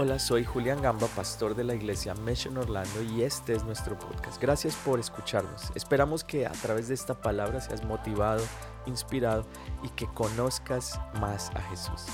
Hola, 0.00 0.20
soy 0.20 0.44
Julián 0.44 0.80
Gamba, 0.80 1.08
pastor 1.08 1.56
de 1.56 1.64
la 1.64 1.74
iglesia 1.74 2.14
Mission 2.14 2.56
Orlando 2.56 3.02
y 3.02 3.24
este 3.24 3.52
es 3.54 3.64
nuestro 3.64 3.98
podcast. 3.98 4.40
Gracias 4.40 4.76
por 4.76 5.00
escucharnos. 5.00 5.72
Esperamos 5.74 6.22
que 6.22 6.46
a 6.46 6.52
través 6.52 6.86
de 6.86 6.94
esta 6.94 7.20
palabra 7.20 7.60
seas 7.60 7.84
motivado, 7.84 8.46
inspirado 8.86 9.44
y 9.82 9.88
que 9.88 10.06
conozcas 10.14 11.00
más 11.14 11.50
a 11.50 11.60
Jesús. 11.62 12.06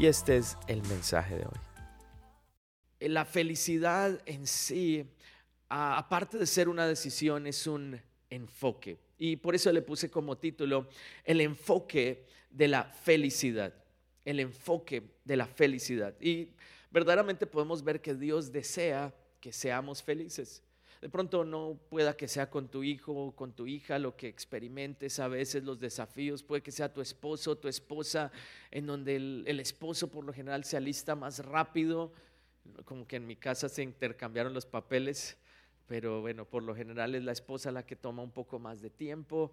Y 0.00 0.06
este 0.06 0.36
es 0.36 0.56
el 0.66 0.82
mensaje 0.82 1.36
de 1.36 1.44
hoy. 1.44 3.08
La 3.08 3.24
felicidad 3.24 4.20
en 4.26 4.48
sí, 4.48 5.06
aparte 5.68 6.38
de 6.38 6.46
ser 6.46 6.68
una 6.68 6.88
decisión, 6.88 7.46
es 7.46 7.68
un 7.68 8.00
enfoque. 8.30 8.98
Y 9.16 9.36
por 9.36 9.54
eso 9.54 9.70
le 9.70 9.82
puse 9.82 10.10
como 10.10 10.38
título 10.38 10.88
el 11.22 11.40
enfoque 11.40 12.26
de 12.50 12.66
la 12.66 12.82
felicidad. 12.82 13.72
El 14.24 14.40
enfoque 14.40 15.04
de 15.24 15.36
la 15.36 15.46
felicidad. 15.46 16.20
Y 16.20 16.48
verdaderamente 16.90 17.46
podemos 17.46 17.82
ver 17.82 18.00
que 18.00 18.14
Dios 18.14 18.52
desea 18.52 19.14
que 19.40 19.52
seamos 19.52 20.02
felices. 20.02 20.62
De 21.00 21.08
pronto 21.08 21.44
no 21.44 21.80
pueda 21.88 22.14
que 22.14 22.28
sea 22.28 22.50
con 22.50 22.68
tu 22.68 22.82
hijo 22.84 23.12
o 23.14 23.34
con 23.34 23.54
tu 23.54 23.66
hija 23.66 23.98
lo 23.98 24.16
que 24.16 24.28
experimentes 24.28 25.18
a 25.18 25.28
veces 25.28 25.64
los 25.64 25.80
desafíos, 25.80 26.42
puede 26.42 26.62
que 26.62 26.72
sea 26.72 26.92
tu 26.92 27.00
esposo 27.00 27.52
o 27.52 27.56
tu 27.56 27.68
esposa, 27.68 28.30
en 28.70 28.86
donde 28.86 29.16
el, 29.16 29.60
esposo 29.60 30.10
por 30.10 30.24
lo 30.26 30.32
general 30.34 30.64
se 30.64 30.76
alista 30.76 31.14
más 31.14 31.38
rápido, 31.38 32.12
como 32.84 33.06
que 33.06 33.16
en 33.16 33.26
mi 33.26 33.36
casa 33.36 33.70
se 33.70 33.82
intercambiaron 33.82 34.52
los 34.52 34.66
papeles, 34.66 35.38
pero 35.86 36.20
bueno, 36.20 36.44
por 36.44 36.62
lo 36.62 36.74
general 36.74 37.14
es 37.14 37.24
la 37.24 37.32
esposa 37.32 37.72
la 37.72 37.86
que 37.86 37.96
toma 37.96 38.22
un 38.22 38.30
poco 38.30 38.58
más 38.58 38.82
de 38.82 38.90
tiempo 38.90 39.52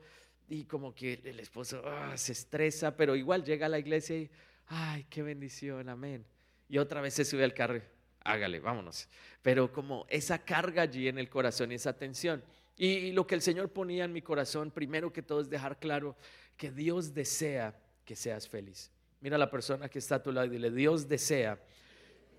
y 0.50 0.66
como 0.66 0.94
que 0.94 1.22
el 1.24 1.40
esposo 1.40 1.82
ah, 1.86 2.18
se 2.18 2.34
estresa, 2.34 2.98
pero 2.98 3.16
igual 3.16 3.46
llega 3.46 3.68
a 3.68 3.70
la 3.70 3.80
iglesia 3.80 4.18
y, 4.18 4.30
ay, 4.68 5.06
qué 5.10 5.24
bendición, 5.24 5.88
amén 5.88 6.26
y 6.70 6.78
otra 6.78 7.02
vez 7.02 7.14
se 7.14 7.26
sube 7.26 7.44
al 7.44 7.54
carro, 7.54 7.82
hágale, 8.24 8.60
vámonos. 8.60 9.08
Pero 9.42 9.72
como 9.72 10.06
esa 10.10 10.40
carga 10.40 10.84
allí 10.84 11.08
en 11.08 11.18
el 11.18 11.30
corazón 11.30 11.72
y 11.72 11.76
esa 11.76 11.94
tensión. 11.94 12.44
Y 12.76 13.12
lo 13.12 13.26
que 13.26 13.36
el 13.36 13.42
Señor 13.42 13.70
ponía 13.70 14.04
en 14.04 14.14
mi 14.14 14.22
corazón, 14.22 14.70
primero 14.72 15.12
que 15.12 15.24
todo 15.24 15.42
es 15.42 15.50
dejar 15.50 15.80
claro 15.80 16.16
que 16.56 16.72
Dios 16.72 17.14
desea 17.14 17.80
que 18.06 18.16
seas 18.16 18.48
feliz. 18.48 18.92
Mira 19.20 19.36
a 19.36 19.40
la 19.40 19.50
persona 19.50 19.90
que 19.90 20.00
está 20.00 20.16
a 20.16 20.24
tu 20.24 20.32
lado 20.32 20.46
y 20.46 20.50
dile, 20.50 20.70
Dios 20.70 21.08
desea 21.08 21.60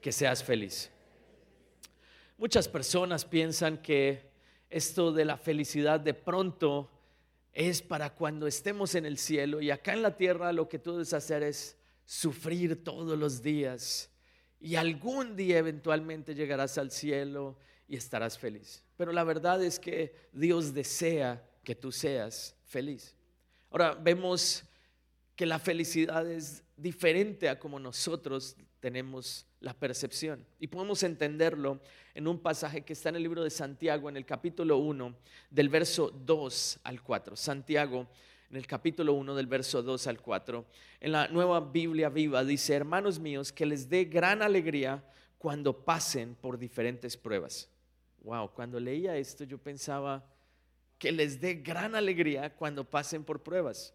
que 0.00 0.12
seas 0.12 0.44
feliz. 0.44 0.90
Muchas 2.36 2.68
personas 2.68 3.24
piensan 3.24 3.78
que 3.78 4.30
esto 4.70 5.12
de 5.12 5.24
la 5.24 5.36
felicidad 5.36 5.98
de 5.98 6.14
pronto 6.14 6.90
es 7.52 7.82
para 7.82 8.14
cuando 8.14 8.46
estemos 8.46 8.94
en 8.94 9.06
el 9.06 9.18
cielo 9.18 9.60
y 9.60 9.70
acá 9.72 9.92
en 9.92 10.02
la 10.02 10.16
tierra 10.16 10.52
lo 10.52 10.68
que 10.68 10.78
tú 10.78 10.92
debes 10.92 11.12
hacer 11.14 11.42
es 11.42 11.76
sufrir 12.04 12.84
todos 12.84 13.18
los 13.18 13.42
días 13.42 14.10
y 14.60 14.76
algún 14.76 15.36
día 15.36 15.58
eventualmente 15.58 16.34
llegarás 16.34 16.78
al 16.78 16.90
cielo 16.90 17.56
y 17.86 17.96
estarás 17.96 18.38
feliz. 18.38 18.84
Pero 18.96 19.12
la 19.12 19.24
verdad 19.24 19.62
es 19.62 19.78
que 19.78 20.14
Dios 20.32 20.74
desea 20.74 21.44
que 21.62 21.74
tú 21.74 21.92
seas 21.92 22.56
feliz. 22.64 23.14
Ahora 23.70 23.94
vemos 23.94 24.64
que 25.36 25.46
la 25.46 25.58
felicidad 25.58 26.28
es 26.28 26.64
diferente 26.76 27.48
a 27.48 27.58
como 27.58 27.78
nosotros 27.78 28.56
tenemos 28.80 29.46
la 29.60 29.74
percepción. 29.74 30.44
Y 30.58 30.68
podemos 30.68 31.02
entenderlo 31.02 31.80
en 32.14 32.26
un 32.26 32.38
pasaje 32.38 32.82
que 32.82 32.92
está 32.92 33.08
en 33.08 33.16
el 33.16 33.22
libro 33.22 33.44
de 33.44 33.50
Santiago, 33.50 34.08
en 34.08 34.16
el 34.16 34.24
capítulo 34.24 34.78
1, 34.78 35.14
del 35.50 35.68
verso 35.68 36.10
2 36.10 36.80
al 36.84 37.02
4. 37.02 37.36
Santiago 37.36 38.08
en 38.50 38.56
el 38.56 38.66
capítulo 38.66 39.12
1 39.14 39.34
del 39.34 39.46
verso 39.46 39.82
2 39.82 40.06
al 40.06 40.20
4. 40.20 40.64
En 41.00 41.12
la 41.12 41.28
nueva 41.28 41.60
Biblia 41.60 42.08
viva 42.08 42.44
dice, 42.44 42.74
hermanos 42.74 43.18
míos, 43.18 43.52
que 43.52 43.66
les 43.66 43.88
dé 43.88 44.04
gran 44.04 44.42
alegría 44.42 45.04
cuando 45.36 45.84
pasen 45.84 46.34
por 46.34 46.58
diferentes 46.58 47.16
pruebas. 47.16 47.68
Wow, 48.22 48.52
cuando 48.52 48.80
leía 48.80 49.16
esto 49.16 49.44
yo 49.44 49.58
pensaba 49.58 50.24
que 50.98 51.12
les 51.12 51.40
dé 51.40 51.54
gran 51.54 51.94
alegría 51.94 52.54
cuando 52.54 52.84
pasen 52.84 53.22
por 53.22 53.42
pruebas. 53.42 53.94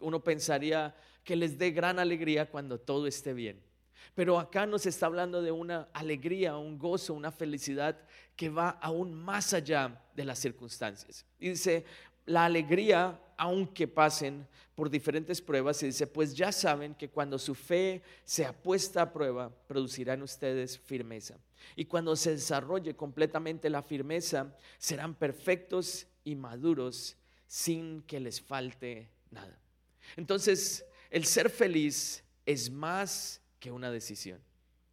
Uno 0.00 0.22
pensaría 0.22 0.94
que 1.24 1.36
les 1.36 1.56
dé 1.56 1.70
gran 1.70 1.98
alegría 1.98 2.50
cuando 2.50 2.78
todo 2.78 3.06
esté 3.06 3.32
bien. 3.32 3.62
Pero 4.14 4.38
acá 4.38 4.66
nos 4.66 4.84
está 4.84 5.06
hablando 5.06 5.40
de 5.40 5.52
una 5.52 5.88
alegría, 5.92 6.56
un 6.58 6.78
gozo, 6.78 7.14
una 7.14 7.30
felicidad 7.30 7.98
que 8.36 8.50
va 8.50 8.70
aún 8.70 9.14
más 9.14 9.54
allá 9.54 10.02
de 10.14 10.24
las 10.24 10.38
circunstancias. 10.38 11.24
Y 11.38 11.50
dice, 11.50 11.84
la 12.26 12.44
alegría 12.44 13.20
aunque 13.42 13.88
pasen 13.88 14.46
por 14.76 14.88
diferentes 14.88 15.40
pruebas, 15.40 15.82
y 15.82 15.86
dice, 15.86 16.06
pues 16.06 16.32
ya 16.32 16.52
saben 16.52 16.94
que 16.94 17.08
cuando 17.10 17.40
su 17.40 17.56
fe 17.56 18.00
sea 18.24 18.52
puesta 18.52 19.02
a 19.02 19.12
prueba, 19.12 19.50
producirán 19.66 20.22
ustedes 20.22 20.78
firmeza. 20.78 21.36
Y 21.74 21.86
cuando 21.86 22.14
se 22.14 22.30
desarrolle 22.30 22.94
completamente 22.94 23.68
la 23.68 23.82
firmeza, 23.82 24.56
serán 24.78 25.16
perfectos 25.16 26.06
y 26.22 26.36
maduros 26.36 27.16
sin 27.48 28.02
que 28.02 28.20
les 28.20 28.40
falte 28.40 29.10
nada. 29.32 29.58
Entonces, 30.16 30.84
el 31.10 31.24
ser 31.24 31.50
feliz 31.50 32.22
es 32.46 32.70
más 32.70 33.40
que 33.58 33.72
una 33.72 33.90
decisión. 33.90 34.40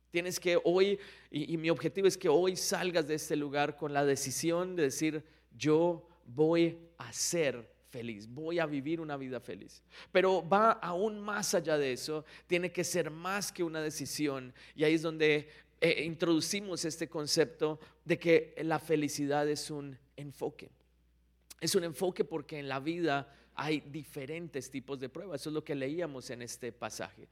Tienes 0.10 0.40
que 0.40 0.60
hoy, 0.64 0.98
y, 1.30 1.54
y 1.54 1.58
mi 1.58 1.70
objetivo 1.70 2.08
es 2.08 2.18
que 2.18 2.30
hoy 2.30 2.56
salgas 2.56 3.08
de 3.08 3.14
este 3.14 3.36
lugar 3.36 3.78
con 3.78 3.94
la 3.94 4.04
decisión 4.06 4.76
de 4.76 4.84
decir, 4.84 5.24
yo 5.56 6.09
voy 6.34 6.78
a 6.98 7.12
ser 7.12 7.70
feliz, 7.90 8.28
voy 8.28 8.60
a 8.60 8.66
vivir 8.66 9.02
una 9.02 9.18
vida 9.18 9.40
feliz. 9.40 9.82
Pero 10.12 10.48
va 10.48 10.74
aún 10.74 11.20
más 11.20 11.54
allá 11.54 11.78
de 11.78 11.94
eso, 11.94 12.26
tiene 12.48 12.72
que 12.72 12.84
ser 12.84 13.10
más 13.10 13.52
que 13.52 13.64
una 13.64 13.82
decisión. 13.82 14.54
Y 14.76 14.84
ahí 14.84 14.94
es 14.94 15.02
donde 15.02 15.50
eh, 15.82 16.04
introducimos 16.04 16.86
este 16.86 17.10
concepto 17.10 17.80
de 18.06 18.20
que 18.20 18.56
la 18.64 18.80
felicidad 18.80 19.48
es 19.50 19.72
un 19.72 19.98
enfoque. 20.16 20.70
Es 21.60 21.76
un 21.76 21.84
enfoque 21.84 22.24
porque 22.24 22.60
en 22.60 22.70
la 22.70 22.80
vida 22.80 23.34
hay 23.56 23.82
diferentes 23.82 24.70
tipos 24.70 25.00
de 25.00 25.10
pruebas. 25.10 25.42
Eso 25.42 25.50
es 25.50 25.54
lo 25.54 25.64
que 25.64 25.76
leíamos 25.76 26.30
en 26.30 26.42
este 26.42 26.72
pasaje. 26.72 27.28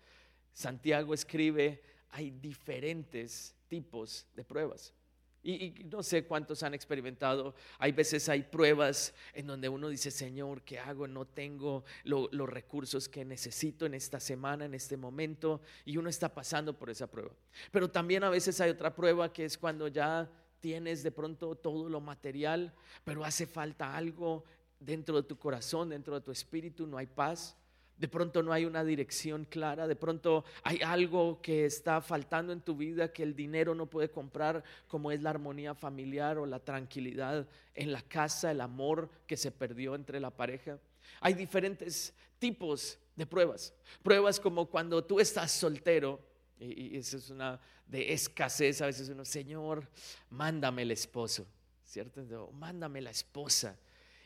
Santiago 0.51 1.13
escribe, 1.13 1.81
hay 2.09 2.31
diferentes 2.31 3.55
tipos 3.67 4.25
de 4.35 4.43
pruebas. 4.43 4.93
Y, 5.43 5.85
no 5.91 6.03
sé 6.03 6.25
cuántos 6.25 6.63
han 6.63 6.73
experimentado, 6.73 7.55
hay 7.79 7.91
veces 7.91 8.27
hay 8.29 8.43
pruebas 8.43 9.13
en 9.33 9.47
donde 9.47 9.69
uno 9.69 9.89
dice, 9.89 10.11
Señor, 10.11 10.61
¿qué 10.63 10.79
hago? 10.79 11.07
No 11.07 11.25
tengo 11.25 11.83
los 12.03 12.49
recursos 12.49 13.07
que 13.07 13.23
necesito 13.25 13.85
en 13.85 13.93
esta 13.93 14.19
semana, 14.19 14.65
en 14.65 14.73
este 14.73 14.97
momento, 14.97 15.61
y 15.85 15.97
uno 15.97 16.09
está 16.09 16.33
pasando 16.33 16.77
por 16.77 16.89
esa 16.89 17.07
prueba. 17.07 17.31
Pero 17.71 17.89
también 17.89 18.23
a 18.23 18.29
veces 18.29 18.59
hay 18.61 18.69
otra 18.69 18.95
prueba 18.95 19.31
que 19.31 19.45
es 19.45 19.57
cuando 19.57 19.87
ya 19.87 20.29
tienes 20.59 21.03
de 21.03 21.11
pronto 21.11 21.55
todo 21.55 21.89
lo 21.89 22.01
material, 22.01 22.73
pero 23.03 23.23
hace 23.23 23.45
falta 23.45 23.95
algo 23.95 24.43
dentro 24.79 25.15
de 25.17 25.23
tu 25.23 25.37
corazón, 25.37 25.89
dentro 25.89 26.15
de 26.15 26.21
tu 26.21 26.31
espíritu, 26.31 26.87
no 26.87 26.97
hay 26.97 27.07
paz. 27.07 27.56
De 27.97 28.07
pronto 28.07 28.43
no 28.43 28.53
hay 28.53 28.65
una 28.65 28.83
dirección 28.83 29.45
clara, 29.45 29.87
de 29.87 29.95
pronto 29.95 30.45
hay 30.63 30.79
algo 30.83 31.41
que 31.41 31.65
está 31.65 31.99
faltando 31.99 32.53
en 32.53 32.61
tu 32.61 32.75
vida 32.75 33.11
que 33.11 33.23
el 33.23 33.35
dinero 33.35 33.73
no 33.73 33.87
puede 33.87 34.11
comprar, 34.11 34.63
como 34.87 35.11
es 35.11 35.21
la 35.23 35.31
armonía 35.31 35.73
familiar 35.73 36.37
o 36.37 36.45
la 36.45 36.59
tranquilidad 36.59 37.47
en 37.73 37.91
la 37.91 38.03
casa, 38.03 38.51
el 38.51 38.61
amor 38.61 39.09
que 39.25 39.35
se 39.35 39.51
perdió 39.51 39.95
entre 39.95 40.19
la 40.19 40.29
pareja. 40.29 40.77
Hay 41.21 41.33
diferentes 41.33 42.13
tipos 42.37 42.99
de 43.15 43.25
pruebas. 43.25 43.73
Pruebas 44.03 44.39
como 44.39 44.67
cuando 44.67 45.03
tú 45.03 45.19
estás 45.19 45.51
soltero, 45.51 46.19
y, 46.59 46.97
eso 46.97 47.17
es 47.17 47.31
una 47.31 47.59
de 47.87 48.13
escasez, 48.13 48.79
a 48.81 48.85
veces 48.85 49.09
uno, 49.09 49.25
Señor, 49.25 49.89
mándame 50.29 50.83
el 50.83 50.91
esposo, 50.91 51.47
¿cierto? 51.83 52.51
Mándame 52.53 53.01
la 53.01 53.09
esposa. 53.09 53.75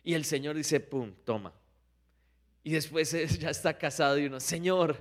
Y 0.04 0.14
el 0.14 0.26
Señor 0.26 0.58
dice, 0.58 0.82
pum, 0.82 1.14
toma 1.24 1.54
y 2.64 2.72
después 2.72 3.12
ya 3.40 3.50
está 3.50 3.78
casado 3.78 4.18
y 4.18 4.26
uno, 4.26 4.40
Señor, 4.40 4.98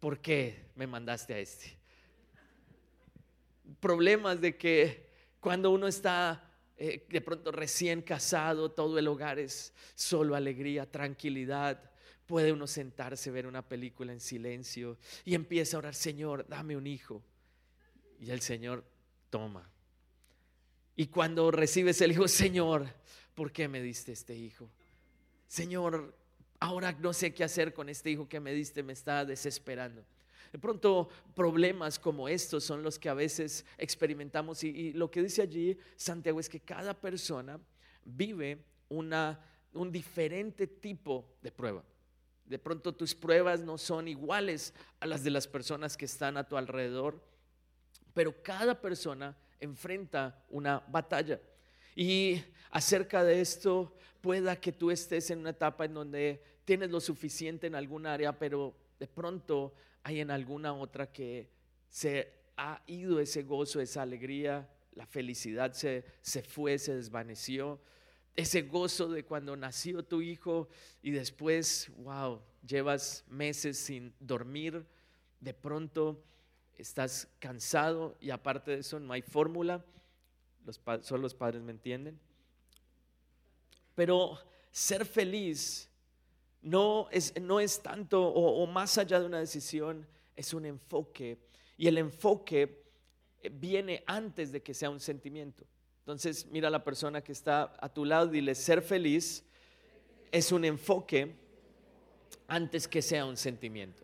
¿por 0.00 0.20
qué 0.20 0.70
me 0.76 0.86
mandaste 0.86 1.34
a 1.34 1.38
este? 1.38 1.78
Problemas 3.80 4.40
de 4.40 4.56
que 4.56 5.10
cuando 5.40 5.70
uno 5.70 5.88
está 5.88 6.48
eh, 6.76 7.06
de 7.08 7.20
pronto 7.20 7.52
recién 7.52 8.02
casado, 8.02 8.70
todo 8.70 8.98
el 8.98 9.08
hogar 9.08 9.38
es 9.38 9.72
solo 9.94 10.34
alegría, 10.34 10.90
tranquilidad. 10.90 11.90
Puede 12.26 12.52
uno 12.52 12.66
sentarse, 12.66 13.30
ver 13.30 13.46
una 13.46 13.66
película 13.66 14.12
en 14.12 14.20
silencio 14.20 14.98
y 15.24 15.34
empieza 15.34 15.76
a 15.76 15.78
orar, 15.78 15.94
Señor, 15.94 16.46
dame 16.48 16.76
un 16.76 16.86
hijo. 16.86 17.22
Y 18.20 18.30
el 18.30 18.40
Señor 18.40 18.84
toma. 19.30 19.68
Y 20.94 21.06
cuando 21.06 21.50
recibes 21.50 22.00
el 22.00 22.12
hijo, 22.12 22.28
Señor, 22.28 22.86
¿por 23.34 23.52
qué 23.52 23.66
me 23.68 23.80
diste 23.80 24.12
este 24.12 24.36
hijo? 24.36 24.68
Señor, 25.48 26.14
ahora 26.62 26.92
no 27.00 27.12
sé 27.12 27.34
qué 27.34 27.42
hacer 27.42 27.74
con 27.74 27.88
este 27.88 28.10
hijo 28.10 28.28
que 28.28 28.38
me 28.38 28.52
diste, 28.52 28.84
me 28.84 28.92
está 28.92 29.24
desesperando. 29.24 30.04
De 30.52 30.58
pronto 30.60 31.08
problemas 31.34 31.98
como 31.98 32.28
estos 32.28 32.62
son 32.62 32.84
los 32.84 33.00
que 33.00 33.08
a 33.08 33.14
veces 33.14 33.66
experimentamos 33.78 34.62
y, 34.62 34.92
lo 34.92 35.10
que 35.10 35.22
dice 35.22 35.42
allí 35.42 35.76
Santiago 35.96 36.38
es 36.38 36.48
que 36.48 36.60
cada 36.60 36.94
persona 36.94 37.58
vive 38.04 38.64
una, 38.88 39.40
un 39.72 39.90
diferente 39.90 40.68
tipo 40.68 41.34
de 41.42 41.50
prueba. 41.50 41.82
De 42.44 42.60
pronto 42.60 42.94
tus 42.94 43.12
pruebas 43.12 43.60
no 43.60 43.76
son 43.76 44.06
iguales 44.06 44.72
a 45.00 45.06
las 45.06 45.24
de 45.24 45.30
las 45.30 45.48
personas 45.48 45.96
que 45.96 46.04
están 46.04 46.36
a 46.36 46.46
tu 46.46 46.56
alrededor. 46.56 47.20
pero 48.14 48.40
cada 48.42 48.80
persona 48.80 49.36
enfrenta 49.58 50.44
una 50.50 50.80
batalla. 50.86 51.40
Y 51.96 52.42
acerca 52.70 53.24
de 53.24 53.40
esto, 53.40 53.96
pueda 54.22 54.56
que 54.56 54.72
tú 54.72 54.90
estés 54.90 55.30
en 55.30 55.40
una 55.40 55.50
etapa 55.50 55.84
en 55.84 55.94
donde 55.94 56.42
tienes 56.64 56.90
lo 56.90 57.00
suficiente 57.00 57.66
en 57.66 57.74
algún 57.74 58.06
área, 58.06 58.38
pero 58.38 58.74
de 58.98 59.06
pronto 59.08 59.74
hay 60.02 60.20
en 60.20 60.30
alguna 60.30 60.72
otra 60.74 61.10
que 61.10 61.48
se 61.88 62.32
ha 62.56 62.82
ido 62.86 63.20
ese 63.20 63.42
gozo, 63.42 63.80
esa 63.80 64.02
alegría, 64.02 64.68
la 64.94 65.06
felicidad 65.06 65.72
se, 65.72 66.04
se 66.20 66.42
fue, 66.42 66.78
se 66.78 66.94
desvaneció. 66.94 67.80
Ese 68.34 68.62
gozo 68.62 69.08
de 69.08 69.24
cuando 69.24 69.56
nació 69.56 70.02
tu 70.04 70.22
hijo 70.22 70.68
y 71.02 71.10
después, 71.10 71.90
wow, 71.98 72.40
llevas 72.66 73.24
meses 73.28 73.78
sin 73.78 74.14
dormir, 74.20 74.86
de 75.40 75.54
pronto 75.54 76.22
estás 76.78 77.28
cansado 77.38 78.16
y 78.20 78.30
aparte 78.30 78.70
de 78.70 78.78
eso 78.78 78.98
no 79.00 79.12
hay 79.12 79.22
fórmula, 79.22 79.84
los, 80.64 80.80
solo 81.02 81.22
los 81.22 81.34
padres 81.34 81.62
me 81.62 81.72
entienden. 81.72 82.18
Pero 83.94 84.38
ser 84.70 85.04
feliz 85.04 85.91
no 86.62 87.08
es, 87.10 87.38
no 87.40 87.60
es 87.60 87.82
tanto 87.82 88.26
o, 88.26 88.66
más 88.66 88.96
allá 88.96 89.20
de 89.20 89.26
una 89.26 89.40
decisión, 89.40 90.06
es 90.36 90.54
un 90.54 90.64
enfoque. 90.64 91.38
Y 91.76 91.88
el 91.88 91.98
enfoque 91.98 92.84
eh, 93.42 93.50
viene 93.52 94.02
antes 94.06 94.52
de 94.52 94.62
que 94.62 94.72
sea 94.72 94.90
un 94.90 95.00
sentimiento. 95.00 95.64
Entonces, 95.98 96.46
mira 96.46 96.68
a 96.68 96.70
la 96.70 96.82
persona 96.82 97.22
que 97.22 97.32
está 97.32 97.74
a 97.80 97.88
tu 97.88 98.04
lado, 98.04 98.28
dile, 98.28 98.54
ser 98.54 98.82
feliz 98.82 99.44
es 100.30 100.50
un 100.50 100.64
enfoque 100.64 101.34
antes 102.48 102.88
que 102.88 103.02
sea 103.02 103.24
un 103.24 103.36
sentimiento. 103.36 104.02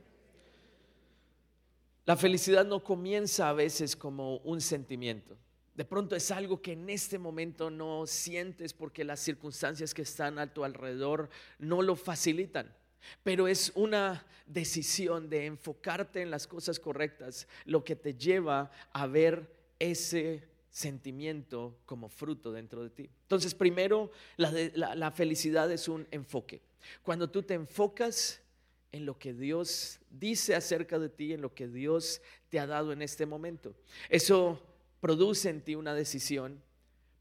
La 2.05 2.17
felicidad 2.17 2.65
no 2.65 2.83
comienza 2.83 3.49
a 3.49 3.53
veces 3.53 3.97
como 3.97 4.37
un 4.39 4.61
sentimiento. 4.61 5.37
De 5.79 5.85
pronto 5.85 6.17
es 6.17 6.33
algo 6.33 6.61
que 6.61 6.73
en 6.73 6.91
este 6.91 7.21
momento 7.21 7.71
no 7.71 8.05
sientes 8.05 8.73
porque 8.73 9.05
las 9.05 9.21
circunstancias 9.21 9.95
que 9.95 10.03
están 10.03 10.41
a 10.41 10.53
tu 10.53 10.65
alrededor 10.65 11.31
no 11.61 11.83
lo 11.83 11.95
facilitan. 11.95 12.75
Pero 13.23 13.47
es 13.47 13.71
una 13.77 14.27
decisión 14.45 15.31
de 15.31 15.47
enfocarte 15.47 16.21
en 16.21 16.33
las 16.33 16.49
cosas 16.49 16.81
correctas 16.81 17.47
lo 17.65 17.85
que 17.85 17.95
te 17.95 18.15
lleva 18.15 18.73
a 18.93 19.07
ver 19.07 19.55
ese 19.79 20.49
sentimiento 20.69 21.79
como 21.87 22.09
fruto 22.09 22.51
dentro 22.51 22.83
de 22.83 22.91
ti. 22.91 23.11
Entonces, 23.23 23.55
primero, 23.55 24.11
la, 24.37 25.13
felicidad 25.13 25.71
es 25.71 25.87
un 25.87 26.09
enfoque. 26.11 26.61
Cuando 27.05 27.31
tú 27.31 27.45
te 27.45 27.55
enfocas 27.55 28.43
en 28.91 29.07
lo 29.07 29.17
que 29.17 29.33
Dios 29.33 30.01
dice 30.11 30.57
acerca 30.57 30.99
de 30.99 31.09
ti, 31.09 31.35
en 31.35 31.41
lo 31.41 31.55
que 31.55 31.69
Dios 31.69 32.21
te 32.49 32.59
ha 32.59 32.67
dado 32.67 32.91
en 32.91 33.01
este 33.01 33.27
momento, 33.27 33.77
eso 34.09 34.61
produce 35.01 35.51
en 35.51 35.63
ti 35.63 35.75
una 35.75 35.95
decisión, 35.95 36.63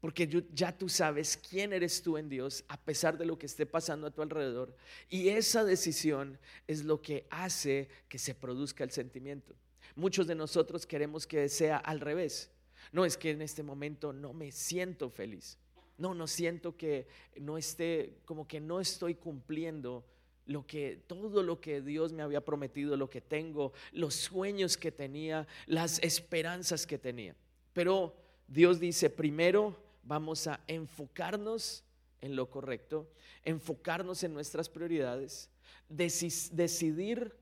porque 0.00 0.44
ya 0.52 0.76
tú 0.76 0.88
sabes 0.88 1.36
quién 1.36 1.72
eres 1.72 2.02
tú 2.02 2.18
en 2.18 2.28
Dios 2.28 2.64
a 2.68 2.76
pesar 2.76 3.18
de 3.18 3.26
lo 3.26 3.38
que 3.38 3.46
esté 3.46 3.66
pasando 3.66 4.06
a 4.06 4.10
tu 4.12 4.22
alrededor. 4.22 4.74
Y 5.08 5.28
esa 5.28 5.64
decisión 5.64 6.38
es 6.68 6.84
lo 6.84 7.02
que 7.02 7.26
hace 7.30 7.88
que 8.08 8.18
se 8.18 8.34
produzca 8.34 8.84
el 8.84 8.90
sentimiento. 8.90 9.54
Muchos 9.96 10.28
de 10.28 10.36
nosotros 10.36 10.86
queremos 10.86 11.26
que 11.26 11.48
sea 11.48 11.78
al 11.78 12.00
revés. 12.00 12.50
No 12.92 13.04
es 13.04 13.16
que 13.16 13.30
en 13.30 13.42
este 13.42 13.64
momento 13.64 14.12
no 14.12 14.32
me 14.32 14.52
siento 14.52 15.10
feliz. 15.10 15.58
No, 15.96 16.14
no 16.14 16.28
siento 16.28 16.76
que 16.76 17.08
no 17.40 17.58
esté, 17.58 18.18
como 18.24 18.46
que 18.46 18.60
no 18.60 18.78
estoy 18.80 19.16
cumpliendo 19.16 20.04
lo 20.46 20.64
que 20.64 21.02
todo 21.08 21.42
lo 21.42 21.60
que 21.60 21.80
Dios 21.82 22.12
me 22.12 22.22
había 22.22 22.44
prometido, 22.44 22.96
lo 22.96 23.10
que 23.10 23.20
tengo, 23.20 23.72
los 23.92 24.14
sueños 24.14 24.76
que 24.76 24.92
tenía, 24.92 25.48
las 25.66 25.98
esperanzas 26.04 26.86
que 26.86 26.98
tenía. 26.98 27.34
Pero 27.78 28.12
Dios 28.48 28.80
dice, 28.80 29.08
primero 29.08 29.76
vamos 30.02 30.48
a 30.48 30.58
enfocarnos 30.66 31.84
en 32.20 32.34
lo 32.34 32.50
correcto, 32.50 33.08
enfocarnos 33.44 34.24
en 34.24 34.34
nuestras 34.34 34.68
prioridades, 34.68 35.48
decidir 35.88 37.36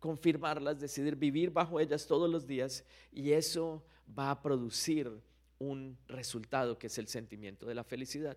confirmarlas, 0.00 0.80
decidir 0.80 1.14
vivir 1.14 1.52
bajo 1.52 1.78
ellas 1.78 2.08
todos 2.08 2.28
los 2.28 2.44
días 2.44 2.84
y 3.12 3.30
eso 3.30 3.84
va 4.18 4.32
a 4.32 4.42
producir 4.42 5.12
un 5.60 5.96
resultado 6.08 6.76
que 6.76 6.88
es 6.88 6.98
el 6.98 7.06
sentimiento 7.06 7.64
de 7.64 7.76
la 7.76 7.84
felicidad. 7.84 8.36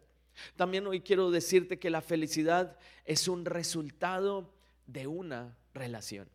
También 0.55 0.85
hoy 0.85 1.01
quiero 1.01 1.31
decirte 1.31 1.79
que 1.79 1.89
la 1.89 2.03
felicidad 2.03 2.77
es 3.03 3.27
un 3.27 3.45
resultado 3.45 4.53
de 4.85 5.07
una 5.07 5.57
relación. 5.73 6.29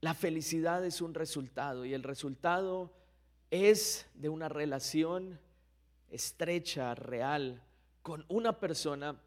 La 0.00 0.14
felicidad 0.14 0.86
es 0.86 1.02
un 1.02 1.12
resultado 1.12 1.84
y 1.84 1.92
el 1.92 2.02
resultado 2.02 2.96
es 3.50 4.06
de 4.14 4.28
una 4.28 4.48
relación 4.48 5.40
estrecha, 6.10 6.94
real, 6.94 7.62
con 8.02 8.24
una 8.28 8.58
persona 8.58 9.20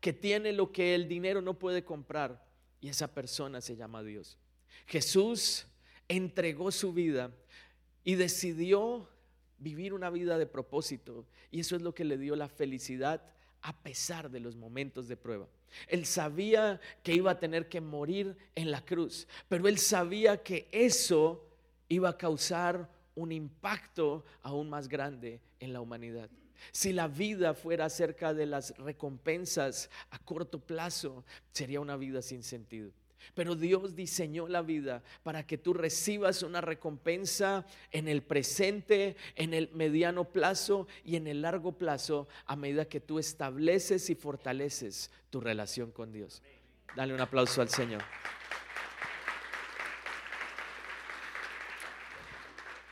que 0.00 0.12
tiene 0.12 0.52
lo 0.52 0.72
que 0.72 0.94
el 0.94 1.08
dinero 1.08 1.40
no 1.40 1.58
puede 1.58 1.84
comprar 1.84 2.44
y 2.80 2.88
esa 2.88 3.12
persona 3.12 3.60
se 3.60 3.76
llama 3.76 4.02
Dios. 4.02 4.38
Jesús 4.86 5.66
entregó 6.08 6.70
su 6.70 6.92
vida 6.92 7.30
y 8.04 8.14
decidió 8.14 9.08
vivir 9.58 9.94
una 9.94 10.10
vida 10.10 10.38
de 10.38 10.46
propósito 10.46 11.26
y 11.50 11.60
eso 11.60 11.76
es 11.76 11.82
lo 11.82 11.94
que 11.94 12.04
le 12.04 12.18
dio 12.18 12.36
la 12.36 12.48
felicidad 12.48 13.22
a 13.62 13.82
pesar 13.82 14.30
de 14.30 14.40
los 14.40 14.54
momentos 14.54 15.08
de 15.08 15.16
prueba. 15.16 15.48
Él 15.88 16.06
sabía 16.06 16.80
que 17.02 17.14
iba 17.14 17.32
a 17.32 17.40
tener 17.40 17.68
que 17.68 17.80
morir 17.80 18.36
en 18.54 18.70
la 18.70 18.84
cruz, 18.84 19.26
pero 19.48 19.66
él 19.66 19.78
sabía 19.78 20.42
que 20.42 20.68
eso 20.70 21.48
iba 21.88 22.10
a 22.10 22.16
causar 22.16 22.88
un 23.16 23.32
impacto 23.32 24.24
aún 24.42 24.70
más 24.70 24.88
grande 24.88 25.40
en 25.58 25.72
la 25.72 25.80
humanidad. 25.80 26.30
Si 26.72 26.92
la 26.92 27.08
vida 27.08 27.54
fuera 27.54 27.86
acerca 27.86 28.32
de 28.32 28.46
las 28.46 28.76
recompensas 28.78 29.90
a 30.10 30.18
corto 30.18 30.60
plazo, 30.60 31.24
sería 31.52 31.80
una 31.80 31.96
vida 31.96 32.22
sin 32.22 32.42
sentido. 32.42 32.92
Pero 33.34 33.56
Dios 33.56 33.96
diseñó 33.96 34.46
la 34.46 34.62
vida 34.62 35.02
para 35.22 35.46
que 35.46 35.58
tú 35.58 35.74
recibas 35.74 36.42
una 36.42 36.60
recompensa 36.60 37.66
en 37.90 38.08
el 38.08 38.22
presente, 38.22 39.16
en 39.34 39.52
el 39.52 39.70
mediano 39.72 40.24
plazo 40.24 40.86
y 41.04 41.16
en 41.16 41.26
el 41.26 41.42
largo 41.42 41.72
plazo 41.72 42.28
a 42.44 42.56
medida 42.56 42.84
que 42.84 43.00
tú 43.00 43.18
estableces 43.18 44.10
y 44.10 44.14
fortaleces 44.14 45.10
tu 45.30 45.40
relación 45.40 45.90
con 45.90 46.12
Dios. 46.12 46.42
Dale 46.94 47.14
un 47.14 47.20
aplauso 47.20 47.60
al 47.60 47.68
Señor. 47.68 48.02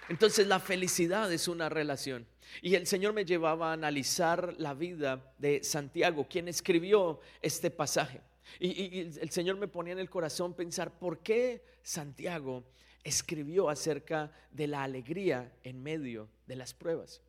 Entonces 0.08 0.46
la 0.46 0.60
felicidad 0.60 1.32
es 1.32 1.48
una 1.48 1.68
relación. 1.68 2.26
Y 2.62 2.74
el 2.74 2.86
Señor 2.86 3.14
me 3.14 3.24
llevaba 3.24 3.70
a 3.70 3.72
analizar 3.72 4.54
la 4.58 4.74
vida 4.74 5.32
de 5.38 5.64
Santiago, 5.64 6.26
quien 6.28 6.48
escribió 6.48 7.20
este 7.40 7.70
pasaje. 7.70 8.20
Y, 8.60 9.00
el 9.00 9.30
Señor 9.30 9.56
me 9.56 9.68
ponía 9.68 9.94
en 9.94 9.98
el 9.98 10.10
corazón 10.10 10.54
pensar, 10.54 10.98
¿por 10.98 11.20
qué 11.20 11.64
Santiago 11.82 12.64
escribió 13.02 13.68
acerca 13.68 14.30
de 14.50 14.66
la 14.66 14.82
alegría 14.82 15.52
en 15.62 15.82
medio 15.82 16.28
de 16.46 16.56
las 16.56 16.74
pruebas? 16.74 17.22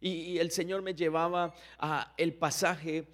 Y, 0.00 0.38
el 0.38 0.50
Señor 0.50 0.82
me 0.82 0.94
llevaba 0.94 1.54
a 1.78 2.14
el 2.16 2.32
pasaje 2.32 3.08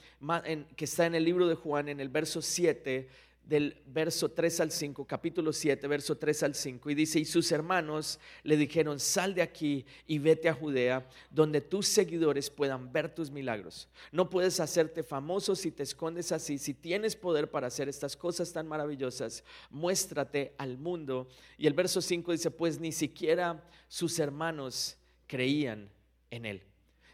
que 0.76 0.84
está 0.84 1.06
en 1.06 1.14
el 1.14 1.24
libro 1.24 1.48
de 1.48 1.54
Juan, 1.54 1.88
en 1.88 2.00
el 2.00 2.10
verso 2.10 2.42
7, 2.42 3.08
del 3.46 3.80
verso 3.86 4.28
3 4.28 4.60
al 4.60 4.72
5, 4.72 5.04
capítulo 5.06 5.52
7, 5.52 5.86
verso 5.86 6.16
3 6.18 6.42
al 6.42 6.54
5, 6.54 6.90
y 6.90 6.94
dice, 6.96 7.20
y 7.20 7.24
sus 7.24 7.52
hermanos 7.52 8.18
le 8.42 8.56
dijeron, 8.56 8.98
sal 8.98 9.34
de 9.34 9.42
aquí 9.42 9.86
y 10.06 10.18
vete 10.18 10.48
a 10.48 10.54
Judea, 10.54 11.08
donde 11.30 11.60
tus 11.60 11.86
seguidores 11.86 12.50
puedan 12.50 12.92
ver 12.92 13.14
tus 13.14 13.30
milagros. 13.30 13.88
No 14.10 14.28
puedes 14.28 14.58
hacerte 14.58 15.04
famoso 15.04 15.54
si 15.54 15.70
te 15.70 15.84
escondes 15.84 16.32
así, 16.32 16.58
si 16.58 16.74
tienes 16.74 17.14
poder 17.14 17.48
para 17.48 17.68
hacer 17.68 17.88
estas 17.88 18.16
cosas 18.16 18.52
tan 18.52 18.66
maravillosas, 18.66 19.44
muéstrate 19.70 20.52
al 20.58 20.76
mundo. 20.76 21.28
Y 21.56 21.68
el 21.68 21.74
verso 21.74 22.02
5 22.02 22.32
dice, 22.32 22.50
pues 22.50 22.80
ni 22.80 22.90
siquiera 22.90 23.64
sus 23.86 24.18
hermanos 24.18 24.96
creían 25.28 25.88
en 26.30 26.46
él. 26.46 26.62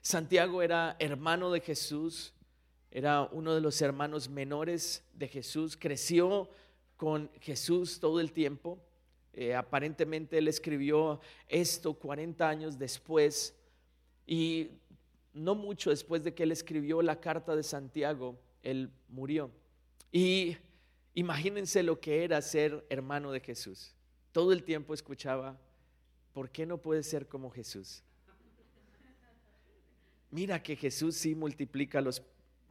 Santiago 0.00 0.62
era 0.62 0.96
hermano 0.98 1.52
de 1.52 1.60
Jesús, 1.60 2.32
era 2.94 3.22
uno 3.32 3.54
de 3.54 3.62
los 3.62 3.80
hermanos 3.80 4.28
menores 4.28 5.02
de 5.14 5.26
Jesús, 5.26 5.78
creció 5.78 6.50
con 6.98 7.30
Jesús 7.40 7.98
todo 7.98 8.20
el 8.20 8.32
tiempo. 8.32 8.78
Eh, 9.32 9.54
aparentemente 9.54 10.36
él 10.36 10.46
escribió 10.46 11.18
esto 11.48 11.94
40 11.94 12.46
años 12.46 12.78
después 12.78 13.54
y 14.26 14.68
no 15.32 15.54
mucho 15.54 15.88
después 15.88 16.22
de 16.22 16.34
que 16.34 16.42
él 16.42 16.52
escribió 16.52 17.00
la 17.00 17.18
carta 17.18 17.56
de 17.56 17.62
Santiago, 17.62 18.38
él 18.62 18.90
murió. 19.08 19.50
Y 20.12 20.58
imagínense 21.14 21.82
lo 21.82 21.98
que 21.98 22.24
era 22.24 22.42
ser 22.42 22.84
hermano 22.90 23.32
de 23.32 23.40
Jesús. 23.40 23.94
Todo 24.32 24.52
el 24.52 24.64
tiempo 24.64 24.92
escuchaba, 24.92 25.58
¿por 26.34 26.50
qué 26.50 26.66
no 26.66 26.76
puede 26.76 27.02
ser 27.02 27.26
como 27.26 27.50
Jesús? 27.50 28.02
Mira 30.30 30.62
que 30.62 30.76
Jesús 30.76 31.16
sí 31.16 31.34
multiplica 31.34 32.02
los 32.02 32.22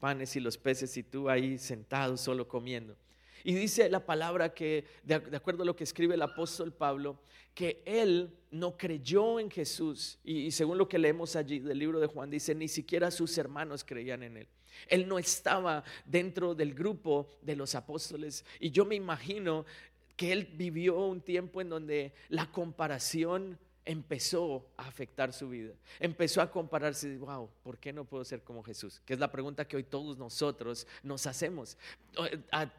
panes 0.01 0.35
y 0.35 0.41
los 0.41 0.57
peces 0.57 0.97
y 0.97 1.03
tú 1.03 1.29
ahí 1.29 1.57
sentado 1.57 2.17
solo 2.17 2.47
comiendo. 2.47 2.97
Y 3.43 3.53
dice 3.53 3.89
la 3.89 4.05
palabra 4.05 4.53
que, 4.53 4.85
de, 5.03 5.15
acuerdo 5.15 5.63
a 5.63 5.65
lo 5.65 5.75
que 5.75 5.83
escribe 5.83 6.15
el 6.15 6.21
apóstol 6.21 6.73
Pablo, 6.73 7.19
que 7.53 7.81
él 7.85 8.35
no 8.51 8.77
creyó 8.77 9.39
en 9.39 9.49
Jesús. 9.49 10.19
Y, 10.23 10.51
según 10.51 10.77
lo 10.77 10.87
que 10.87 10.99
leemos 10.99 11.35
allí 11.35 11.59
del 11.59 11.79
libro 11.79 11.99
de 11.99 12.07
Juan, 12.07 12.29
dice, 12.29 12.53
ni 12.53 12.67
siquiera 12.67 13.11
sus 13.11 13.37
hermanos 13.37 13.83
creían 13.83 14.23
en 14.23 14.37
él. 14.37 14.47
Él 14.87 15.07
no 15.07 15.19
estaba 15.19 15.83
dentro 16.05 16.55
del 16.55 16.73
grupo 16.73 17.29
de 17.41 17.55
los 17.55 17.75
apóstoles. 17.75 18.45
Y 18.59 18.71
yo 18.71 18.85
me 18.85 18.95
imagino 18.95 19.65
que 20.15 20.31
él 20.31 20.49
vivió 20.53 20.99
un 20.99 21.21
tiempo 21.21 21.61
en 21.61 21.69
donde 21.69 22.13
la 22.29 22.51
comparación 22.51 23.57
empezó 23.85 24.67
a 24.77 24.87
afectar 24.87 25.33
su 25.33 25.49
vida. 25.49 25.73
Empezó 25.99 26.41
a 26.41 26.51
compararse, 26.51 27.17
wow, 27.17 27.49
¿por 27.63 27.77
qué 27.77 27.91
no 27.91 28.05
puedo 28.05 28.23
ser 28.23 28.43
como 28.43 28.63
Jesús? 28.63 29.01
Que 29.05 29.13
es 29.13 29.19
la 29.19 29.31
pregunta 29.31 29.67
que 29.67 29.77
hoy 29.77 29.83
todos 29.83 30.17
nosotros 30.17 30.87
nos 31.03 31.25
hacemos. 31.27 31.77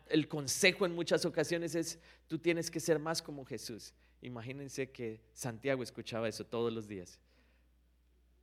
El 0.08 0.28
consejo 0.28 0.86
en 0.86 0.94
muchas 0.94 1.24
ocasiones 1.24 1.74
es, 1.74 1.98
tú 2.28 2.38
tienes 2.38 2.70
que 2.70 2.80
ser 2.80 2.98
más 2.98 3.20
como 3.20 3.44
Jesús. 3.44 3.92
Imagínense 4.20 4.90
que 4.90 5.20
Santiago 5.34 5.82
escuchaba 5.82 6.28
eso 6.28 6.44
todos 6.44 6.72
los 6.72 6.86
días. 6.86 7.18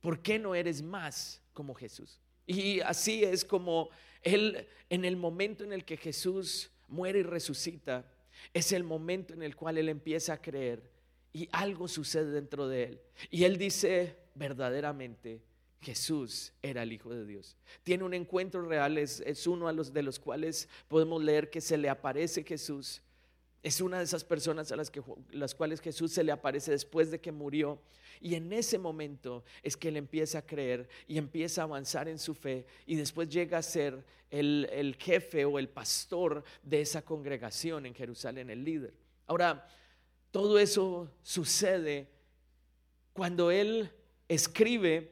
¿Por 0.00 0.20
qué 0.20 0.38
no 0.38 0.54
eres 0.54 0.82
más 0.82 1.42
como 1.52 1.74
Jesús? 1.74 2.20
Y 2.46 2.80
así 2.80 3.24
es 3.24 3.44
como 3.44 3.90
él, 4.22 4.66
en 4.88 5.04
el 5.04 5.16
momento 5.16 5.64
en 5.64 5.72
el 5.72 5.84
que 5.84 5.96
Jesús 5.96 6.70
muere 6.88 7.20
y 7.20 7.22
resucita, 7.22 8.04
es 8.52 8.72
el 8.72 8.84
momento 8.84 9.34
en 9.34 9.42
el 9.42 9.56
cual 9.56 9.78
él 9.78 9.88
empieza 9.88 10.34
a 10.34 10.42
creer 10.42 10.82
y 11.32 11.48
algo 11.52 11.88
sucede 11.88 12.30
dentro 12.30 12.68
de 12.68 12.84
él. 12.84 13.00
Y 13.30 13.44
él 13.44 13.56
dice 13.56 14.16
verdaderamente, 14.34 15.40
Jesús 15.80 16.52
era 16.62 16.82
el 16.82 16.92
Hijo 16.92 17.14
de 17.14 17.24
Dios. 17.24 17.56
Tiene 17.82 18.04
un 18.04 18.14
encuentro 18.14 18.62
real, 18.62 18.98
es, 18.98 19.46
uno 19.46 19.68
a 19.68 19.72
los, 19.72 19.92
de 19.92 20.02
los 20.02 20.18
cuales 20.18 20.68
podemos 20.88 21.22
leer 21.22 21.50
que 21.50 21.60
se 21.60 21.78
le 21.78 21.88
aparece 21.88 22.44
Jesús. 22.44 23.02
Es 23.62 23.80
una 23.80 23.98
de 23.98 24.04
esas 24.04 24.24
personas 24.24 24.72
a 24.72 24.76
las, 24.76 24.90
que, 24.90 25.02
las 25.30 25.54
cuales 25.54 25.80
Jesús 25.80 26.12
se 26.12 26.24
le 26.24 26.32
aparece 26.32 26.70
después 26.70 27.10
de 27.10 27.20
que 27.20 27.32
murió. 27.32 27.80
Y 28.20 28.34
en 28.34 28.52
ese 28.52 28.78
momento 28.78 29.44
es 29.62 29.76
que 29.76 29.88
él 29.88 29.96
empieza 29.96 30.38
a 30.38 30.46
creer 30.46 30.88
y 31.06 31.16
empieza 31.16 31.62
a 31.62 31.64
avanzar 31.64 32.08
en 32.08 32.18
su 32.18 32.34
fe 32.34 32.66
y 32.86 32.96
después 32.96 33.28
llega 33.28 33.58
a 33.58 33.62
ser 33.62 34.04
el, 34.30 34.68
el 34.72 34.96
jefe 34.96 35.46
o 35.46 35.58
el 35.58 35.68
pastor 35.68 36.44
de 36.62 36.82
esa 36.82 37.02
congregación 37.02 37.86
en 37.86 37.94
Jerusalén, 37.94 38.50
el 38.50 38.64
líder. 38.64 38.92
Ahora, 39.26 39.66
todo 40.30 40.58
eso 40.58 41.10
sucede 41.22 42.08
cuando 43.12 43.50
Él 43.50 43.90
escribe, 44.28 45.10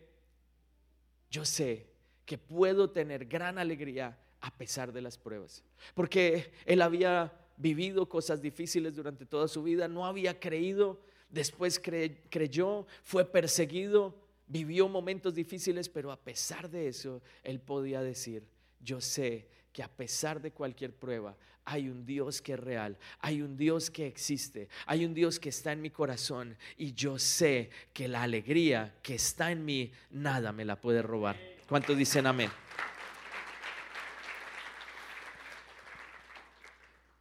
yo 1.31 1.45
sé 1.45 1.87
que 2.25 2.39
puedo 2.39 2.91
tener 2.91 3.27
gran 3.27 3.59
alegría 3.59 4.19
a 4.41 4.57
pesar 4.57 4.93
de 4.93 5.03
las 5.03 5.19
pruebas, 5.19 5.65
porque 5.95 6.53
Él 6.65 6.83
había 6.83 7.33
vivido 7.57 8.09
cosas 8.09 8.41
difíciles 8.41 8.95
durante 8.95 9.27
toda 9.27 9.49
su 9.49 9.63
vida, 9.63 9.89
no 9.89 10.07
había 10.07 10.39
creído, 10.39 11.01
después 11.29 11.81
creyó, 11.81 12.87
fue 13.03 13.25
perseguido, 13.25 14.15
vivió 14.47 14.89
momentos 14.89 15.35
difíciles, 15.35 15.89
pero 15.89 16.13
a 16.13 16.17
pesar 16.17 16.71
de 16.71 16.89
eso, 16.89 17.21
Él 17.43 17.61
podía 17.61 18.01
decir, 18.01 18.47
yo 18.81 19.01
sé 19.01 19.49
que 19.73 19.83
a 19.83 19.89
pesar 19.89 20.41
de 20.41 20.53
cualquier 20.53 20.95
prueba, 20.95 21.37
hay 21.69 21.91
un 21.91 22.07
Dios 22.07 22.41
que 22.41 22.55
es 22.55 22.61
real, 22.61 22.97
hay 23.21 23.43
un 23.43 23.55
Dios 23.55 23.91
que 23.91 24.07
existe, 24.07 24.71
hay 24.87 25.05
un 25.05 25.13
Dios 25.13 25.39
que 25.39 25.51
está 25.51 25.71
en 25.73 25.83
mi 25.83 25.91
corazón 25.91 26.57
y 26.79 26.95
yo 26.95 27.19
sé 27.19 27.69
que 27.93 28.09
la 28.09 28.23
alegría 28.23 28.95
que 29.03 29.17
está 29.17 29.53
en 29.53 29.67
mí, 29.67 29.93
nada 30.11 30.51
me 30.51 30.65
la 30.65 30.81
puede 30.81 31.03
robar. 31.03 31.39
¿Cuántos 31.69 31.95
dicen 31.99 32.27
amén? 32.27 32.51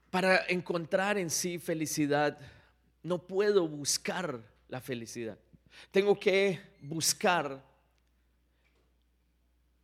Para 0.09 0.45
encontrar 0.47 1.17
en 1.17 1.29
sí 1.29 1.59
felicidad, 1.59 2.39
no 3.03 3.27
puedo 3.27 3.67
buscar 3.67 4.41
la 4.69 4.79
felicidad. 4.79 5.37
Tengo 5.91 6.17
que 6.17 6.61
buscar 6.81 7.61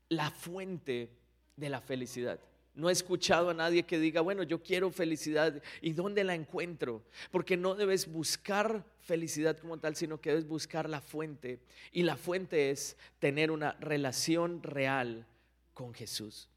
la 0.08 0.32
fuente 0.32 1.10
de 1.58 1.70
la 1.70 1.82
felicidad. 1.82 2.39
No 2.75 2.89
he 2.89 2.92
escuchado 2.92 3.51
a 3.51 3.53
nadie 3.53 3.84
que 3.84 4.00
diga, 4.00 4.22
bueno, 4.22 4.42
yo 4.42 4.63
quiero 4.63 4.89
felicidad. 4.89 5.62
¿Y 5.82 5.94
dónde 5.94 6.24
la 6.24 6.34
encuentro? 6.34 7.03
Porque 7.30 7.56
no 7.56 7.75
debes 7.75 8.12
buscar 8.12 8.84
felicidad 9.00 9.58
como 9.58 9.77
tal, 9.77 9.96
sino 9.96 10.20
que 10.20 10.32
debes 10.32 10.48
buscar 10.48 10.89
la 10.89 11.00
fuente. 11.00 11.60
Y 11.92 12.01
la 12.01 12.18
fuente 12.18 12.72
es 12.72 12.98
tener 13.20 13.51
una 13.51 13.74
relación 13.74 14.63
real 14.63 15.27
con 15.74 15.94
Jesús. 15.94 16.50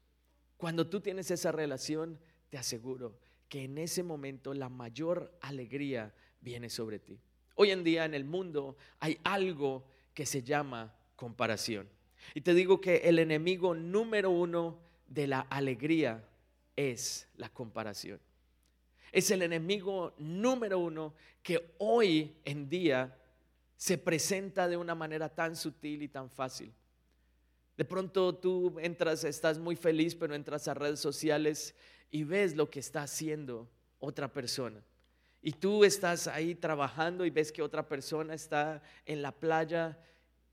Cuando 0.57 0.87
tú 0.87 1.01
tienes 1.01 1.29
esa 1.29 1.51
relación, 1.51 2.17
te 2.49 2.57
aseguro 2.57 3.19
que 3.47 3.65
en 3.65 3.77
ese 3.77 4.01
momento 4.01 4.55
la 4.55 4.69
mayor 4.69 5.31
alegría 5.41 6.13
viene 6.41 6.69
sobre 6.69 6.97
ti. 6.97 7.19
Hoy 7.55 7.71
en 7.71 7.83
día 7.83 8.05
en 8.05 8.15
el 8.15 8.25
mundo 8.25 8.75
hay 8.99 9.19
algo 9.23 9.85
que 10.15 10.25
se 10.25 10.41
llama 10.41 10.95
comparación. 11.15 11.87
Y 12.33 12.41
te 12.41 12.55
digo 12.55 12.81
que 12.81 12.97
el 12.97 13.19
enemigo 13.19 13.75
número 13.75 14.31
uno 14.31 14.79
de 15.07 15.27
la 15.27 15.41
alegría 15.41 16.23
es 16.75 17.27
la 17.35 17.49
comparación. 17.49 18.19
Es 19.11 19.31
el 19.31 19.41
enemigo 19.41 20.13
número 20.17 20.79
uno 20.79 21.13
que 21.41 21.73
hoy 21.77 22.35
en 22.45 22.69
día 22.69 23.17
se 23.75 23.97
presenta 23.97 24.67
de 24.67 24.77
una 24.77 24.95
manera 24.95 25.29
tan 25.29 25.55
sutil 25.55 26.01
y 26.01 26.07
tan 26.07 26.29
fácil. 26.29 26.73
De 27.77 27.85
pronto 27.85 28.35
tú 28.35 28.77
entras, 28.79 29.23
estás 29.23 29.59
muy 29.59 29.75
feliz, 29.75 30.15
pero 30.15 30.35
entras 30.35 30.67
a 30.67 30.73
redes 30.73 30.99
sociales 30.99 31.75
y 32.09 32.23
ves 32.23 32.55
lo 32.55 32.69
que 32.69 32.79
está 32.79 33.03
haciendo 33.03 33.69
otra 33.99 34.31
persona. 34.31 34.83
Y 35.41 35.51
tú 35.51 35.83
estás 35.83 36.27
ahí 36.27 36.55
trabajando 36.55 37.23
y 37.23 37.29
ves 37.29 37.51
que 37.51 37.61
otra 37.61 37.87
persona 37.87 38.33
está 38.33 38.81
en 39.05 39.21
la 39.21 39.31
playa 39.31 39.97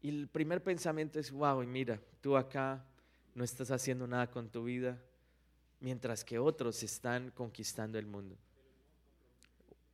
y 0.02 0.10
el 0.10 0.28
primer 0.28 0.62
pensamiento 0.62 1.18
es, 1.18 1.30
wow, 1.30 1.62
y 1.62 1.66
mira, 1.66 1.98
tú 2.20 2.36
acá 2.36 2.84
no 3.34 3.44
estás 3.44 3.70
haciendo 3.70 4.06
nada 4.06 4.30
con 4.30 4.48
tu 4.48 4.64
vida, 4.64 4.98
mientras 5.80 6.24
que 6.24 6.38
otros 6.38 6.82
están 6.82 7.30
conquistando 7.30 7.98
el 7.98 8.06
mundo. 8.06 8.36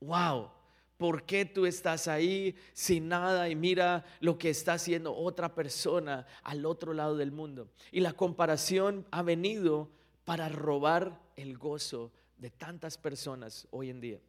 ¡Wow! 0.01 0.51
¿Por 0.97 1.25
qué 1.25 1.47
tú 1.47 1.65
estás 1.65 2.09
ahí 2.09 2.55
sin 2.75 3.09
nada 3.09 3.49
y 3.49 3.57
mira 3.57 4.05
lo 4.21 4.37
que 4.37 4.51
está 4.51 4.75
haciendo 4.75 5.17
otra 5.17 5.55
persona 5.55 6.27
al 6.43 6.67
otro 6.67 6.93
lado 6.93 7.17
del 7.17 7.33
mundo? 7.33 7.71
Y 7.91 8.01
la 8.01 8.13
comparación 8.13 9.07
ha 9.11 9.23
venido 9.23 9.91
para 10.27 10.51
robar 10.51 11.19
el 11.37 11.57
gozo 11.57 12.13
de 12.37 12.51
tantas 12.51 12.99
personas 12.99 13.67
hoy 13.71 13.89
en 13.89 14.01
día. 14.01 14.21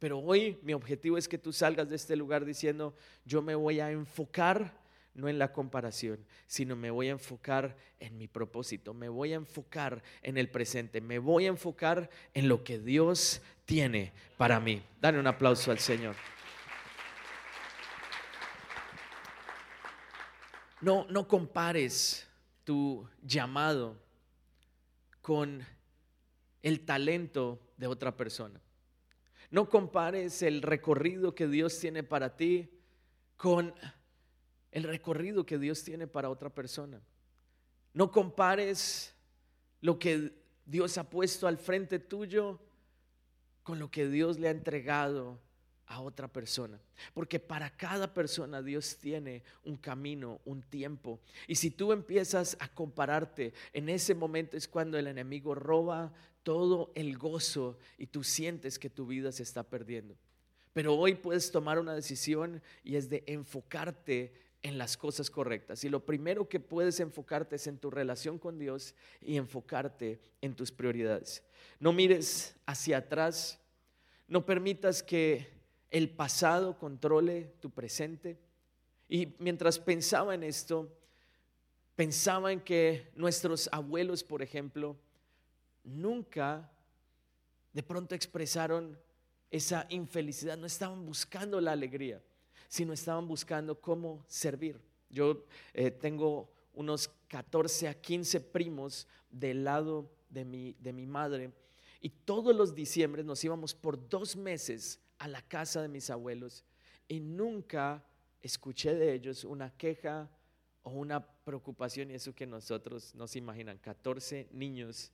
Pero 0.00 0.18
hoy 0.18 0.58
mi 0.62 0.72
objetivo 0.72 1.16
es 1.16 1.28
que 1.28 1.38
tú 1.38 1.52
salgas 1.52 1.88
de 1.88 1.96
este 1.96 2.16
lugar 2.16 2.44
diciendo, 2.44 2.94
yo 3.24 3.40
me 3.40 3.54
voy 3.54 3.78
a 3.78 3.92
enfocar 3.92 4.79
no 5.14 5.28
en 5.28 5.38
la 5.38 5.52
comparación, 5.52 6.24
sino 6.46 6.76
me 6.76 6.90
voy 6.90 7.08
a 7.08 7.12
enfocar 7.12 7.76
en 7.98 8.16
mi 8.16 8.28
propósito, 8.28 8.94
me 8.94 9.08
voy 9.08 9.32
a 9.32 9.36
enfocar 9.36 10.02
en 10.22 10.38
el 10.38 10.48
presente, 10.48 11.00
me 11.00 11.18
voy 11.18 11.46
a 11.46 11.48
enfocar 11.48 12.10
en 12.34 12.48
lo 12.48 12.62
que 12.64 12.78
Dios 12.78 13.42
tiene 13.64 14.12
para 14.36 14.60
mí. 14.60 14.82
Dale 15.00 15.18
un 15.18 15.26
aplauso 15.26 15.70
al 15.70 15.78
Señor. 15.78 16.14
No, 20.80 21.06
no 21.10 21.28
compares 21.28 22.26
tu 22.64 23.06
llamado 23.22 23.96
con 25.20 25.64
el 26.62 26.84
talento 26.84 27.60
de 27.76 27.86
otra 27.86 28.16
persona. 28.16 28.60
No 29.50 29.68
compares 29.68 30.42
el 30.42 30.62
recorrido 30.62 31.34
que 31.34 31.48
Dios 31.48 31.78
tiene 31.78 32.02
para 32.02 32.36
ti 32.36 32.70
con 33.36 33.74
el 34.72 34.84
recorrido 34.84 35.44
que 35.44 35.58
Dios 35.58 35.82
tiene 35.82 36.06
para 36.06 36.30
otra 36.30 36.50
persona. 36.50 37.00
No 37.92 38.10
compares 38.10 39.14
lo 39.80 39.98
que 39.98 40.32
Dios 40.64 40.98
ha 40.98 41.08
puesto 41.08 41.46
al 41.46 41.58
frente 41.58 41.98
tuyo 41.98 42.60
con 43.62 43.78
lo 43.78 43.90
que 43.90 44.08
Dios 44.08 44.38
le 44.38 44.48
ha 44.48 44.52
entregado 44.52 45.38
a 45.86 46.00
otra 46.00 46.28
persona. 46.28 46.80
Porque 47.12 47.40
para 47.40 47.76
cada 47.76 48.14
persona 48.14 48.62
Dios 48.62 48.96
tiene 48.96 49.42
un 49.64 49.76
camino, 49.76 50.40
un 50.44 50.62
tiempo. 50.62 51.20
Y 51.48 51.56
si 51.56 51.70
tú 51.70 51.92
empiezas 51.92 52.56
a 52.60 52.68
compararte, 52.68 53.52
en 53.72 53.88
ese 53.88 54.14
momento 54.14 54.56
es 54.56 54.68
cuando 54.68 54.98
el 54.98 55.08
enemigo 55.08 55.54
roba 55.54 56.12
todo 56.44 56.92
el 56.94 57.18
gozo 57.18 57.76
y 57.98 58.06
tú 58.06 58.22
sientes 58.22 58.78
que 58.78 58.88
tu 58.88 59.06
vida 59.06 59.32
se 59.32 59.42
está 59.42 59.64
perdiendo. 59.64 60.16
Pero 60.72 60.94
hoy 60.94 61.16
puedes 61.16 61.50
tomar 61.50 61.80
una 61.80 61.94
decisión 61.94 62.62
y 62.84 62.94
es 62.94 63.10
de 63.10 63.24
enfocarte 63.26 64.32
en 64.62 64.78
las 64.78 64.96
cosas 64.96 65.30
correctas. 65.30 65.84
Y 65.84 65.88
lo 65.88 66.04
primero 66.04 66.48
que 66.48 66.60
puedes 66.60 67.00
enfocarte 67.00 67.56
es 67.56 67.66
en 67.66 67.78
tu 67.78 67.90
relación 67.90 68.38
con 68.38 68.58
Dios 68.58 68.94
y 69.20 69.36
enfocarte 69.36 70.20
en 70.40 70.54
tus 70.54 70.70
prioridades. 70.70 71.42
No 71.78 71.92
mires 71.92 72.54
hacia 72.66 72.98
atrás, 72.98 73.58
no 74.28 74.44
permitas 74.44 75.02
que 75.02 75.48
el 75.90 76.10
pasado 76.10 76.78
controle 76.78 77.52
tu 77.60 77.70
presente. 77.70 78.38
Y 79.08 79.34
mientras 79.38 79.78
pensaba 79.78 80.34
en 80.34 80.44
esto, 80.44 80.88
pensaba 81.96 82.52
en 82.52 82.60
que 82.60 83.10
nuestros 83.14 83.68
abuelos, 83.72 84.22
por 84.22 84.42
ejemplo, 84.42 84.96
nunca 85.84 86.70
de 87.72 87.82
pronto 87.82 88.14
expresaron 88.14 88.98
esa 89.50 89.86
infelicidad, 89.88 90.56
no 90.56 90.66
estaban 90.66 91.04
buscando 91.04 91.60
la 91.60 91.72
alegría, 91.72 92.22
sino 92.70 92.92
estaban 92.92 93.26
buscando 93.26 93.80
cómo 93.80 94.24
servir. 94.28 94.80
Yo 95.10 95.44
eh, 95.74 95.90
tengo 95.90 96.48
unos 96.72 97.08
14 97.26 97.88
a 97.88 97.94
15 98.00 98.40
primos 98.40 99.08
del 99.28 99.64
lado 99.64 100.08
de 100.28 100.44
mi, 100.44 100.74
de 100.78 100.92
mi 100.92 101.04
madre 101.04 101.52
y 102.00 102.10
todos 102.10 102.54
los 102.54 102.72
diciembres 102.72 103.26
nos 103.26 103.42
íbamos 103.42 103.74
por 103.74 104.08
dos 104.08 104.36
meses 104.36 105.00
a 105.18 105.26
la 105.26 105.42
casa 105.42 105.82
de 105.82 105.88
mis 105.88 106.10
abuelos 106.10 106.64
y 107.08 107.18
nunca 107.18 108.04
escuché 108.40 108.94
de 108.94 109.14
ellos 109.14 109.42
una 109.42 109.76
queja 109.76 110.30
o 110.84 110.92
una 110.92 111.26
preocupación 111.26 112.12
y 112.12 112.14
eso 112.14 112.32
que 112.32 112.46
nosotros 112.46 113.16
nos 113.16 113.34
imaginan, 113.34 113.78
14 113.78 114.48
niños 114.52 115.10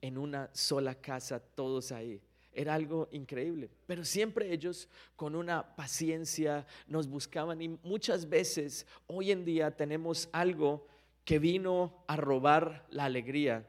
en 0.00 0.18
una 0.18 0.50
sola 0.54 0.94
casa, 0.94 1.40
todos 1.40 1.90
ahí. 1.90 2.22
Era 2.54 2.74
algo 2.74 3.08
increíble, 3.12 3.70
pero 3.86 4.04
siempre 4.04 4.52
ellos 4.52 4.88
con 5.16 5.34
una 5.34 5.74
paciencia 5.74 6.66
nos 6.86 7.08
buscaban 7.08 7.62
y 7.62 7.68
muchas 7.68 8.28
veces 8.28 8.86
hoy 9.06 9.30
en 9.30 9.44
día 9.44 9.74
tenemos 9.74 10.28
algo 10.32 10.86
que 11.24 11.38
vino 11.38 12.04
a 12.06 12.16
robar 12.16 12.86
la 12.90 13.06
alegría, 13.06 13.66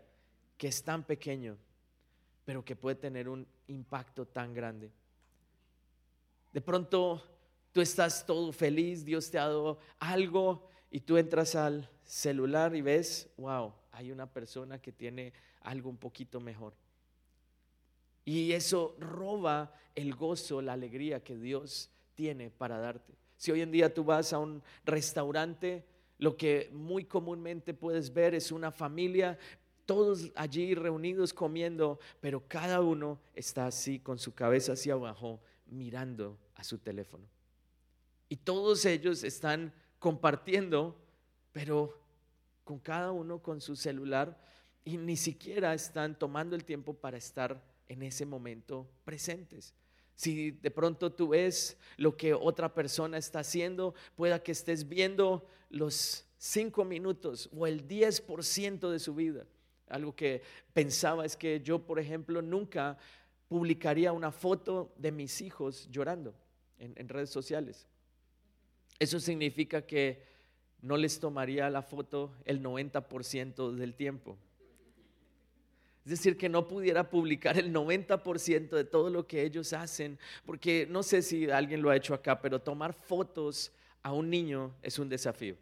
que 0.57 0.67
es 0.67 0.83
tan 0.83 1.03
pequeño, 1.03 1.57
pero 2.43 2.65
que 2.65 2.75
puede 2.75 2.95
tener 2.95 3.29
un 3.29 3.47
impacto 3.67 4.25
tan 4.25 4.53
grande. 4.53 4.91
De 6.51 6.59
pronto 6.59 7.23
tú 7.71 7.79
estás 7.79 8.25
todo 8.25 8.51
feliz, 8.51 9.05
Dios 9.05 9.31
te 9.31 9.39
ha 9.39 9.47
dado 9.47 9.79
algo 9.99 10.67
y 10.91 10.99
tú 10.99 11.17
entras 11.17 11.55
al 11.55 11.89
celular 12.03 12.75
y 12.75 12.81
ves, 12.81 13.29
wow, 13.37 13.73
hay 13.91 14.11
una 14.11 14.31
persona 14.31 14.79
que 14.79 14.91
tiene 14.91 15.33
algo 15.61 15.89
un 15.89 15.97
poquito 15.97 16.39
mejor. 16.39 16.73
Y 18.25 18.53
eso 18.53 18.95
roba 18.99 19.73
el 19.95 20.15
gozo, 20.15 20.61
la 20.61 20.73
alegría 20.73 21.23
que 21.23 21.37
Dios 21.37 21.89
tiene 22.15 22.49
para 22.49 22.77
darte. 22.77 23.13
Si 23.37 23.51
hoy 23.51 23.61
en 23.61 23.71
día 23.71 23.93
tú 23.93 24.03
vas 24.03 24.33
a 24.33 24.39
un 24.39 24.63
restaurante, 24.85 25.83
lo 26.17 26.37
que 26.37 26.69
muy 26.71 27.05
comúnmente 27.05 27.73
puedes 27.73 28.13
ver 28.13 28.33
es 28.35 28.51
una 28.51 28.71
familia, 28.71 29.37
todos 29.85 30.31
allí 30.35 30.75
reunidos 30.75 31.33
comiendo, 31.33 31.99
pero 32.21 32.47
cada 32.47 32.81
uno 32.81 33.19
está 33.35 33.67
así 33.67 33.99
con 33.99 34.17
su 34.17 34.33
cabeza 34.33 34.73
hacia 34.73 34.93
abajo 34.93 35.41
mirando 35.65 36.37
a 36.55 36.63
su 36.63 36.77
teléfono. 36.77 37.25
Y 38.29 38.37
todos 38.37 38.85
ellos 38.85 39.23
están 39.23 39.73
compartiendo, 39.99 40.95
pero 41.51 41.99
con 42.63 42.79
cada 42.79 43.11
uno 43.11 43.39
con 43.39 43.59
su 43.59 43.75
celular 43.75 44.39
y 44.85 44.97
ni 44.97 45.17
siquiera 45.17 45.73
están 45.73 46.17
tomando 46.17 46.55
el 46.55 46.63
tiempo 46.63 46.93
para 46.93 47.17
estar 47.17 47.61
en 47.87 48.03
ese 48.03 48.25
momento 48.25 48.89
presentes. 49.03 49.73
Si 50.15 50.51
de 50.51 50.71
pronto 50.71 51.11
tú 51.11 51.29
ves 51.29 51.77
lo 51.97 52.15
que 52.15 52.33
otra 52.33 52.73
persona 52.73 53.17
está 53.17 53.39
haciendo, 53.39 53.95
pueda 54.15 54.43
que 54.43 54.51
estés 54.51 54.87
viendo 54.87 55.47
los 55.69 56.25
cinco 56.37 56.85
minutos 56.85 57.49
o 57.55 57.65
el 57.65 57.87
10% 57.87 58.89
de 58.89 58.99
su 58.99 59.15
vida. 59.15 59.45
Algo 59.87 60.15
que 60.15 60.41
pensaba 60.73 61.25
es 61.25 61.35
que 61.35 61.61
yo, 61.61 61.85
por 61.85 61.99
ejemplo, 61.99 62.41
nunca 62.41 62.97
publicaría 63.47 64.11
una 64.11 64.31
foto 64.31 64.93
de 64.97 65.11
mis 65.11 65.41
hijos 65.41 65.89
llorando 65.89 66.35
en 66.77 67.07
redes 67.09 67.29
sociales. 67.29 67.87
Eso 68.99 69.19
significa 69.19 69.85
que 69.85 70.23
no 70.81 70.97
les 70.97 71.19
tomaría 71.19 71.69
la 71.69 71.81
foto 71.81 72.35
el 72.45 72.61
90% 72.61 73.71
del 73.71 73.95
tiempo. 73.95 74.37
Es 76.05 76.09
decir, 76.09 76.37
que 76.37 76.49
no 76.49 76.67
pudiera 76.67 77.09
publicar 77.09 77.57
el 77.57 77.73
90% 77.73 78.69
de 78.69 78.83
todo 78.83 79.09
lo 79.09 79.25
que 79.25 79.43
ellos 79.43 79.71
hacen, 79.71 80.19
porque 80.45 80.85
no 80.89 81.01
sé 81.01 81.21
si 81.21 81.49
alguien 81.49 81.81
lo 81.81 81.89
ha 81.89 81.95
hecho 81.95 82.13
acá, 82.13 82.41
pero 82.41 82.61
tomar 82.61 82.93
fotos 82.93 83.71
a 84.01 84.11
un 84.11 84.29
niño 84.29 84.75
es 84.81 84.99
un 84.99 85.07
desafío. 85.07 85.55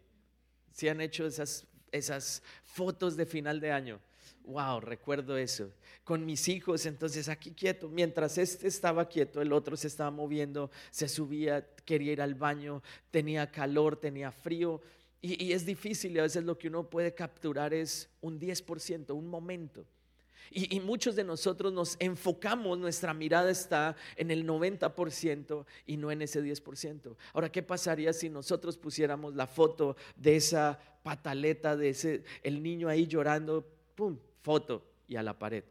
Si 0.72 0.88
han 0.90 1.00
hecho 1.00 1.28
esas, 1.28 1.68
esas 1.92 2.42
fotos 2.64 3.16
de 3.16 3.28
final 3.28 3.60
de 3.60 3.72
año, 3.72 4.00
wow, 4.46 4.80
recuerdo 4.80 5.38
eso. 5.38 5.72
Con 6.04 6.26
mis 6.26 6.48
hijos, 6.48 6.88
entonces 6.88 7.30
aquí 7.30 7.52
quieto, 7.52 7.88
mientras 7.88 8.40
este 8.40 8.68
estaba 8.68 9.08
quieto, 9.08 9.44
el 9.44 9.54
otro 9.54 9.78
se 9.78 9.88
estaba 9.88 10.10
moviendo, 10.10 10.72
se 10.90 11.08
subía, 11.08 11.68
quería 11.86 12.14
ir 12.14 12.22
al 12.22 12.34
baño, 12.34 12.82
tenía 13.12 13.52
calor, 13.52 13.96
tenía 13.96 14.32
frío. 14.32 14.82
Y, 15.22 15.44
y 15.46 15.54
es 15.54 15.68
difícil 15.68 16.16
y 16.16 16.20
a 16.20 16.24
veces 16.24 16.44
lo 16.44 16.58
que 16.58 16.68
uno 16.68 16.90
puede 16.90 17.14
capturar 17.14 17.76
es 17.76 18.10
un 18.22 18.40
10%, 18.40 19.14
un 19.16 19.28
momento. 19.28 19.86
Y, 20.50 20.80
muchos 20.80 21.16
de 21.16 21.24
nosotros 21.24 21.72
nos 21.72 21.96
enfocamos, 22.00 22.78
nuestra 22.78 23.14
mirada 23.14 23.52
está 23.52 23.96
en 24.16 24.32
el 24.32 24.46
90% 24.46 25.66
y 25.86 25.98
no 25.98 26.12
en 26.12 26.22
ese 26.22 26.44
10%. 26.44 27.16
Ahora, 27.34 27.52
¿qué 27.52 27.64
pasaría 27.64 28.12
si 28.12 28.30
nosotros 28.30 28.78
pusiéramos 28.78 29.36
la 29.36 29.48
foto 29.48 29.96
de 30.16 30.36
esa 30.36 30.80
pataleta, 31.04 31.76
de 31.76 31.90
ese, 31.90 32.24
el 32.44 32.62
niño 32.62 32.88
ahí 32.88 33.08
llorando, 33.08 33.66
pum, 33.96 34.18
foto 34.42 34.84
y 35.08 35.16
a 35.16 35.24
la 35.24 35.38
pared. 35.38 35.64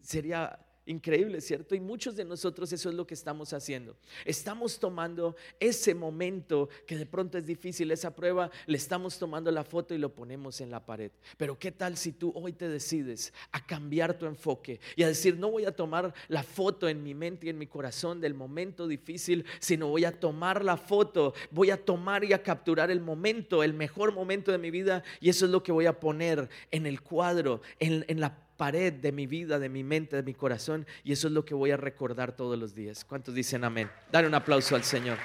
Sería 0.00 0.58
Increíble, 0.86 1.40
¿cierto? 1.40 1.74
Y 1.74 1.80
muchos 1.80 2.14
de 2.14 2.26
nosotros 2.26 2.70
eso 2.70 2.90
es 2.90 2.94
lo 2.94 3.06
que 3.06 3.14
estamos 3.14 3.54
haciendo. 3.54 3.96
Estamos 4.26 4.78
tomando 4.78 5.34
ese 5.58 5.94
momento 5.94 6.68
que 6.86 6.98
de 6.98 7.06
pronto 7.06 7.38
es 7.38 7.46
difícil, 7.46 7.90
esa 7.90 8.14
prueba, 8.14 8.50
le 8.66 8.76
estamos 8.76 9.18
tomando 9.18 9.50
la 9.50 9.64
foto 9.64 9.94
y 9.94 9.98
lo 9.98 10.14
ponemos 10.14 10.60
en 10.60 10.70
la 10.70 10.84
pared. 10.84 11.10
Pero 11.38 11.58
¿qué 11.58 11.72
tal 11.72 11.96
si 11.96 12.12
tú 12.12 12.32
hoy 12.34 12.52
te 12.52 12.68
decides 12.68 13.32
a 13.50 13.64
cambiar 13.64 14.18
tu 14.18 14.26
enfoque 14.26 14.78
y 14.94 15.04
a 15.04 15.08
decir, 15.08 15.38
no 15.38 15.50
voy 15.50 15.64
a 15.64 15.74
tomar 15.74 16.12
la 16.28 16.42
foto 16.42 16.86
en 16.86 17.02
mi 17.02 17.14
mente 17.14 17.46
y 17.46 17.50
en 17.50 17.58
mi 17.58 17.66
corazón 17.66 18.20
del 18.20 18.34
momento 18.34 18.86
difícil, 18.86 19.46
sino 19.60 19.88
voy 19.88 20.04
a 20.04 20.20
tomar 20.20 20.62
la 20.62 20.76
foto, 20.76 21.32
voy 21.50 21.70
a 21.70 21.82
tomar 21.82 22.24
y 22.24 22.34
a 22.34 22.42
capturar 22.42 22.90
el 22.90 23.00
momento, 23.00 23.62
el 23.62 23.72
mejor 23.72 24.12
momento 24.12 24.52
de 24.52 24.58
mi 24.58 24.70
vida 24.70 25.02
y 25.18 25.30
eso 25.30 25.46
es 25.46 25.50
lo 25.50 25.62
que 25.62 25.72
voy 25.72 25.86
a 25.86 25.98
poner 25.98 26.50
en 26.70 26.84
el 26.84 27.00
cuadro, 27.00 27.62
en, 27.78 28.04
en 28.06 28.20
la 28.20 28.43
pared 28.56 28.92
de 28.92 29.12
mi 29.12 29.26
vida, 29.26 29.58
de 29.58 29.68
mi 29.68 29.82
mente, 29.82 30.16
de 30.16 30.22
mi 30.22 30.34
corazón, 30.34 30.86
y 31.02 31.12
eso 31.12 31.28
es 31.28 31.32
lo 31.32 31.44
que 31.44 31.54
voy 31.54 31.70
a 31.70 31.76
recordar 31.76 32.36
todos 32.36 32.58
los 32.58 32.74
días. 32.74 33.04
¿Cuántos 33.04 33.34
dicen 33.34 33.64
amén? 33.64 33.90
Dale 34.10 34.28
un 34.28 34.34
aplauso 34.34 34.76
al 34.76 34.84
Señor. 34.84 35.18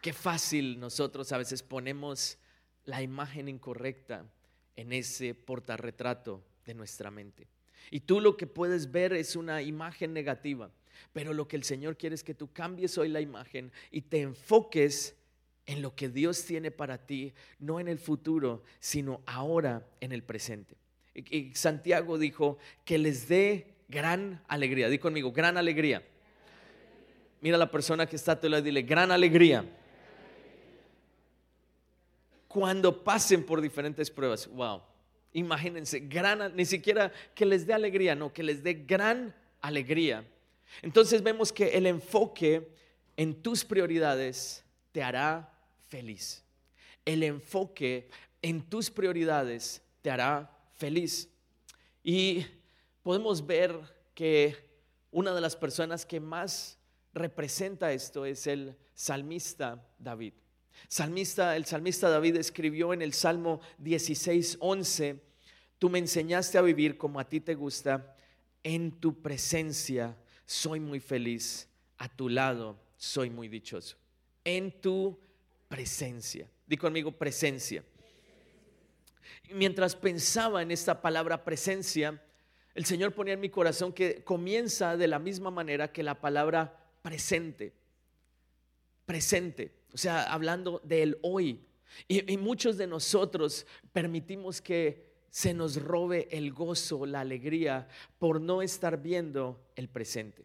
Qué 0.00 0.12
fácil 0.12 0.80
nosotros 0.80 1.30
a 1.32 1.38
veces 1.38 1.62
ponemos 1.62 2.38
la 2.84 3.02
imagen 3.02 3.48
incorrecta 3.48 4.26
en 4.74 4.92
ese 4.92 5.34
portarretrato 5.34 6.44
de 6.66 6.74
nuestra 6.74 7.10
mente. 7.10 7.46
Y 7.90 8.00
tú 8.00 8.20
lo 8.20 8.36
que 8.36 8.46
puedes 8.46 8.90
ver 8.90 9.12
es 9.12 9.36
una 9.36 9.62
imagen 9.62 10.12
negativa, 10.12 10.70
pero 11.12 11.32
lo 11.32 11.46
que 11.46 11.56
el 11.56 11.64
Señor 11.64 11.96
quiere 11.96 12.14
es 12.14 12.24
que 12.24 12.34
tú 12.34 12.52
cambies 12.52 12.98
hoy 12.98 13.08
la 13.08 13.20
imagen 13.20 13.72
y 13.90 14.02
te 14.02 14.20
enfoques 14.20 15.16
en 15.66 15.82
lo 15.82 15.94
que 15.94 16.08
Dios 16.08 16.44
tiene 16.44 16.70
para 16.70 17.06
ti, 17.06 17.32
no 17.58 17.80
en 17.80 17.88
el 17.88 17.98
futuro, 17.98 18.62
sino 18.80 19.22
ahora 19.26 19.86
en 20.00 20.12
el 20.12 20.22
presente. 20.22 20.76
Y 21.14 21.54
Santiago 21.54 22.18
dijo 22.18 22.58
que 22.84 22.98
les 22.98 23.28
dé 23.28 23.74
gran 23.88 24.42
alegría. 24.48 24.88
Di 24.88 24.98
conmigo, 24.98 25.30
gran 25.32 25.56
alegría. 25.56 26.02
Mira 27.40 27.56
a 27.56 27.58
la 27.58 27.70
persona 27.70 28.06
que 28.06 28.16
está 28.16 28.32
a 28.32 28.40
tu 28.40 28.48
lado 28.48 28.62
y 28.62 28.66
dile, 28.66 28.82
gran 28.82 29.10
alegría. 29.10 29.64
Cuando 32.48 33.02
pasen 33.02 33.44
por 33.44 33.60
diferentes 33.60 34.10
pruebas, 34.10 34.48
wow, 34.48 34.82
imagínense, 35.32 36.00
gran, 36.00 36.54
ni 36.56 36.64
siquiera 36.64 37.12
que 37.34 37.46
les 37.46 37.66
dé 37.66 37.72
alegría, 37.72 38.14
no, 38.14 38.32
que 38.32 38.42
les 38.42 38.62
dé 38.62 38.74
gran 38.74 39.34
alegría. 39.60 40.24
Entonces 40.82 41.22
vemos 41.22 41.52
que 41.52 41.76
el 41.76 41.86
enfoque 41.86 42.68
en 43.16 43.42
tus 43.42 43.64
prioridades 43.64 44.64
te 44.92 45.02
hará 45.02 45.51
feliz. 45.92 46.42
El 47.04 47.22
enfoque 47.22 48.08
en 48.40 48.62
tus 48.62 48.90
prioridades 48.90 49.82
te 50.00 50.10
hará 50.10 50.50
feliz. 50.72 51.28
Y 52.02 52.46
podemos 53.02 53.46
ver 53.46 53.78
que 54.14 54.56
una 55.10 55.34
de 55.34 55.42
las 55.42 55.54
personas 55.54 56.06
que 56.06 56.18
más 56.18 56.78
representa 57.12 57.92
esto 57.92 58.24
es 58.24 58.46
el 58.46 58.74
salmista 58.94 59.86
David. 59.98 60.32
Salmista, 60.88 61.56
el 61.56 61.66
salmista 61.66 62.08
David 62.08 62.36
escribió 62.36 62.94
en 62.94 63.02
el 63.02 63.12
Salmo 63.12 63.60
16, 63.76 64.56
11, 64.60 65.22
tú 65.78 65.90
me 65.90 65.98
enseñaste 65.98 66.56
a 66.56 66.62
vivir 66.62 66.96
como 66.96 67.20
a 67.20 67.28
ti 67.28 67.40
te 67.40 67.54
gusta, 67.54 68.16
en 68.62 68.92
tu 68.92 69.20
presencia 69.20 70.16
soy 70.46 70.80
muy 70.80 71.00
feliz, 71.00 71.68
a 71.98 72.08
tu 72.08 72.30
lado 72.30 72.78
soy 72.96 73.28
muy 73.28 73.48
dichoso. 73.48 73.98
En 74.42 74.80
tu 74.80 75.18
presencia. 75.72 76.46
Di 76.66 76.76
conmigo 76.76 77.12
presencia. 77.12 77.82
mientras 79.54 79.96
pensaba 79.96 80.60
en 80.60 80.70
esta 80.70 81.00
palabra 81.00 81.44
presencia, 81.44 82.22
el 82.74 82.84
Señor 82.84 83.14
ponía 83.14 83.32
en 83.32 83.40
mi 83.40 83.48
corazón 83.48 83.90
que 83.90 84.22
comienza 84.22 84.98
de 84.98 85.06
la 85.06 85.18
misma 85.18 85.50
manera 85.50 85.90
que 85.90 86.02
la 86.02 86.20
palabra 86.20 86.78
presente. 87.00 87.72
Presente. 89.06 89.72
O 89.94 89.96
sea, 89.96 90.30
hablando 90.30 90.82
del 90.84 91.18
hoy. 91.22 91.64
y 92.06 92.36
muchos 92.36 92.76
de 92.76 92.86
nosotros 92.86 93.66
permitimos 93.92 94.60
que 94.60 95.10
se 95.30 95.54
nos 95.54 95.76
robe 95.76 96.28
el 96.30 96.52
gozo, 96.52 97.06
la 97.06 97.20
alegría 97.20 97.88
por 98.18 98.42
no 98.42 98.60
estar 98.60 99.00
viendo 99.00 99.72
el 99.74 99.88
presente. 99.88 100.44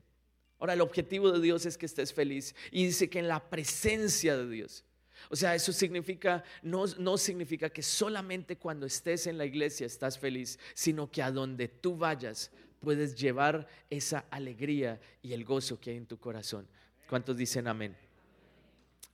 Ahora, 0.58 0.74
el 0.74 0.82
objetivo 0.82 1.32
de 1.32 1.42
Dios 1.42 1.66
es 1.66 1.78
que 1.78 1.86
estés 1.86 2.14
feliz 2.14 2.56
y 2.72 2.86
dice 2.86 3.10
que 3.10 3.20
en 3.20 3.28
la 3.28 3.50
presencia 3.50 4.38
de 4.38 4.50
Dios. 4.50 4.86
O 5.30 5.36
sea, 5.36 5.56
eso 5.56 5.74
significa, 5.74 6.44
no, 6.62 6.86
no 6.98 7.18
significa 7.18 7.70
que 7.70 7.84
solamente 7.84 8.58
cuando 8.58 8.86
estés 8.86 9.28
en 9.28 9.38
la 9.38 9.46
iglesia 9.46 9.86
estás 9.86 10.18
feliz, 10.18 10.58
sino 10.74 11.12
que 11.12 11.22
a 11.22 11.32
donde 11.32 11.68
tú 11.68 11.98
vayas 11.98 12.52
puedes 12.80 13.16
llevar 13.16 13.68
esa 13.90 14.26
alegría 14.30 15.00
y 15.22 15.34
el 15.34 15.44
gozo 15.44 15.80
que 15.80 15.92
hay 15.92 15.98
en 15.98 16.06
tu 16.06 16.20
corazón. 16.20 16.68
¿Cuántos 17.10 17.36
dicen 17.36 17.68
amén? 17.68 17.96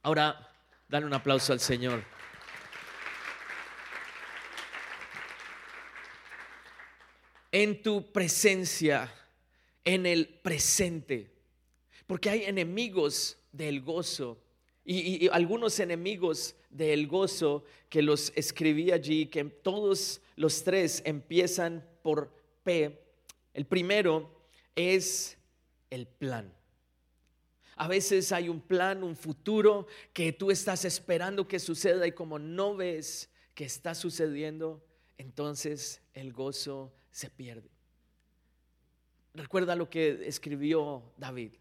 Ahora, 0.02 0.52
dale 0.89 1.06
un 1.06 1.13
aplauso 1.13 1.54
al 1.54 1.60
Señor. 1.60 2.04
en 7.54 7.84
tu 7.84 8.12
presencia, 8.12 9.13
en 9.86 10.08
el 10.08 10.28
presente. 10.28 11.32
Porque 12.08 12.32
hay 12.32 12.43
enemigos 12.45 13.38
del 13.52 13.82
gozo 13.82 14.42
y, 14.86 15.30
algunos 15.30 15.80
enemigos 15.80 16.56
del 16.69 17.08
gozo 17.08 17.63
que 17.89 18.02
los 18.02 18.34
escribí 18.36 18.91
allí, 18.91 19.28
que 19.28 19.43
todos 19.46 20.22
los 20.36 20.63
tres 20.63 21.02
empiezan 21.06 21.86
por 22.02 22.34
P. 22.63 23.00
El 23.54 23.65
primero 23.65 24.30
es 24.76 25.38
el 25.89 26.08
plan. 26.08 26.54
A 27.76 27.88
veces 27.88 28.32
hay 28.32 28.50
un 28.50 28.62
plan, 28.62 29.04
un 29.04 29.15
futuro 29.15 29.88
que 30.12 30.34
tú 30.34 30.52
estás 30.52 30.86
esperando 30.86 31.48
que 31.48 31.60
suceda 31.60 32.06
y 32.06 32.12
como 32.12 32.38
no 32.38 32.76
ves 32.76 33.30
que 33.56 33.65
está 33.65 33.96
sucediendo, 33.96 34.84
entonces 35.17 36.02
el 36.13 36.34
gozo 36.34 36.93
se 37.10 37.30
pierde. 37.30 37.69
Recuerda 39.34 39.76
lo 39.76 39.89
que 39.89 40.28
escribió 40.28 41.04
David 41.17 41.54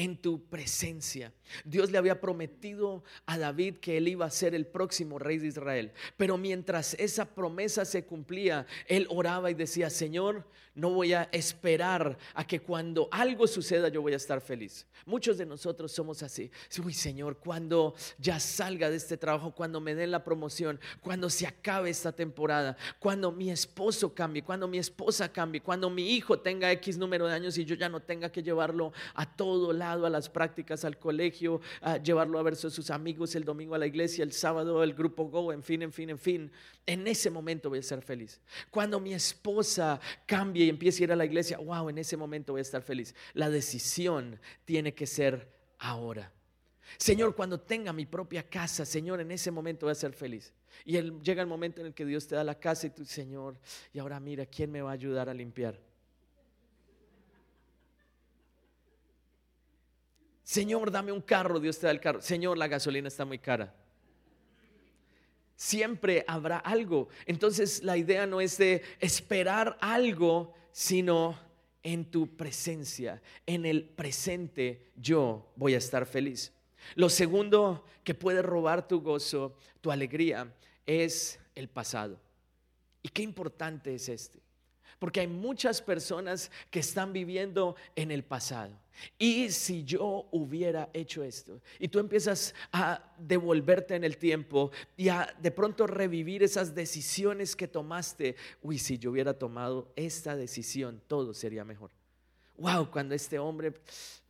en 0.00 0.16
tu 0.16 0.42
presencia. 0.46 1.30
Dios 1.62 1.90
le 1.90 1.98
había 1.98 2.22
prometido 2.22 3.04
a 3.26 3.36
David 3.36 3.76
que 3.76 3.98
él 3.98 4.08
iba 4.08 4.24
a 4.24 4.30
ser 4.30 4.54
el 4.54 4.66
próximo 4.66 5.18
rey 5.18 5.36
de 5.36 5.48
Israel. 5.48 5.92
Pero 6.16 6.38
mientras 6.38 6.94
esa 6.94 7.26
promesa 7.26 7.84
se 7.84 8.06
cumplía, 8.06 8.66
él 8.86 9.06
oraba 9.10 9.50
y 9.50 9.54
decía, 9.54 9.90
Señor, 9.90 10.46
no 10.74 10.90
voy 10.90 11.12
a 11.12 11.28
esperar 11.32 12.16
a 12.32 12.46
que 12.46 12.60
cuando 12.60 13.08
algo 13.10 13.46
suceda 13.46 13.88
yo 13.88 14.00
voy 14.00 14.14
a 14.14 14.16
estar 14.16 14.40
feliz. 14.40 14.86
Muchos 15.04 15.36
de 15.36 15.44
nosotros 15.44 15.92
somos 15.92 16.22
así. 16.22 16.50
Uy, 16.82 16.94
Señor, 16.94 17.38
cuando 17.38 17.94
ya 18.18 18.40
salga 18.40 18.88
de 18.88 18.96
este 18.96 19.18
trabajo, 19.18 19.54
cuando 19.54 19.80
me 19.80 19.94
den 19.94 20.12
la 20.12 20.24
promoción, 20.24 20.80
cuando 21.02 21.28
se 21.28 21.46
acabe 21.46 21.90
esta 21.90 22.12
temporada, 22.12 22.76
cuando 22.98 23.32
mi 23.32 23.50
esposo 23.50 24.14
cambie, 24.14 24.42
cuando 24.42 24.68
mi 24.68 24.78
esposa 24.78 25.30
cambie, 25.30 25.60
cuando 25.60 25.90
mi 25.90 26.14
hijo 26.14 26.38
tenga 26.38 26.72
X 26.72 26.96
número 26.96 27.26
de 27.26 27.34
años 27.34 27.58
y 27.58 27.64
yo 27.64 27.74
ya 27.74 27.88
no 27.88 28.00
tenga 28.00 28.30
que 28.30 28.42
llevarlo 28.42 28.92
a 29.14 29.26
todo 29.26 29.72
lado, 29.72 29.89
a 29.90 30.10
las 30.10 30.28
prácticas, 30.28 30.84
al 30.84 30.98
colegio, 30.98 31.60
a 31.80 31.96
llevarlo 31.98 32.38
a 32.38 32.42
ver 32.42 32.54
a 32.54 32.56
sus 32.56 32.90
amigos 32.90 33.34
el 33.34 33.44
domingo 33.44 33.74
a 33.74 33.78
la 33.78 33.86
iglesia, 33.86 34.22
el 34.22 34.32
sábado 34.32 34.82
el 34.82 34.94
grupo 34.94 35.24
Go, 35.28 35.52
en 35.52 35.62
fin, 35.62 35.82
en 35.82 35.92
fin, 35.92 36.10
en 36.10 36.18
fin. 36.18 36.52
En 36.86 37.06
ese 37.06 37.30
momento 37.30 37.68
voy 37.68 37.80
a 37.80 37.82
ser 37.82 38.02
feliz. 38.02 38.40
Cuando 38.70 39.00
mi 39.00 39.12
esposa 39.14 40.00
cambie 40.26 40.66
y 40.66 40.68
empiece 40.68 41.02
a 41.02 41.04
ir 41.04 41.12
a 41.12 41.16
la 41.16 41.24
iglesia, 41.24 41.58
wow, 41.58 41.88
en 41.88 41.98
ese 41.98 42.16
momento 42.16 42.52
voy 42.52 42.60
a 42.60 42.62
estar 42.62 42.82
feliz. 42.82 43.14
La 43.34 43.50
decisión 43.50 44.38
tiene 44.64 44.94
que 44.94 45.06
ser 45.06 45.48
ahora. 45.78 46.32
Señor, 46.96 47.34
cuando 47.34 47.60
tenga 47.60 47.92
mi 47.92 48.06
propia 48.06 48.42
casa, 48.42 48.84
Señor, 48.84 49.20
en 49.20 49.30
ese 49.30 49.50
momento 49.50 49.86
voy 49.86 49.92
a 49.92 49.94
ser 49.94 50.12
feliz. 50.12 50.52
Y 50.84 51.00
llega 51.22 51.42
el 51.42 51.48
momento 51.48 51.80
en 51.80 51.88
el 51.88 51.94
que 51.94 52.04
Dios 52.04 52.26
te 52.26 52.34
da 52.34 52.44
la 52.44 52.58
casa 52.58 52.86
y 52.86 52.90
tú, 52.90 53.04
Señor, 53.04 53.58
y 53.92 53.98
ahora 53.98 54.18
mira, 54.18 54.46
¿quién 54.46 54.70
me 54.70 54.82
va 54.82 54.90
a 54.90 54.94
ayudar 54.94 55.28
a 55.28 55.34
limpiar? 55.34 55.78
Señor, 60.50 60.90
dame 60.90 61.12
un 61.12 61.20
carro, 61.20 61.60
Dios 61.60 61.78
te 61.78 61.86
da 61.86 61.92
el 61.92 62.00
carro. 62.00 62.20
Señor, 62.20 62.58
la 62.58 62.66
gasolina 62.66 63.06
está 63.06 63.24
muy 63.24 63.38
cara. 63.38 63.72
Siempre 65.54 66.24
habrá 66.26 66.58
algo. 66.58 67.08
Entonces 67.24 67.84
la 67.84 67.96
idea 67.96 68.26
no 68.26 68.40
es 68.40 68.58
de 68.58 68.82
esperar 68.98 69.78
algo, 69.80 70.52
sino 70.72 71.38
en 71.84 72.10
tu 72.10 72.36
presencia, 72.36 73.22
en 73.46 73.64
el 73.64 73.84
presente 73.84 74.90
yo 74.96 75.52
voy 75.54 75.74
a 75.74 75.78
estar 75.78 76.04
feliz. 76.04 76.52
Lo 76.96 77.10
segundo 77.10 77.84
que 78.02 78.14
puede 78.14 78.42
robar 78.42 78.88
tu 78.88 79.02
gozo, 79.02 79.56
tu 79.80 79.92
alegría, 79.92 80.52
es 80.84 81.38
el 81.54 81.68
pasado. 81.68 82.20
¿Y 83.04 83.08
qué 83.10 83.22
importante 83.22 83.94
es 83.94 84.08
este? 84.08 84.40
Porque 85.00 85.20
hay 85.20 85.26
muchas 85.26 85.82
personas 85.82 86.52
que 86.70 86.78
están 86.78 87.12
viviendo 87.12 87.74
en 87.96 88.12
el 88.12 88.22
pasado. 88.22 88.78
Y 89.18 89.50
si 89.50 89.82
yo 89.82 90.28
hubiera 90.30 90.90
hecho 90.92 91.24
esto, 91.24 91.60
y 91.78 91.88
tú 91.88 91.98
empiezas 91.98 92.54
a 92.70 93.02
devolverte 93.18 93.96
en 93.96 94.04
el 94.04 94.18
tiempo 94.18 94.70
y 94.98 95.08
a 95.08 95.34
de 95.40 95.50
pronto 95.50 95.86
revivir 95.86 96.42
esas 96.42 96.74
decisiones 96.74 97.56
que 97.56 97.66
tomaste, 97.66 98.36
uy, 98.62 98.78
si 98.78 98.98
yo 98.98 99.10
hubiera 99.10 99.32
tomado 99.32 99.90
esta 99.96 100.36
decisión, 100.36 101.00
todo 101.08 101.32
sería 101.32 101.64
mejor. 101.64 101.90
Wow, 102.58 102.90
cuando 102.90 103.14
este 103.14 103.38
hombre 103.38 103.72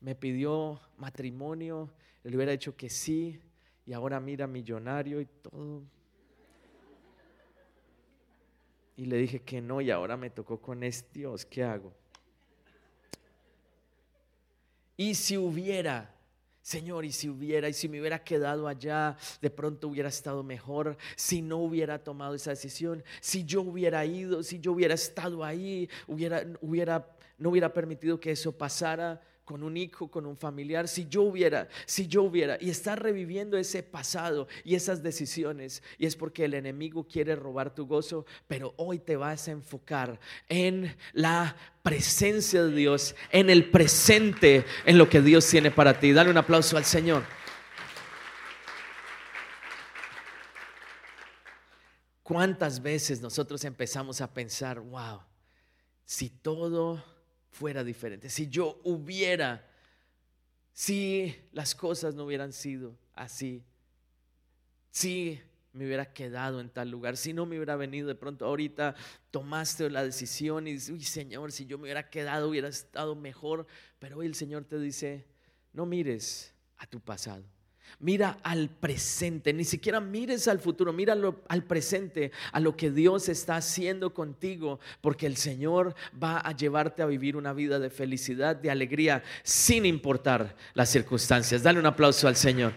me 0.01 0.15
pidió 0.15 0.81
matrimonio, 0.99 1.91
le 2.23 2.37
hubiera 2.37 2.53
dicho 2.53 2.77
que 2.77 2.89
sí, 2.89 3.41
y 3.85 3.93
ahora 3.93 4.21
mira 4.21 4.47
millonario 4.47 5.21
y 5.21 5.27
todo 5.27 5.83
y 9.01 9.07
le 9.07 9.17
dije 9.17 9.41
que 9.41 9.63
no 9.63 9.81
y 9.81 9.91
ahora 9.91 10.19
me 10.19 10.29
tocó 10.29 10.61
con 10.61 10.83
este 10.83 11.21
Dios, 11.21 11.47
¿qué 11.47 11.65
hago? 11.65 11.95
Y 14.95 15.15
si 15.15 15.39
hubiera, 15.39 16.15
Señor, 16.61 17.07
y 17.07 17.13
si 17.13 17.31
hubiera, 17.31 17.67
y 17.71 17.73
si 17.73 17.89
me 17.89 17.99
hubiera 17.99 18.23
quedado 18.23 18.69
allá, 18.69 19.17
de 19.41 19.49
pronto 19.49 19.89
hubiera 19.89 20.11
estado 20.11 20.43
mejor, 20.43 20.99
si 21.17 21.41
no 21.41 21.57
hubiera 21.57 22.05
tomado 22.05 22.35
esa 22.35 22.51
decisión, 22.51 23.03
si 23.23 23.47
yo 23.47 23.63
hubiera 23.63 24.05
ido, 24.05 24.43
si 24.43 24.61
yo 24.61 24.73
hubiera 24.73 24.93
estado 24.93 25.43
ahí, 25.45 25.89
hubiera, 26.07 26.45
hubiera, 26.61 27.09
no 27.39 27.49
hubiera 27.49 27.73
permitido 27.73 28.21
que 28.21 28.33
eso 28.33 28.53
pasara, 28.53 29.23
con 29.51 29.65
un 29.65 29.77
hijo, 29.77 30.09
con 30.09 30.27
un 30.27 30.37
familiar, 30.37 30.87
si 30.87 31.09
yo 31.09 31.23
hubiera, 31.23 31.69
si 31.85 32.07
yo 32.07 32.23
hubiera, 32.23 32.57
y 32.61 32.71
estar 32.71 33.03
reviviendo 33.03 33.57
ese 33.57 33.83
pasado 33.83 34.47
y 34.63 34.77
esas 34.77 35.03
decisiones, 35.03 35.83
y 35.99 36.07
es 36.07 36.15
porque 36.15 36.45
el 36.45 36.55
enemigo 36.55 37.03
quiere 37.03 37.35
robar 37.35 37.75
tu 37.75 37.85
gozo, 37.85 38.27
pero 38.47 38.75
hoy 38.77 39.01
te 39.01 39.17
vas 39.17 39.49
a 39.49 39.51
enfocar 39.51 40.21
en 40.49 40.97
la 41.15 41.57
presencia 41.83 42.63
de 42.63 42.73
Dios, 42.73 43.17
en 43.33 43.51
el 43.51 43.73
presente, 43.73 44.65
en 44.85 44.97
lo 44.97 45.09
que 45.09 45.21
Dios 45.21 45.49
tiene 45.49 45.73
para 45.73 45.99
ti. 45.99 46.13
Dale 46.13 46.31
un 46.31 46.39
aplauso 46.39 46.77
al 46.77 46.85
Señor. 46.85 47.25
¿Cuántas 52.23 52.81
veces 52.81 53.21
nosotros 53.21 53.65
empezamos 53.65 54.21
a 54.21 54.33
pensar, 54.33 54.79
wow, 54.79 55.23
si 56.05 56.31
todo 56.31 57.05
fuera 57.51 57.85
diferente, 57.85 58.31
si 58.31 58.49
yo 58.49 58.81
hubiera, 58.85 59.67
si 60.73 61.37
las 61.53 61.75
cosas 61.75 62.15
no 62.15 62.25
hubieran 62.25 62.53
sido 62.53 62.97
así, 63.15 63.65
si 64.91 65.41
me 65.73 65.87
hubiera 65.87 66.13
quedado 66.13 66.61
en 66.61 66.71
tal 66.71 66.91
lugar, 66.91 67.17
si 67.17 67.33
no 67.33 67.47
me 67.47 67.57
hubiera 67.57 67.77
venido 67.77 68.09
de 68.09 68.15
pronto 68.15 68.47
ahorita, 68.47 68.95
tomaste 69.31 69.89
la 69.91 70.03
decisión 70.03 70.67
y 70.67 70.73
dices, 70.73 70.91
uy 70.91 71.05
Señor, 71.05 71.53
si 71.53 71.67
yo 71.67 71.79
me 71.79 71.85
hubiera 71.85 72.09
quedado 72.11 72.49
hubiera 72.49 72.69
estado 72.69 73.15
mejor, 73.15 73.67
pero 73.99 74.19
hoy 74.19 74.27
el 74.27 74.35
Señor 74.35 74.65
te 74.65 74.79
dice, 74.79 75.27
no 75.73 75.87
mires 75.87 76.55
a 76.79 76.87
tu 76.87 77.01
pasado 77.01 77.45
Mira 77.99 78.39
al 78.43 78.69
presente, 78.69 79.53
ni 79.53 79.65
siquiera 79.65 80.01
mires 80.01 80.49
al 80.49 80.61
futuro, 80.61 80.93
mira 80.93 81.17
al 81.49 81.65
presente, 81.65 82.33
a 82.53 82.61
lo 82.61 82.77
que 82.77 82.91
Dios 82.91 83.29
está 83.29 83.57
haciendo 83.57 84.15
contigo, 84.15 84.81
porque 85.01 85.27
el 85.27 85.37
Señor 85.37 85.95
va 86.23 86.39
a 86.39 86.53
llevarte 86.53 87.03
a 87.03 87.07
vivir 87.07 87.37
una 87.37 87.53
vida 87.53 87.79
de 87.79 87.91
felicidad, 87.91 88.57
de 88.57 88.71
alegría, 88.71 89.23
sin 89.43 89.85
importar 89.85 90.57
las 90.75 90.89
circunstancias. 90.89 91.63
Dale 91.63 91.79
un 91.79 91.87
aplauso 91.87 92.29
al 92.29 92.37
Señor. 92.37 92.73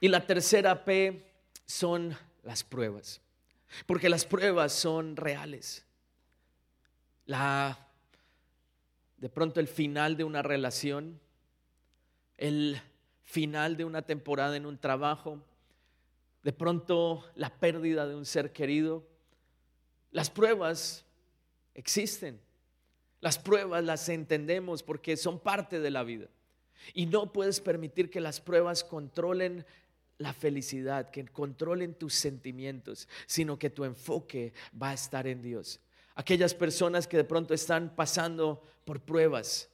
Y 0.00 0.08
la 0.08 0.24
tercera 0.26 0.84
P 0.84 1.24
son 1.66 2.16
las 2.44 2.62
pruebas, 2.62 3.20
porque 3.86 4.08
las 4.08 4.24
pruebas 4.24 4.72
son 4.72 5.16
reales. 5.16 5.84
La 7.26 7.87
de 9.18 9.28
pronto 9.28 9.60
el 9.60 9.68
final 9.68 10.16
de 10.16 10.24
una 10.24 10.42
relación, 10.42 11.20
el 12.36 12.80
final 13.24 13.76
de 13.76 13.84
una 13.84 14.02
temporada 14.02 14.56
en 14.56 14.64
un 14.64 14.78
trabajo, 14.78 15.42
de 16.42 16.52
pronto 16.52 17.24
la 17.34 17.50
pérdida 17.58 18.06
de 18.06 18.14
un 18.14 18.24
ser 18.24 18.52
querido. 18.52 19.06
Las 20.12 20.30
pruebas 20.30 21.04
existen. 21.74 22.40
Las 23.20 23.38
pruebas 23.38 23.84
las 23.84 24.08
entendemos 24.08 24.82
porque 24.82 25.16
son 25.16 25.40
parte 25.40 25.80
de 25.80 25.90
la 25.90 26.04
vida. 26.04 26.28
Y 26.94 27.06
no 27.06 27.32
puedes 27.32 27.60
permitir 27.60 28.08
que 28.10 28.20
las 28.20 28.40
pruebas 28.40 28.84
controlen 28.84 29.66
la 30.18 30.32
felicidad, 30.32 31.10
que 31.10 31.26
controlen 31.26 31.94
tus 31.94 32.14
sentimientos, 32.14 33.08
sino 33.26 33.58
que 33.58 33.70
tu 33.70 33.84
enfoque 33.84 34.52
va 34.80 34.90
a 34.90 34.94
estar 34.94 35.26
en 35.26 35.42
Dios. 35.42 35.80
Aquellas 36.18 36.52
personas 36.52 37.06
que 37.06 37.16
de 37.16 37.22
pronto 37.22 37.54
están 37.54 37.94
pasando 37.94 38.60
por 38.84 39.00
pruebas. 39.00 39.70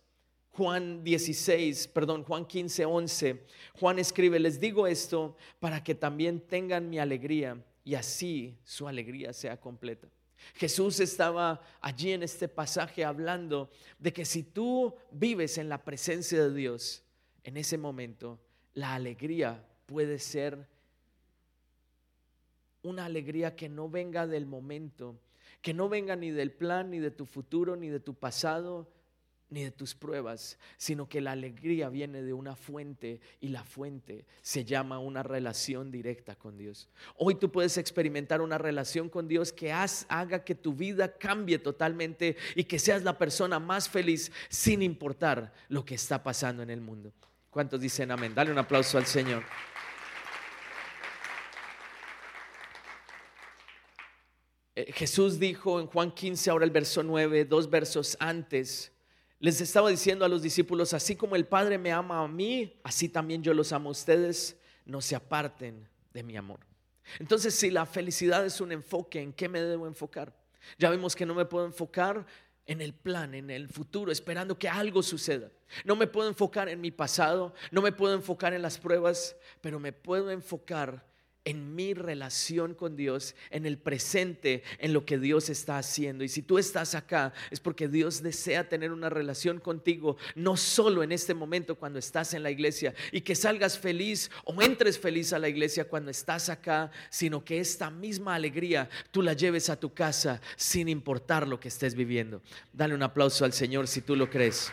Juan 0.50 1.02
16, 1.02 1.88
perdón, 1.88 2.22
Juan 2.22 2.44
15, 2.44 2.84
11. 2.84 3.46
Juan 3.80 3.98
escribe, 3.98 4.38
les 4.38 4.60
digo 4.60 4.86
esto 4.86 5.38
para 5.58 5.82
que 5.82 5.94
también 5.94 6.40
tengan 6.40 6.90
mi 6.90 6.98
alegría 6.98 7.56
y 7.82 7.94
así 7.94 8.58
su 8.62 8.86
alegría 8.86 9.32
sea 9.32 9.58
completa. 9.58 10.06
Jesús 10.52 11.00
estaba 11.00 11.62
allí 11.80 12.12
en 12.12 12.22
este 12.22 12.46
pasaje 12.46 13.06
hablando 13.06 13.70
de 13.98 14.12
que 14.12 14.26
si 14.26 14.42
tú 14.42 14.94
vives 15.10 15.56
en 15.56 15.70
la 15.70 15.82
presencia 15.82 16.42
de 16.42 16.52
Dios, 16.52 17.02
en 17.42 17.56
ese 17.56 17.78
momento, 17.78 18.38
la 18.74 18.94
alegría 18.94 19.64
puede 19.86 20.18
ser 20.18 20.68
una 22.82 23.06
alegría 23.06 23.56
que 23.56 23.70
no 23.70 23.88
venga 23.88 24.26
del 24.26 24.44
momento, 24.44 25.18
que 25.64 25.72
no 25.72 25.88
venga 25.88 26.14
ni 26.14 26.30
del 26.30 26.52
plan, 26.52 26.90
ni 26.90 26.98
de 26.98 27.10
tu 27.10 27.24
futuro, 27.24 27.74
ni 27.74 27.88
de 27.88 27.98
tu 27.98 28.12
pasado, 28.12 28.86
ni 29.48 29.64
de 29.64 29.70
tus 29.70 29.94
pruebas, 29.94 30.58
sino 30.76 31.08
que 31.08 31.22
la 31.22 31.32
alegría 31.32 31.88
viene 31.88 32.20
de 32.20 32.34
una 32.34 32.54
fuente 32.54 33.22
y 33.40 33.48
la 33.48 33.64
fuente 33.64 34.26
se 34.42 34.66
llama 34.66 34.98
una 34.98 35.22
relación 35.22 35.90
directa 35.90 36.34
con 36.36 36.58
Dios. 36.58 36.90
Hoy 37.16 37.36
tú 37.36 37.50
puedes 37.50 37.78
experimentar 37.78 38.42
una 38.42 38.58
relación 38.58 39.08
con 39.08 39.26
Dios 39.26 39.54
que 39.54 39.72
haga 39.72 40.44
que 40.44 40.54
tu 40.54 40.74
vida 40.74 41.16
cambie 41.16 41.58
totalmente 41.58 42.36
y 42.54 42.64
que 42.64 42.78
seas 42.78 43.02
la 43.02 43.16
persona 43.16 43.58
más 43.58 43.88
feliz 43.88 44.32
sin 44.50 44.82
importar 44.82 45.54
lo 45.70 45.82
que 45.82 45.94
está 45.94 46.22
pasando 46.22 46.62
en 46.62 46.68
el 46.68 46.82
mundo. 46.82 47.10
¿Cuántos 47.48 47.80
dicen 47.80 48.10
amén? 48.10 48.34
Dale 48.34 48.52
un 48.52 48.58
aplauso 48.58 48.98
al 48.98 49.06
Señor. 49.06 49.42
Jesús 54.74 55.38
dijo 55.38 55.78
en 55.78 55.86
Juan 55.86 56.10
15, 56.10 56.50
ahora 56.50 56.64
el 56.64 56.70
verso 56.70 57.02
9, 57.02 57.44
dos 57.44 57.70
versos 57.70 58.16
antes, 58.18 58.92
les 59.38 59.60
estaba 59.60 59.88
diciendo 59.90 60.24
a 60.24 60.28
los 60.28 60.42
discípulos, 60.42 60.94
así 60.94 61.16
como 61.16 61.36
el 61.36 61.46
Padre 61.46 61.78
me 61.78 61.92
ama 61.92 62.22
a 62.22 62.28
mí, 62.28 62.80
así 62.82 63.08
también 63.08 63.42
yo 63.42 63.54
los 63.54 63.72
amo 63.72 63.90
a 63.90 63.92
ustedes, 63.92 64.56
no 64.84 65.00
se 65.00 65.14
aparten 65.14 65.88
de 66.12 66.22
mi 66.22 66.36
amor. 66.36 66.60
Entonces, 67.18 67.54
si 67.54 67.70
la 67.70 67.86
felicidad 67.86 68.44
es 68.44 68.60
un 68.60 68.72
enfoque, 68.72 69.20
¿en 69.20 69.32
qué 69.32 69.48
me 69.48 69.60
debo 69.60 69.86
enfocar? 69.86 70.34
Ya 70.78 70.90
vemos 70.90 71.14
que 71.14 71.26
no 71.26 71.34
me 71.34 71.44
puedo 71.44 71.66
enfocar 71.66 72.26
en 72.66 72.80
el 72.80 72.94
plan, 72.94 73.34
en 73.34 73.50
el 73.50 73.68
futuro, 73.68 74.10
esperando 74.10 74.58
que 74.58 74.68
algo 74.68 75.02
suceda. 75.02 75.50
No 75.84 75.96
me 75.96 76.06
puedo 76.06 76.28
enfocar 76.28 76.68
en 76.68 76.80
mi 76.80 76.90
pasado, 76.90 77.54
no 77.70 77.82
me 77.82 77.92
puedo 77.92 78.14
enfocar 78.14 78.54
en 78.54 78.62
las 78.62 78.78
pruebas, 78.78 79.36
pero 79.60 79.78
me 79.78 79.92
puedo 79.92 80.30
enfocar 80.30 81.04
en 81.44 81.74
mi 81.74 81.94
relación 81.94 82.74
con 82.74 82.96
Dios, 82.96 83.34
en 83.50 83.66
el 83.66 83.78
presente, 83.78 84.62
en 84.78 84.92
lo 84.92 85.04
que 85.04 85.18
Dios 85.18 85.50
está 85.50 85.78
haciendo. 85.78 86.24
Y 86.24 86.28
si 86.28 86.42
tú 86.42 86.58
estás 86.58 86.94
acá, 86.94 87.32
es 87.50 87.60
porque 87.60 87.88
Dios 87.88 88.22
desea 88.22 88.68
tener 88.68 88.92
una 88.92 89.10
relación 89.10 89.60
contigo, 89.60 90.16
no 90.34 90.56
solo 90.56 91.02
en 91.02 91.12
este 91.12 91.34
momento 91.34 91.76
cuando 91.76 91.98
estás 91.98 92.34
en 92.34 92.42
la 92.42 92.50
iglesia 92.50 92.94
y 93.12 93.20
que 93.20 93.34
salgas 93.34 93.78
feliz 93.78 94.30
o 94.44 94.60
entres 94.62 94.98
feliz 94.98 95.32
a 95.32 95.38
la 95.38 95.48
iglesia 95.48 95.88
cuando 95.88 96.10
estás 96.10 96.48
acá, 96.48 96.90
sino 97.10 97.44
que 97.44 97.60
esta 97.60 97.90
misma 97.90 98.34
alegría 98.34 98.88
tú 99.10 99.22
la 99.22 99.34
lleves 99.34 99.68
a 99.68 99.78
tu 99.78 99.92
casa 99.92 100.40
sin 100.56 100.88
importar 100.88 101.46
lo 101.46 101.60
que 101.60 101.68
estés 101.68 101.94
viviendo. 101.94 102.42
Dale 102.72 102.94
un 102.94 103.02
aplauso 103.02 103.44
al 103.44 103.52
Señor 103.52 103.86
si 103.86 104.00
tú 104.00 104.16
lo 104.16 104.30
crees. 104.30 104.72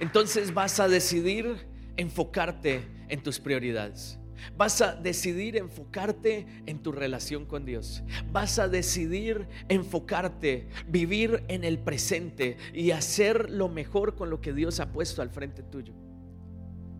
Entonces 0.00 0.54
vas 0.54 0.78
a 0.78 0.86
decidir 0.86 1.66
enfocarte 1.98 2.80
en 3.08 3.22
tus 3.22 3.38
prioridades. 3.38 4.18
Vas 4.56 4.80
a 4.80 4.94
decidir 4.94 5.56
enfocarte 5.56 6.46
en 6.64 6.78
tu 6.78 6.92
relación 6.92 7.44
con 7.44 7.66
Dios. 7.66 8.02
Vas 8.32 8.58
a 8.58 8.68
decidir 8.68 9.46
enfocarte, 9.68 10.68
vivir 10.86 11.44
en 11.48 11.64
el 11.64 11.78
presente 11.78 12.56
y 12.72 12.92
hacer 12.92 13.50
lo 13.50 13.68
mejor 13.68 14.14
con 14.14 14.30
lo 14.30 14.40
que 14.40 14.52
Dios 14.54 14.80
ha 14.80 14.92
puesto 14.92 15.20
al 15.20 15.30
frente 15.30 15.62
tuyo. 15.62 15.92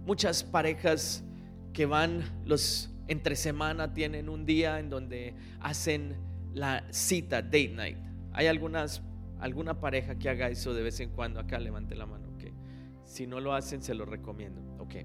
Muchas 0.05 0.43
parejas 0.43 1.25
que 1.73 1.87
van 1.87 2.43
los 2.45 2.91
entre 3.07 3.37
semana 3.37 3.95
tienen 3.95 4.29
un 4.29 4.45
día 4.45 4.81
en 4.81 4.91
donde 4.91 5.35
hacen 5.61 6.17
la 6.53 6.85
cita 6.91 7.41
date 7.41 7.73
night. 7.75 7.99
Hay 8.33 8.49
algunas 8.49 9.01
alguna 9.39 9.81
pareja 9.81 10.19
que 10.19 10.29
haga 10.29 10.49
eso 10.49 10.75
de 10.75 10.83
vez 10.83 10.99
en 10.99 11.11
cuando. 11.11 11.39
Acá 11.39 11.61
levante 11.61 11.95
la 11.95 12.07
mano. 12.07 12.29
Si 13.09 13.27
no 13.27 13.41
lo 13.41 13.55
hacen, 13.55 13.83
se 13.83 13.95
lo 13.95 14.05
recomiendo. 14.05 14.61
Ok. 14.89 15.05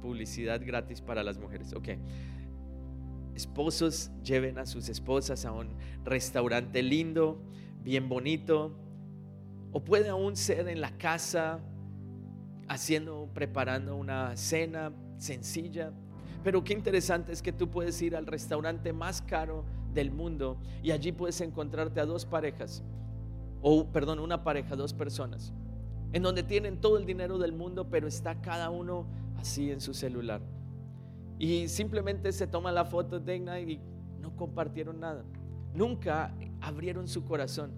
Publicidad 0.00 0.60
gratis 0.64 1.00
para 1.02 1.22
las 1.22 1.38
mujeres. 1.38 1.74
Ok. 1.74 1.90
Esposos 3.34 4.10
lleven 4.24 4.58
a 4.58 4.66
sus 4.66 4.88
esposas 4.88 5.44
a 5.44 5.52
un 5.52 5.68
restaurante 6.04 6.82
lindo, 6.82 7.42
bien 7.82 8.08
bonito. 8.08 8.74
O 9.72 9.84
puede 9.84 10.08
aún 10.08 10.36
ser 10.36 10.68
en 10.68 10.80
la 10.80 10.96
casa, 10.98 11.60
haciendo, 12.68 13.28
preparando 13.32 13.96
una 13.96 14.36
cena 14.36 14.92
sencilla. 15.18 15.92
Pero 16.42 16.64
qué 16.64 16.72
interesante 16.72 17.32
es 17.32 17.42
que 17.42 17.52
tú 17.52 17.70
puedes 17.70 18.00
ir 18.02 18.16
al 18.16 18.26
restaurante 18.26 18.92
más 18.92 19.22
caro 19.22 19.64
del 19.94 20.10
mundo 20.10 20.58
y 20.82 20.90
allí 20.90 21.12
puedes 21.12 21.40
encontrarte 21.40 22.00
a 22.00 22.06
dos 22.06 22.24
parejas, 22.24 22.82
o 23.60 23.86
perdón, 23.92 24.18
una 24.18 24.42
pareja, 24.42 24.74
dos 24.74 24.92
personas 24.92 25.52
en 26.12 26.22
donde 26.22 26.42
tienen 26.42 26.80
todo 26.80 26.98
el 26.98 27.06
dinero 27.06 27.38
del 27.38 27.52
mundo, 27.52 27.88
pero 27.88 28.06
está 28.06 28.40
cada 28.40 28.70
uno 28.70 29.06
así 29.36 29.70
en 29.70 29.80
su 29.80 29.94
celular. 29.94 30.40
Y 31.38 31.68
simplemente 31.68 32.30
se 32.32 32.46
toma 32.46 32.70
la 32.70 32.84
foto 32.84 33.18
de 33.18 33.40
Night 33.40 33.68
y 33.68 33.80
no 34.20 34.36
compartieron 34.36 35.00
nada. 35.00 35.24
Nunca 35.74 36.34
abrieron 36.60 37.08
su 37.08 37.24
corazón. 37.24 37.72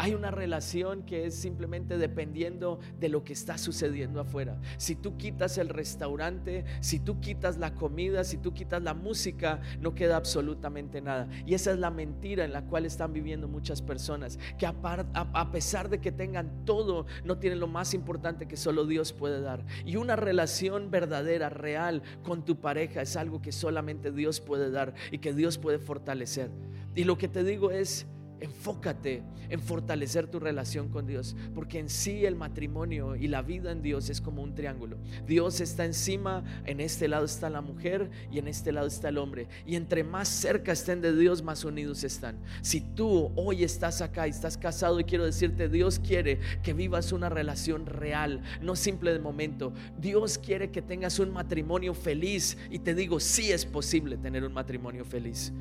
Hay 0.00 0.14
una 0.14 0.30
relación 0.30 1.02
que 1.02 1.26
es 1.26 1.34
simplemente 1.34 1.98
dependiendo 1.98 2.80
de 2.98 3.10
lo 3.10 3.22
que 3.22 3.34
está 3.34 3.58
sucediendo 3.58 4.18
afuera. 4.18 4.58
Si 4.78 4.94
tú 4.94 5.18
quitas 5.18 5.58
el 5.58 5.68
restaurante, 5.68 6.64
si 6.80 7.00
tú 7.00 7.20
quitas 7.20 7.58
la 7.58 7.74
comida, 7.74 8.24
si 8.24 8.38
tú 8.38 8.54
quitas 8.54 8.82
la 8.82 8.94
música, 8.94 9.60
no 9.78 9.94
queda 9.94 10.16
absolutamente 10.16 11.02
nada. 11.02 11.28
Y 11.44 11.52
esa 11.52 11.72
es 11.72 11.78
la 11.78 11.90
mentira 11.90 12.46
en 12.46 12.54
la 12.54 12.64
cual 12.64 12.86
están 12.86 13.12
viviendo 13.12 13.46
muchas 13.46 13.82
personas, 13.82 14.38
que 14.56 14.64
a, 14.64 15.52
pesar 15.52 15.90
de 15.90 16.00
que 16.00 16.12
tengan 16.12 16.64
todo, 16.64 17.04
no 17.22 17.36
tienen 17.36 17.60
lo 17.60 17.66
más 17.66 17.92
importante 17.92 18.48
que 18.48 18.56
solo 18.56 18.86
Dios 18.86 19.12
puede 19.12 19.42
dar. 19.42 19.66
Y 19.84 19.96
una 19.96 20.16
relación 20.16 20.90
verdadera, 20.90 21.50
real 21.50 22.02
con 22.22 22.46
tu 22.46 22.58
pareja 22.58 23.02
es 23.02 23.16
algo 23.16 23.42
que 23.42 23.52
solamente 23.52 24.12
Dios 24.12 24.40
puede 24.40 24.70
dar 24.70 24.94
y 25.10 25.18
que 25.18 25.34
Dios 25.34 25.58
puede 25.58 25.78
fortalecer. 25.78 26.50
Y 26.94 27.04
lo 27.04 27.18
que 27.18 27.28
te 27.28 27.44
digo 27.44 27.70
es, 27.70 28.06
enfócate 28.40 29.22
en 29.48 29.60
fortalecer 29.60 30.26
tu 30.26 30.40
relación 30.40 30.88
con 30.88 31.06
Dios, 31.06 31.36
porque 31.54 31.78
en 31.78 31.88
sí 31.88 32.24
el 32.24 32.36
matrimonio 32.36 33.16
y 33.16 33.28
la 33.28 33.42
vida 33.42 33.72
en 33.72 33.82
Dios 33.82 34.10
es 34.10 34.20
como 34.20 34.42
un 34.42 34.54
triángulo. 34.54 34.98
Dios 35.26 35.60
está 35.60 35.84
encima, 35.84 36.44
en 36.64 36.80
este 36.80 37.08
lado 37.08 37.24
está 37.24 37.50
la 37.50 37.60
mujer 37.60 38.10
y 38.30 38.38
en 38.38 38.48
este 38.48 38.72
lado 38.72 38.86
está 38.86 39.08
el 39.08 39.18
hombre. 39.18 39.48
Y 39.66 39.76
entre 39.76 40.04
más 40.04 40.28
cerca 40.28 40.72
estén 40.72 41.00
de 41.00 41.14
Dios, 41.14 41.42
más 41.42 41.64
unidos 41.64 42.04
están. 42.04 42.38
Si 42.62 42.80
tú 42.80 43.32
hoy 43.36 43.64
estás 43.64 44.00
acá 44.00 44.26
y 44.26 44.30
estás 44.30 44.56
casado 44.56 45.00
y 45.00 45.04
quiero 45.04 45.24
decirte, 45.24 45.68
Dios 45.68 45.98
quiere 45.98 46.38
que 46.62 46.72
vivas 46.72 47.12
una 47.12 47.28
relación 47.28 47.86
real, 47.86 48.42
no 48.62 48.76
simple 48.76 49.12
de 49.12 49.18
momento. 49.18 49.72
Dios 49.98 50.38
quiere 50.38 50.70
que 50.70 50.82
tengas 50.82 51.18
un 51.18 51.32
matrimonio 51.32 51.94
feliz 51.94 52.56
y 52.70 52.78
te 52.78 52.94
digo, 52.94 53.20
sí 53.20 53.50
es 53.52 53.66
posible 53.66 54.16
tener 54.16 54.44
un 54.44 54.52
matrimonio 54.52 55.04
feliz. 55.04 55.52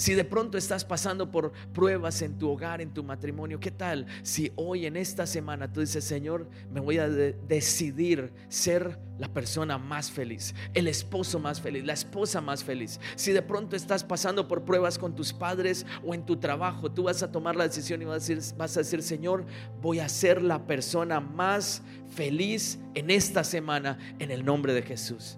Si 0.00 0.14
de 0.14 0.24
pronto 0.24 0.56
estás 0.56 0.82
pasando 0.82 1.30
por 1.30 1.52
pruebas 1.74 2.22
en 2.22 2.38
tu 2.38 2.48
hogar, 2.48 2.80
en 2.80 2.94
tu 2.94 3.04
matrimonio, 3.04 3.60
¿qué 3.60 3.70
tal 3.70 4.06
si 4.22 4.50
hoy 4.56 4.86
en 4.86 4.96
esta 4.96 5.26
semana 5.26 5.70
tú 5.70 5.80
dices, 5.80 6.04
Señor, 6.04 6.48
me 6.72 6.80
voy 6.80 6.96
a 6.96 7.06
decidir 7.06 8.32
ser 8.48 8.98
la 9.18 9.28
persona 9.28 9.76
más 9.76 10.10
feliz, 10.10 10.54
el 10.72 10.88
esposo 10.88 11.38
más 11.38 11.60
feliz, 11.60 11.84
la 11.84 11.92
esposa 11.92 12.40
más 12.40 12.64
feliz? 12.64 12.98
Si 13.14 13.32
de 13.32 13.42
pronto 13.42 13.76
estás 13.76 14.02
pasando 14.02 14.48
por 14.48 14.64
pruebas 14.64 14.96
con 14.96 15.14
tus 15.14 15.34
padres 15.34 15.84
o 16.02 16.14
en 16.14 16.24
tu 16.24 16.38
trabajo, 16.38 16.90
tú 16.90 17.02
vas 17.02 17.22
a 17.22 17.30
tomar 17.30 17.54
la 17.54 17.64
decisión 17.64 18.00
y 18.00 18.06
vas 18.06 18.24
a 18.24 18.34
decir, 18.34 18.56
vas 18.56 18.74
a 18.78 18.80
decir 18.80 19.02
Señor, 19.02 19.44
voy 19.82 20.00
a 20.00 20.08
ser 20.08 20.40
la 20.40 20.66
persona 20.66 21.20
más 21.20 21.82
feliz 22.08 22.78
en 22.94 23.10
esta 23.10 23.44
semana 23.44 23.98
en 24.18 24.30
el 24.30 24.46
nombre 24.46 24.72
de 24.72 24.80
Jesús. 24.80 25.36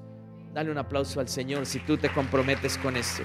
Dale 0.54 0.70
un 0.70 0.78
aplauso 0.78 1.18
al 1.18 1.28
Señor 1.28 1.66
si 1.66 1.80
tú 1.80 1.96
te 1.96 2.12
comprometes 2.12 2.78
con 2.78 2.96
esto. 2.96 3.24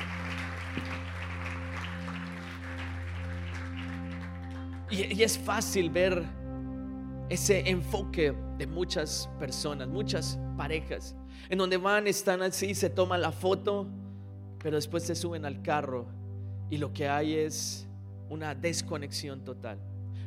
Y, 4.89 5.21
es 5.21 5.37
fácil 5.37 5.89
ver 5.89 6.23
ese 7.29 7.69
enfoque 7.69 8.33
de 8.57 8.67
muchas 8.67 9.29
personas, 9.37 9.87
muchas 9.87 10.39
parejas, 10.55 11.15
en 11.49 11.57
donde 11.57 11.77
van, 11.77 12.07
están 12.07 12.41
así, 12.41 12.73
se 12.73 12.89
toman 12.89 13.21
la 13.21 13.31
foto, 13.31 13.87
pero 14.59 14.77
después 14.77 15.03
se 15.03 15.15
suben 15.15 15.45
al 15.45 15.61
carro 15.61 16.07
y 16.69 16.77
lo 16.77 16.93
que 16.93 17.07
hay 17.07 17.35
es 17.35 17.87
una 18.29 18.55
desconexión 18.55 19.43
total. 19.43 19.77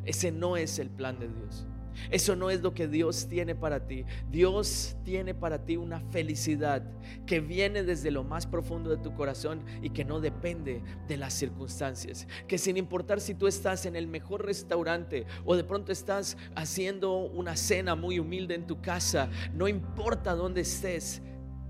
Ese 0.05 0.31
no 0.31 0.57
es 0.57 0.79
el 0.79 0.91
plan 0.91 1.19
de 1.19 1.29
Dios. 1.29 1.67
Eso 2.11 2.37
no 2.37 2.51
es 2.51 2.63
lo 2.63 2.75
que 2.75 2.89
Dios 2.89 3.29
tiene 3.29 3.55
para 3.55 3.87
ti. 3.87 4.05
Dios 4.31 4.97
tiene 5.05 5.35
para 5.35 5.65
ti 5.65 5.77
una 5.77 6.01
felicidad 6.11 6.83
que 7.27 7.41
viene 7.41 7.83
desde 7.83 8.11
lo 8.11 8.25
más 8.25 8.47
profundo 8.47 8.91
de 8.91 8.99
tu 8.99 9.15
corazón 9.15 9.63
y 9.83 9.91
que 9.91 10.05
no 10.05 10.21
depende 10.21 10.83
de 11.09 11.17
las 11.17 11.35
circunstancias. 11.35 12.27
Que 12.47 12.59
sin 12.59 12.77
importar 12.77 13.21
si 13.21 13.35
tú 13.35 13.47
estás 13.47 13.87
en 13.87 13.97
el 13.97 14.07
mejor 14.07 14.45
restaurante 14.45 15.27
o 15.45 15.57
de 15.57 15.65
pronto 15.65 15.93
estás 15.93 16.37
haciendo 16.55 17.19
una 17.19 17.57
cena 17.57 17.95
muy 17.95 18.19
humilde 18.19 18.55
en 18.55 18.67
tu 18.67 18.81
casa, 18.81 19.29
no 19.53 19.69
importa 19.69 20.35
dónde 20.35 20.63
estés, 20.63 21.23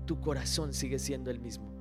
tu 0.05 0.19
corazón 0.19 0.73
sigue 0.73 0.99
siendo 0.99 1.31
el 1.31 1.39
mismo 1.39 1.71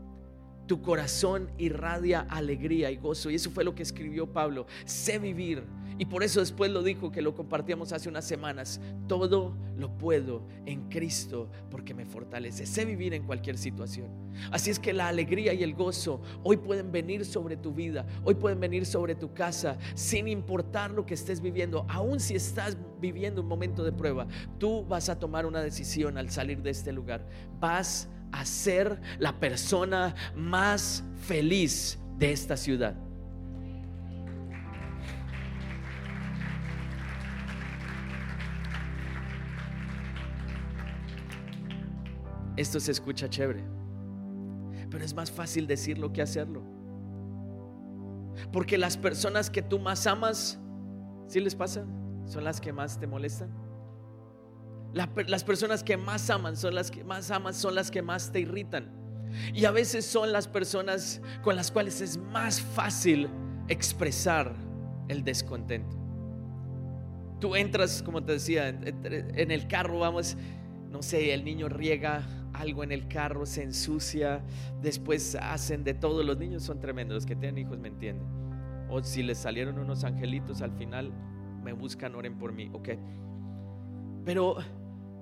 tu 0.70 0.80
corazón 0.82 1.50
irradia 1.58 2.20
alegría 2.30 2.92
y 2.92 2.96
gozo. 2.96 3.28
Y 3.28 3.34
eso 3.34 3.50
fue 3.50 3.64
lo 3.64 3.74
que 3.74 3.82
escribió 3.82 4.32
Pablo. 4.32 4.68
Sé 4.84 5.18
vivir. 5.18 5.64
Y 6.00 6.06
por 6.06 6.22
eso 6.22 6.40
después 6.40 6.70
lo 6.70 6.82
dijo 6.82 7.12
que 7.12 7.20
lo 7.20 7.34
compartíamos 7.34 7.92
hace 7.92 8.08
unas 8.08 8.24
semanas. 8.24 8.80
Todo 9.06 9.54
lo 9.76 9.98
puedo 9.98 10.46
en 10.64 10.88
Cristo 10.88 11.50
porque 11.70 11.92
me 11.92 12.06
fortalece. 12.06 12.64
Sé 12.64 12.86
vivir 12.86 13.12
en 13.12 13.24
cualquier 13.24 13.58
situación. 13.58 14.08
Así 14.50 14.70
es 14.70 14.78
que 14.78 14.94
la 14.94 15.08
alegría 15.08 15.52
y 15.52 15.62
el 15.62 15.74
gozo 15.74 16.22
hoy 16.42 16.56
pueden 16.56 16.90
venir 16.90 17.26
sobre 17.26 17.58
tu 17.58 17.74
vida. 17.74 18.06
Hoy 18.24 18.34
pueden 18.34 18.58
venir 18.60 18.86
sobre 18.86 19.14
tu 19.14 19.34
casa 19.34 19.76
sin 19.92 20.26
importar 20.26 20.90
lo 20.90 21.04
que 21.04 21.12
estés 21.12 21.42
viviendo. 21.42 21.84
Aun 21.90 22.18
si 22.18 22.34
estás 22.34 22.78
viviendo 22.98 23.42
un 23.42 23.48
momento 23.48 23.84
de 23.84 23.92
prueba, 23.92 24.26
tú 24.56 24.86
vas 24.86 25.10
a 25.10 25.18
tomar 25.18 25.44
una 25.44 25.60
decisión 25.60 26.16
al 26.16 26.30
salir 26.30 26.62
de 26.62 26.70
este 26.70 26.92
lugar. 26.92 27.28
Vas 27.60 28.08
a 28.32 28.46
ser 28.46 29.02
la 29.18 29.38
persona 29.38 30.14
más 30.34 31.04
feliz 31.26 31.98
de 32.16 32.32
esta 32.32 32.56
ciudad. 32.56 33.09
Esto 42.56 42.80
se 42.80 42.92
escucha 42.92 43.28
chévere, 43.28 43.64
pero 44.90 45.04
es 45.04 45.14
más 45.14 45.30
fácil 45.30 45.66
decirlo 45.66 46.12
que 46.12 46.22
hacerlo. 46.22 46.62
Porque 48.52 48.78
las 48.78 48.96
personas 48.96 49.50
que 49.50 49.62
tú 49.62 49.78
más 49.78 50.06
amas, 50.06 50.58
¿sí 51.28 51.40
les 51.40 51.54
pasa? 51.54 51.84
Son 52.26 52.44
las 52.44 52.60
que 52.60 52.72
más 52.72 52.98
te 52.98 53.06
molestan 53.06 53.50
las 54.92 55.44
personas 55.44 55.82
que 55.84 55.96
más 55.96 56.30
aman 56.30 56.56
son 56.56 56.74
las 56.74 56.90
que 56.90 57.04
más 57.04 57.30
aman, 57.30 57.54
son 57.54 57.74
las 57.74 57.90
que 57.90 58.02
más 58.02 58.32
te 58.32 58.40
irritan. 58.40 58.90
Y 59.54 59.64
a 59.64 59.70
veces 59.70 60.04
son 60.04 60.32
las 60.32 60.48
personas 60.48 61.20
con 61.42 61.54
las 61.54 61.70
cuales 61.70 62.00
es 62.00 62.16
más 62.16 62.60
fácil 62.60 63.28
expresar 63.68 64.54
el 65.08 65.22
descontento. 65.22 65.96
Tú 67.40 67.54
entras, 67.54 68.02
como 68.02 68.22
te 68.24 68.32
decía, 68.32 68.68
en 68.68 69.50
el 69.50 69.68
carro, 69.68 70.00
vamos, 70.00 70.36
no 70.90 71.02
sé, 71.02 71.32
el 71.32 71.44
niño 71.44 71.68
riega 71.68 72.22
algo 72.60 72.84
en 72.84 72.92
el 72.92 73.08
carro, 73.08 73.46
se 73.46 73.62
ensucia, 73.62 74.42
después 74.82 75.34
hacen 75.34 75.82
de 75.82 75.94
todo. 75.94 76.22
Los 76.22 76.38
niños 76.38 76.62
son 76.62 76.78
tremendos, 76.78 77.14
los 77.14 77.26
que 77.26 77.34
tienen 77.34 77.58
hijos 77.58 77.78
me 77.78 77.88
entienden. 77.88 78.26
O 78.90 79.02
si 79.02 79.22
les 79.22 79.38
salieron 79.38 79.78
unos 79.78 80.04
angelitos 80.04 80.60
al 80.60 80.72
final, 80.72 81.12
me 81.64 81.72
buscan, 81.72 82.14
oren 82.14 82.38
por 82.38 82.52
mí, 82.52 82.70
ok. 82.72 82.90
Pero 84.24 84.56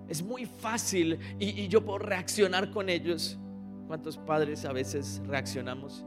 es 0.08 0.22
muy 0.22 0.46
fácil 0.46 1.18
y, 1.38 1.68
yo 1.68 1.84
puedo 1.84 1.98
reaccionar 1.98 2.70
con 2.70 2.88
ellos. 2.88 3.38
¿Cuántos 3.86 4.18
padres 4.18 4.64
a 4.64 4.72
veces 4.72 5.22
reaccionamos? 5.26 6.04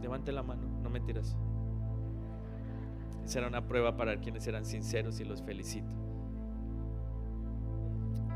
Levante 0.00 0.30
la 0.32 0.42
mano, 0.42 0.62
no 0.82 0.88
mentiras. 0.88 1.36
Esa 3.24 3.40
era 3.40 3.48
una 3.48 3.66
prueba 3.66 3.96
para 3.96 4.20
quienes 4.20 4.46
eran 4.46 4.64
sinceros 4.64 5.18
y 5.20 5.24
los 5.24 5.42
felicito. 5.42 6.03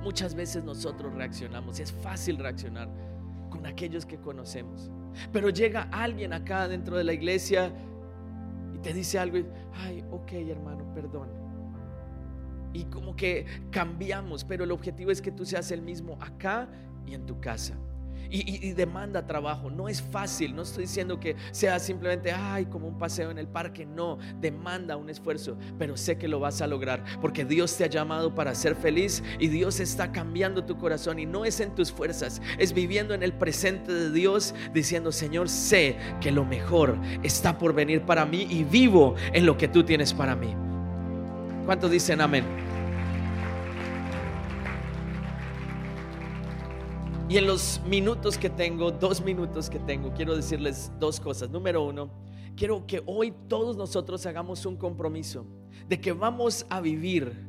Muchas 0.02 0.34
veces 0.34 0.64
nosotros 0.64 1.12
reaccionamos 1.14 1.80
es 1.80 1.92
fácil 1.92 2.38
reaccionar 2.38 2.88
con 3.50 3.66
aquellos 3.66 4.06
que 4.06 4.18
conocemos. 4.18 4.90
Pero 5.32 5.50
llega 5.50 5.88
alguien 5.90 6.32
acá 6.32 6.68
dentro 6.68 6.96
de 6.96 7.04
la 7.04 7.12
iglesia 7.12 7.72
y 8.74 8.78
te 8.78 8.92
dice 8.92 9.18
algo 9.18 9.38
y, 9.38 9.46
ay, 9.74 10.04
ok 10.10 10.32
hermano, 10.32 10.92
perdón 10.94 11.38
y 12.72 12.84
como 12.84 13.16
que 13.16 13.46
cambiamos, 13.70 14.44
pero 14.44 14.64
el 14.64 14.70
objetivo 14.72 15.10
es 15.10 15.22
que 15.22 15.32
tú 15.32 15.44
seas 15.44 15.70
el 15.70 15.82
mismo 15.82 16.18
acá 16.20 16.68
y 17.06 17.14
en 17.14 17.26
tu 17.26 17.40
casa. 17.40 17.74
Y, 18.30 18.72
demanda 18.72 19.26
trabajo, 19.26 19.70
no 19.70 19.88
es 19.88 20.02
fácil, 20.02 20.54
no 20.54 20.62
estoy 20.62 20.84
diciendo 20.84 21.18
que 21.18 21.34
sea 21.50 21.78
simplemente, 21.78 22.30
ay, 22.30 22.66
como 22.66 22.86
un 22.86 22.98
paseo 22.98 23.30
en 23.30 23.38
el 23.38 23.48
parque, 23.48 23.86
no, 23.86 24.18
demanda 24.40 24.96
un 24.96 25.08
esfuerzo, 25.08 25.56
pero 25.78 25.96
sé 25.96 26.18
que 26.18 26.28
lo 26.28 26.38
vas 26.38 26.60
a 26.60 26.66
lograr, 26.66 27.02
porque 27.20 27.44
Dios 27.44 27.76
te 27.76 27.84
ha 27.84 27.88
llamado 27.88 28.34
para 28.34 28.54
ser 28.54 28.76
feliz 28.76 29.22
y 29.38 29.48
Dios 29.48 29.80
está 29.80 30.12
cambiando 30.12 30.64
tu 30.64 30.76
corazón 30.76 31.18
y 31.18 31.26
no 31.26 31.44
es 31.44 31.60
en 31.60 31.74
tus 31.74 31.90
fuerzas, 31.90 32.42
es 32.58 32.72
viviendo 32.72 33.14
en 33.14 33.22
el 33.22 33.32
presente 33.32 33.92
de 33.92 34.10
Dios, 34.10 34.54
diciendo, 34.74 35.10
Señor, 35.10 35.48
sé 35.48 35.96
que 36.20 36.30
lo 36.30 36.44
mejor 36.44 36.98
está 37.22 37.56
por 37.56 37.74
venir 37.74 38.02
para 38.02 38.26
mí 38.26 38.46
y 38.50 38.64
vivo 38.64 39.14
en 39.32 39.46
lo 39.46 39.56
que 39.56 39.68
tú 39.68 39.84
tienes 39.84 40.12
para 40.12 40.36
mí. 40.36 40.54
¿Cuántos 41.64 41.90
dicen 41.90 42.20
amén? 42.20 42.44
Y 47.28 47.36
en 47.36 47.46
los 47.46 47.80
minutos 47.86 48.38
que 48.38 48.48
tengo, 48.48 48.90
dos 48.90 49.20
minutos 49.20 49.68
que 49.68 49.78
tengo, 49.78 50.14
quiero 50.14 50.34
decirles 50.34 50.90
dos 50.98 51.20
cosas. 51.20 51.50
Número 51.50 51.82
uno, 51.82 52.10
quiero 52.56 52.86
que 52.86 53.02
hoy 53.04 53.34
todos 53.48 53.76
nosotros 53.76 54.24
hagamos 54.24 54.64
un 54.64 54.76
compromiso 54.76 55.46
de 55.86 56.00
que 56.00 56.12
vamos 56.12 56.64
a 56.70 56.80
vivir 56.80 57.46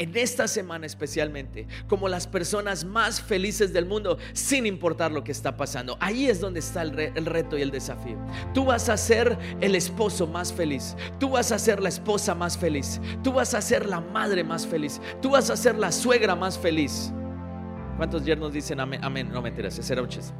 en 0.00 0.16
esta 0.16 0.48
semana 0.48 0.86
especialmente, 0.86 1.68
como 1.86 2.08
las 2.08 2.26
personas 2.26 2.84
más 2.84 3.20
felices 3.20 3.72
del 3.72 3.86
mundo, 3.86 4.18
sin 4.32 4.66
importar 4.66 5.12
lo 5.12 5.22
que 5.22 5.30
está 5.30 5.56
pasando. 5.56 5.96
Ahí 6.00 6.26
es 6.26 6.40
donde 6.40 6.58
está 6.58 6.82
el, 6.82 7.26
reto 7.26 7.58
y 7.58 7.62
el 7.62 7.70
desafío. 7.70 8.16
Tú 8.54 8.64
vas 8.64 8.88
a 8.88 8.96
ser 8.96 9.38
el 9.60 9.74
esposo 9.76 10.26
más 10.26 10.52
feliz, 10.52 10.96
tú 11.20 11.28
vas 11.30 11.52
a 11.52 11.58
ser 11.58 11.80
la 11.80 11.90
esposa 11.90 12.34
más 12.34 12.56
feliz, 12.56 12.98
tú 13.22 13.34
vas 13.34 13.54
a 13.54 13.60
ser 13.60 13.86
la 13.86 14.00
madre 14.00 14.42
más 14.42 14.66
feliz, 14.66 15.00
tú 15.20 15.30
vas 15.30 15.50
a 15.50 15.56
ser 15.56 15.76
la 15.78 15.92
suegra 15.92 16.34
más 16.34 16.58
feliz. 16.58 17.12
¿Cuántos 18.00 18.24
yernos 18.24 18.54
dicen 18.54 18.80
amén? 18.80 18.98
amén? 19.04 19.30
No 19.30 19.42
mentiras, 19.42 19.78
ese 19.78 19.92
era 19.92 20.00
un 20.00 20.08
chiste. 20.08 20.32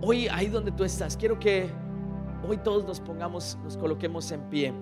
Hoy, 0.00 0.28
ahí 0.28 0.46
donde 0.46 0.70
tú 0.70 0.84
estás, 0.84 1.16
quiero 1.16 1.40
que 1.40 1.68
hoy 2.48 2.56
todos 2.58 2.84
nos 2.84 3.00
pongamos, 3.00 3.58
nos 3.64 3.76
coloquemos 3.76 4.30
en 4.30 4.48
pie. 4.48 4.72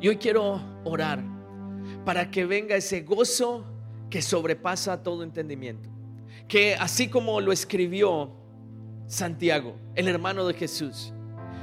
Y 0.00 0.08
hoy 0.08 0.16
quiero 0.16 0.62
orar 0.84 1.22
para 2.06 2.30
que 2.30 2.46
venga 2.46 2.74
ese 2.74 3.02
gozo 3.02 3.66
que 4.08 4.22
sobrepasa 4.22 5.02
todo 5.02 5.22
entendimiento. 5.24 5.90
Que 6.48 6.74
así 6.76 7.10
como 7.10 7.42
lo 7.42 7.52
escribió 7.52 8.30
Santiago, 9.06 9.76
el 9.94 10.08
hermano 10.08 10.46
de 10.46 10.54
Jesús, 10.54 11.12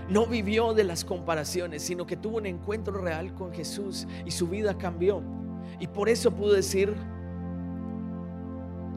no 0.07 0.27
vivió 0.27 0.75
de 0.75 0.83
las 0.83 1.03
comparaciones, 1.03 1.81
sino 1.81 2.05
que 2.05 2.15
tuvo 2.15 2.37
un 2.37 2.45
encuentro 2.45 3.01
real 3.01 3.33
con 3.33 3.51
Jesús 3.51 4.05
y 4.23 4.29
su 4.29 4.47
vida 4.47 4.77
cambió. 4.77 5.23
Y 5.79 5.87
por 5.87 6.09
eso 6.09 6.29
pudo 6.29 6.53
decir 6.53 6.93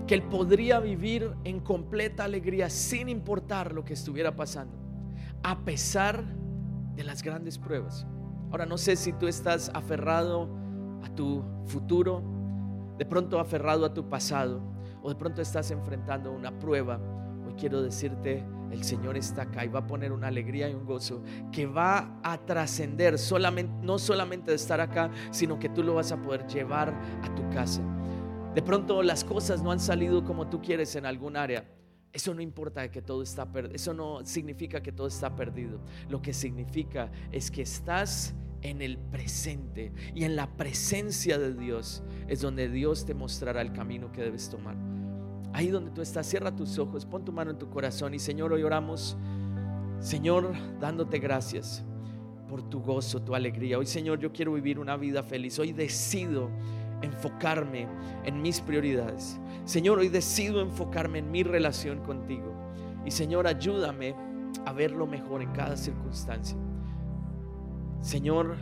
que 0.07 0.14
él 0.14 0.23
podría 0.23 0.81
vivir 0.81 1.33
en 1.45 1.61
completa 1.61 2.25
alegría 2.25 2.71
sin 2.71 3.09
importar 3.09 3.73
lo 3.73 3.85
que 3.85 3.95
estuviera 3.95 4.37
pasando, 4.37 4.77
a 5.42 5.64
pesar 5.64 6.25
de 6.95 7.05
las 7.05 7.23
grandes 7.23 7.59
pruebas. 7.59 8.07
Ahora 8.51 8.66
no 8.66 8.79
sé 8.79 8.97
si 8.97 9.12
tú 9.12 9.27
estás 9.27 9.71
aferrado 9.75 10.49
a 11.03 11.09
tu 11.14 11.42
futuro, 11.66 12.23
de 12.99 13.05
pronto 13.05 13.40
aferrado 13.40 13.85
a 13.85 13.92
tu 13.92 14.09
pasado, 14.09 14.62
o 15.03 15.09
de 15.09 15.16
pronto 15.16 15.42
estás 15.42 15.71
enfrentando 15.71 16.33
una 16.33 16.57
prueba. 16.59 17.01
Hoy 17.47 17.55
quiero 17.55 17.83
decirte, 17.83 18.45
el 18.71 18.85
Señor 18.85 19.16
está 19.16 19.42
acá 19.42 19.64
y 19.64 19.69
va 19.69 19.81
a 19.81 19.87
poner 19.87 20.12
una 20.12 20.29
alegría 20.29 20.69
y 20.69 20.75
un 20.75 20.85
gozo 20.85 21.23
que 21.53 21.66
va 21.66 22.19
a 22.23 22.38
trascender 22.38 23.19
solamente, 23.19 23.73
no 23.83 23.99
solamente 23.99 24.51
de 24.51 24.57
estar 24.57 24.81
acá, 24.81 25.11
sino 25.31 25.59
que 25.59 25.69
tú 25.69 25.83
lo 25.83 25.95
vas 25.95 26.12
a 26.12 26.16
poder 26.16 26.47
llevar 26.47 26.95
a 27.23 27.35
tu 27.35 27.49
casa. 27.51 27.83
De 28.57 28.63
pronto 28.63 29.03
las 29.03 29.23
cosas 29.23 29.63
no 29.63 29.71
han 29.71 29.81
salido 29.81 30.25
como 30.25 30.49
tú 30.49 30.63
quieres 30.63 30.97
en 30.97 31.05
algún 31.05 31.37
área. 31.37 31.69
Eso 32.11 32.33
no 32.33 32.41
importa 32.41 32.91
que 32.91 33.03
todo 33.03 33.23
está 33.23 33.53
perdido. 33.53 33.77
Eso 33.77 33.93
no 33.93 34.25
significa 34.25 34.83
que 34.83 34.93
todo 34.93 35.09
está 35.09 35.37
perdido. 35.37 35.79
Lo 36.09 36.23
que 36.23 36.33
significa 36.33 37.13
es 37.33 37.51
que 37.51 37.61
estás 37.61 38.35
en 38.63 38.81
el 38.81 38.97
presente 38.97 39.93
y 40.15 40.25
en 40.25 40.37
la 40.37 40.57
presencia 40.57 41.37
de 41.37 41.53
Dios 41.53 42.03
es 42.29 42.41
donde 42.41 42.71
Dios 42.71 43.05
te 43.05 43.13
mostrará 43.13 43.61
el 43.61 43.75
camino 43.75 44.11
que 44.11 44.23
debes 44.23 44.49
tomar. 44.49 44.75
Ahí 45.53 45.69
donde 45.69 45.91
tú 45.91 46.01
estás, 46.01 46.27
cierra 46.27 46.57
tus 46.57 46.79
ojos, 46.79 47.05
pon 47.05 47.27
tu 47.27 47.33
mano 47.33 47.51
en 47.51 47.59
tu 47.59 47.69
corazón 47.69 48.15
y 48.15 48.19
Señor, 48.19 48.55
hoy 48.55 48.63
oramos, 48.63 49.19
Señor, 50.01 50.55
dándote 50.81 51.19
gracias 51.19 51.85
por 52.49 52.63
tu 52.63 52.81
gozo, 52.81 53.21
tu 53.21 53.35
alegría. 53.35 53.79
Hoy, 53.79 53.87
Señor, 53.87 54.19
yo 54.19 54.33
quiero 54.33 54.55
vivir 54.55 54.79
una 54.79 54.97
vida 54.97 55.23
feliz. 55.23 55.59
Hoy 55.59 55.73
decido 55.73 56.49
enfocarme 57.03 57.88
en 58.24 58.42
mis 58.42 58.61
prioridades. 58.61 59.38
Señor, 59.64 59.99
hoy 59.99 60.09
decido 60.09 60.61
enfocarme 60.61 61.18
en 61.18 61.30
mi 61.30 61.42
relación 61.42 62.01
contigo. 62.01 62.53
Y 63.05 63.11
Señor, 63.11 63.47
ayúdame 63.47 64.14
a 64.64 64.72
ver 64.72 64.92
lo 64.92 65.07
mejor 65.07 65.42
en 65.42 65.53
cada 65.53 65.76
circunstancia. 65.76 66.57
Señor, 68.01 68.57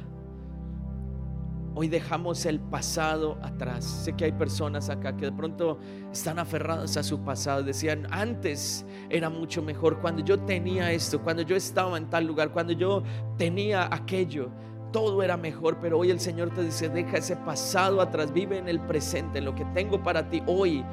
Hoy 1.77 1.89
dejamos 1.89 2.47
el 2.47 2.61
pasado 2.61 3.37
atrás. 3.43 3.85
Sé 3.85 4.13
que 4.13 4.27
hay 4.27 4.33
personas 4.33 4.91
acá 4.91 5.17
que 5.17 5.25
de 5.25 5.33
pronto 5.33 5.79
están 6.13 6.39
aferradas 6.39 6.97
a 6.97 7.03
su 7.03 7.19
pasado. 7.25 7.65
Decían, 7.65 8.07
antes 8.13 8.87
era 9.11 9.29
mucho 9.29 9.61
mejor, 9.61 9.99
cuando 9.99 10.25
yo 10.25 10.39
tenía 10.39 10.93
esto, 10.93 11.21
cuando 11.21 11.43
yo 11.43 11.57
estaba 11.57 11.99
en 11.99 12.09
tal 12.09 12.27
lugar, 12.27 12.53
cuando 12.53 12.73
yo 12.75 13.03
tenía 13.37 13.93
aquello, 13.93 14.51
todo 14.95 15.25
era 15.25 15.37
mejor. 15.37 15.79
Pero 15.81 15.99
hoy 15.99 16.11
el 16.11 16.21
Señor 16.21 16.51
te 16.51 16.63
dice, 16.63 16.89
deja 16.89 17.19
ese 17.19 17.35
pasado 17.35 18.01
atrás, 18.01 18.33
vive 18.33 18.59
en 18.59 18.69
el 18.69 18.79
presente, 18.79 19.39
en 19.39 19.45
lo 19.45 19.55
que 19.55 19.65
tengo 19.75 20.01
para 20.03 20.31
ti 20.31 20.41
hoy. 20.47 20.85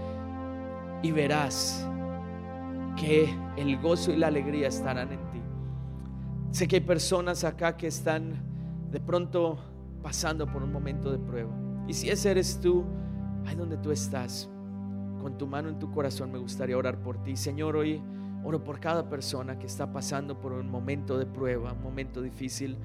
Y 1.04 1.12
verás 1.12 1.88
que 2.98 3.30
el 3.58 3.80
gozo 3.80 4.12
y 4.12 4.18
la 4.18 4.28
alegría 4.28 4.68
estarán 4.68 5.12
en 5.12 5.20
ti. 5.30 5.40
Sé 6.50 6.68
que 6.68 6.78
hay 6.78 6.82
personas 6.82 7.44
acá 7.44 7.78
que 7.78 7.88
están 7.88 8.34
de 8.92 9.00
pronto 9.00 9.60
pasando 10.02 10.48
por 10.48 10.64
un 10.64 10.72
momento 10.72 11.12
de 11.12 11.20
prueba. 11.20 11.52
Y 11.88 11.94
si 11.94 12.10
ese 12.10 12.32
eres 12.32 12.60
tú, 12.60 12.84
ahí 13.46 13.56
donde 13.56 13.78
tú 13.78 13.92
estás, 13.92 14.50
con 15.22 15.38
tu 15.38 15.46
mano 15.46 15.70
en 15.70 15.78
tu 15.78 15.92
corazón, 15.92 16.32
me 16.32 16.40
gustaría 16.40 16.76
orar 16.76 16.98
por 17.04 17.22
ti. 17.22 17.36
Señor, 17.36 17.76
hoy 17.76 18.02
oro 18.44 18.64
por 18.64 18.80
cada 18.80 19.08
persona 19.08 19.60
que 19.60 19.68
está 19.68 19.94
pasando 19.94 20.40
por 20.40 20.54
un 20.54 20.72
momento 20.72 21.20
de 21.20 21.28
prueba, 21.28 21.74
un 21.74 21.84
momento 21.84 22.20
difícil. 22.20 22.78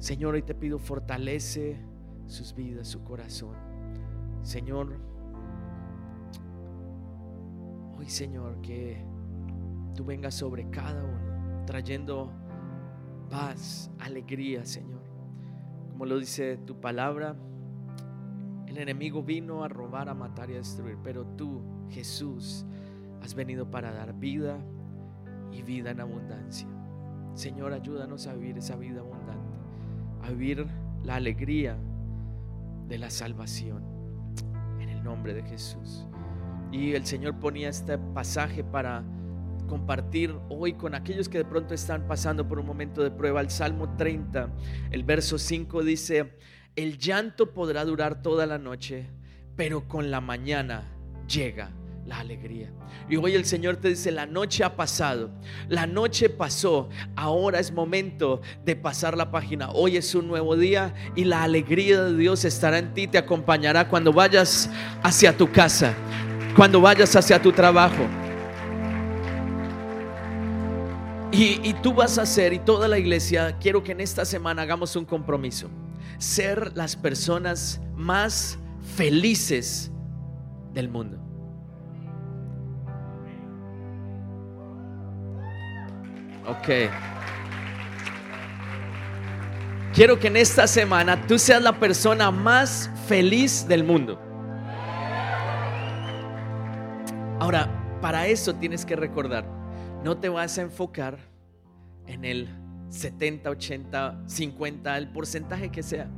Señor, 0.00 0.34
hoy 0.34 0.42
te 0.42 0.54
pido 0.54 0.78
fortalece 0.78 1.78
sus 2.26 2.54
vidas, 2.54 2.88
su 2.88 3.04
corazón. 3.04 3.54
Señor, 4.42 4.96
hoy 7.98 8.08
Señor, 8.08 8.62
que 8.62 9.04
tú 9.94 10.06
vengas 10.06 10.34
sobre 10.34 10.70
cada 10.70 11.04
uno, 11.04 11.66
trayendo 11.66 12.32
paz, 13.28 13.90
alegría, 13.98 14.64
Señor. 14.64 15.02
Como 15.90 16.06
lo 16.06 16.18
dice 16.18 16.56
tu 16.56 16.80
palabra, 16.80 17.36
el 18.66 18.78
enemigo 18.78 19.22
vino 19.22 19.64
a 19.64 19.68
robar, 19.68 20.08
a 20.08 20.14
matar 20.14 20.48
y 20.50 20.54
a 20.54 20.58
destruir, 20.58 20.96
pero 21.04 21.26
tú, 21.26 21.60
Jesús, 21.90 22.64
has 23.22 23.34
venido 23.34 23.70
para 23.70 23.92
dar 23.92 24.14
vida 24.14 24.58
y 25.52 25.60
vida 25.60 25.90
en 25.90 26.00
abundancia. 26.00 26.68
Señor, 27.34 27.74
ayúdanos 27.74 28.26
a 28.26 28.34
vivir 28.34 28.56
esa 28.56 28.76
vida 28.76 29.00
abundante, 29.00 29.49
a 30.22 30.30
vivir 30.30 30.66
la 31.04 31.16
alegría 31.16 31.76
de 32.88 32.98
la 32.98 33.10
salvación 33.10 33.84
en 34.80 34.88
el 34.88 35.02
nombre 35.02 35.34
de 35.34 35.42
Jesús. 35.42 36.06
Y 36.72 36.92
el 36.92 37.06
Señor 37.06 37.38
ponía 37.38 37.68
este 37.68 37.98
pasaje 37.98 38.62
para 38.62 39.04
compartir 39.68 40.34
hoy 40.48 40.74
con 40.74 40.94
aquellos 40.94 41.28
que 41.28 41.38
de 41.38 41.44
pronto 41.44 41.74
están 41.74 42.06
pasando 42.06 42.46
por 42.46 42.58
un 42.58 42.66
momento 42.66 43.02
de 43.02 43.10
prueba. 43.10 43.40
El 43.40 43.50
Salmo 43.50 43.96
30, 43.96 44.52
el 44.90 45.04
verso 45.04 45.38
5 45.38 45.82
dice, 45.84 46.36
el 46.76 46.98
llanto 46.98 47.52
podrá 47.52 47.84
durar 47.84 48.22
toda 48.22 48.46
la 48.46 48.58
noche, 48.58 49.10
pero 49.56 49.88
con 49.88 50.10
la 50.10 50.20
mañana 50.20 50.84
llega 51.28 51.70
la 52.10 52.18
alegría. 52.18 52.72
Y 53.08 53.16
hoy 53.16 53.36
el 53.36 53.44
Señor 53.44 53.76
te 53.76 53.88
dice, 53.88 54.10
la 54.10 54.26
noche 54.26 54.64
ha 54.64 54.74
pasado, 54.74 55.30
la 55.68 55.86
noche 55.86 56.28
pasó, 56.28 56.88
ahora 57.14 57.60
es 57.60 57.70
momento 57.70 58.40
de 58.64 58.74
pasar 58.74 59.16
la 59.16 59.30
página. 59.30 59.70
Hoy 59.70 59.96
es 59.96 60.12
un 60.16 60.26
nuevo 60.26 60.56
día 60.56 60.92
y 61.14 61.22
la 61.22 61.44
alegría 61.44 62.02
de 62.02 62.16
Dios 62.16 62.44
estará 62.44 62.78
en 62.78 62.94
ti, 62.94 63.06
te 63.06 63.16
acompañará 63.16 63.88
cuando 63.88 64.12
vayas 64.12 64.68
hacia 65.04 65.36
tu 65.36 65.52
casa, 65.52 65.94
cuando 66.56 66.80
vayas 66.80 67.14
hacia 67.14 67.40
tu 67.40 67.52
trabajo 67.52 68.04
Y, 71.32 71.74
tú 71.74 71.94
vas 71.94 72.18
a 72.18 72.26
ser, 72.26 72.52
y 72.52 72.58
toda 72.58 72.88
la 72.88 72.98
iglesia, 72.98 73.56
quiero 73.60 73.84
que 73.84 73.92
en 73.92 74.00
esta 74.00 74.24
semana 74.24 74.62
hagamos 74.62 74.96
un 74.96 75.04
compromiso. 75.04 75.70
Ser 76.18 76.76
las 76.76 76.96
personas 76.96 77.80
más 77.94 78.58
felices 78.96 79.92
del 80.74 80.88
mundo. 80.88 81.29
Ok. 86.50 86.68
Quiero 89.94 90.18
que 90.18 90.26
en 90.26 90.36
esta 90.36 90.66
semana 90.66 91.26
tú 91.26 91.38
seas 91.38 91.62
la 91.62 91.78
persona 91.78 92.30
más 92.30 92.90
feliz 93.06 93.66
del 93.68 93.84
mundo. 93.84 94.20
Ahora, 97.38 97.68
para 98.00 98.26
eso 98.26 98.54
tienes 98.54 98.84
que 98.84 98.96
recordar 98.96 99.44
no 100.02 100.16
te 100.16 100.28
vas 100.28 100.58
a 100.58 100.62
enfocar 100.62 101.18
en 102.06 102.24
el 102.24 102.48
70, 102.88 103.50
80, 103.50 104.22
50, 104.26 104.98
el 104.98 105.12
porcentaje 105.12 105.70
que 105.70 105.82
sea. 105.82 106.08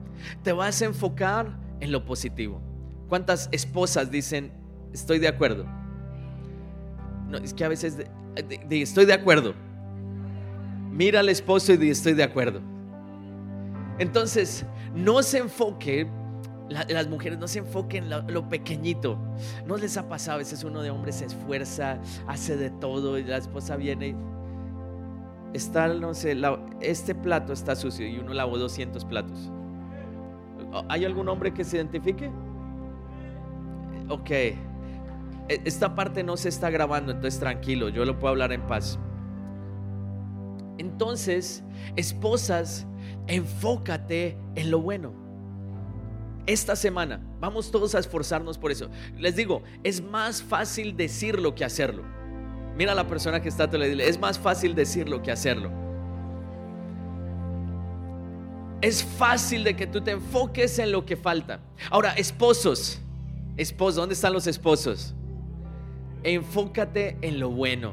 Te 0.42 0.52
vas 0.52 0.80
a 0.80 0.86
enfocar 0.86 1.58
en 1.80 1.92
lo 1.92 2.04
positivo. 2.04 2.62
¿Cuántas 3.08 3.48
esposas 3.52 4.10
dicen, 4.10 4.52
estoy 4.92 5.18
de 5.18 5.28
acuerdo? 5.28 5.66
No, 7.28 7.38
es 7.38 7.52
que 7.52 7.64
a 7.64 7.68
veces 7.68 7.98
estoy 8.70 9.04
de 9.04 9.12
acuerdo. 9.12 9.54
Mira 10.92 11.20
al 11.20 11.28
esposo 11.28 11.72
y 11.74 11.90
estoy 11.90 12.12
de 12.12 12.22
acuerdo. 12.22 12.60
Entonces, 13.98 14.64
no 14.94 15.22
se 15.22 15.38
enfoque 15.38 16.06
las 16.72 17.08
mujeres 17.08 17.38
no 17.38 17.48
se 17.48 17.60
enfoquen 17.60 18.10
en 18.10 18.32
lo, 18.32 18.48
pequeñito. 18.48 19.18
¿No 19.66 19.76
les 19.76 19.96
ha 19.96 20.08
pasado? 20.08 20.36
A 20.36 20.38
veces 20.38 20.64
uno 20.64 20.82
de 20.82 20.90
hombres 20.90 21.16
se 21.16 21.26
esfuerza, 21.26 21.98
hace 22.26 22.56
de 22.56 22.70
todo 22.70 23.18
y 23.18 23.24
la 23.24 23.36
esposa 23.36 23.76
viene 23.76 24.08
y 24.08 24.16
está, 25.52 25.88
no 25.88 26.14
sé, 26.14 26.36
este 26.80 27.14
plato 27.14 27.52
está 27.52 27.76
sucio 27.76 28.06
y 28.06 28.18
uno 28.18 28.32
lavó 28.32 28.58
200 28.58 29.04
platos. 29.04 29.50
¿Hay 30.88 31.04
algún 31.04 31.28
hombre 31.28 31.52
que 31.52 31.64
se 31.64 31.76
identifique? 31.76 32.30
Ok. 34.08 34.30
E, 34.30 34.56
esta 35.48 35.94
parte 35.94 36.22
no 36.22 36.36
se 36.36 36.48
está 36.48 36.70
grabando, 36.70 37.12
entonces 37.12 37.38
tranquilo, 37.38 37.88
yo 37.90 38.04
lo 38.04 38.18
puedo 38.18 38.30
hablar 38.30 38.52
en 38.52 38.62
paz. 38.62 38.98
Entonces, 40.78 41.62
esposas, 41.96 42.86
enfócate 43.26 44.36
en 44.54 44.70
lo 44.70 44.80
bueno 44.80 45.22
esta 46.46 46.76
semana. 46.76 47.20
Vamos 47.40 47.70
todos 47.70 47.94
a 47.94 47.98
esforzarnos 47.98 48.58
por 48.58 48.70
eso. 48.70 48.90
Les 49.16 49.36
digo, 49.36 49.62
es 49.84 50.02
más 50.02 50.42
fácil 50.42 50.96
decirlo 50.96 51.54
que 51.54 51.64
hacerlo. 51.64 52.02
Mira 52.76 52.92
a 52.92 52.94
la 52.94 53.06
persona 53.06 53.40
que 53.40 53.48
está 53.48 53.64
a 53.64 53.70
tu 53.70 53.78
lado 53.78 53.92
es 53.92 54.18
más 54.18 54.38
fácil 54.38 54.74
decirlo 54.74 55.22
que 55.22 55.30
hacerlo. 55.30 55.70
Es 58.80 59.04
fácil 59.04 59.62
de 59.62 59.76
que 59.76 59.86
tú 59.86 60.00
te 60.00 60.12
enfoques 60.12 60.78
en 60.78 60.90
lo 60.90 61.06
que 61.06 61.16
falta. 61.16 61.60
Ahora, 61.90 62.12
esposos, 62.14 63.00
esposos, 63.56 63.96
¿dónde 63.96 64.14
están 64.14 64.32
los 64.32 64.46
esposos? 64.48 65.14
Enfócate 66.24 67.16
en 67.22 67.38
lo 67.38 67.50
bueno 67.50 67.92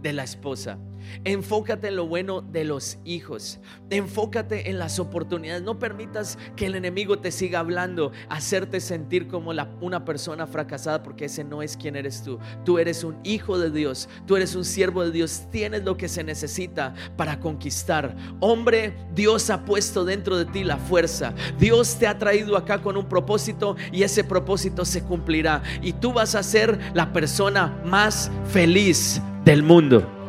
de 0.00 0.14
la 0.14 0.22
esposa. 0.22 0.78
Enfócate 1.24 1.88
en 1.88 1.96
lo 1.96 2.06
bueno 2.06 2.40
de 2.42 2.64
los 2.64 2.98
hijos. 3.04 3.60
Enfócate 3.90 4.70
en 4.70 4.78
las 4.78 4.98
oportunidades. 4.98 5.62
No 5.62 5.78
permitas 5.78 6.38
que 6.56 6.66
el 6.66 6.74
enemigo 6.74 7.18
te 7.18 7.30
siga 7.30 7.60
hablando, 7.60 8.12
hacerte 8.28 8.80
sentir 8.80 9.28
como 9.28 9.52
una 9.80 10.04
persona 10.04 10.46
fracasada, 10.46 11.02
porque 11.02 11.26
ese 11.26 11.44
no 11.44 11.62
es 11.62 11.76
quien 11.76 11.96
eres 11.96 12.22
tú. 12.22 12.38
Tú 12.64 12.78
eres 12.78 13.04
un 13.04 13.16
hijo 13.24 13.58
de 13.58 13.70
Dios. 13.70 14.08
Tú 14.26 14.36
eres 14.36 14.54
un 14.54 14.64
siervo 14.64 15.04
de 15.04 15.10
Dios. 15.10 15.44
Tienes 15.50 15.84
lo 15.84 15.96
que 15.96 16.08
se 16.08 16.24
necesita 16.24 16.94
para 17.16 17.40
conquistar. 17.40 18.16
Hombre, 18.40 18.94
Dios 19.14 19.50
ha 19.50 19.64
puesto 19.64 20.04
dentro 20.04 20.36
de 20.36 20.44
ti 20.46 20.64
la 20.64 20.76
fuerza. 20.76 21.34
Dios 21.58 21.96
te 21.98 22.06
ha 22.06 22.18
traído 22.18 22.56
acá 22.56 22.80
con 22.82 22.96
un 22.96 23.06
propósito 23.06 23.76
y 23.92 24.02
ese 24.02 24.24
propósito 24.24 24.84
se 24.84 25.02
cumplirá. 25.02 25.62
Y 25.82 25.92
tú 25.94 26.12
vas 26.12 26.34
a 26.34 26.42
ser 26.42 26.78
la 26.94 27.12
persona 27.12 27.80
más 27.84 28.30
feliz 28.52 29.20
del 29.44 29.62
mundo. 29.62 30.19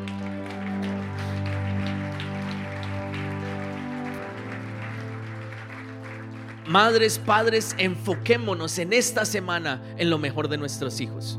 Madres, 6.71 7.19
padres, 7.19 7.75
enfoquémonos 7.77 8.79
en 8.79 8.93
esta 8.93 9.25
semana 9.25 9.81
en 9.97 10.09
lo 10.09 10.17
mejor 10.17 10.47
de 10.47 10.57
nuestros 10.57 11.01
hijos. 11.01 11.37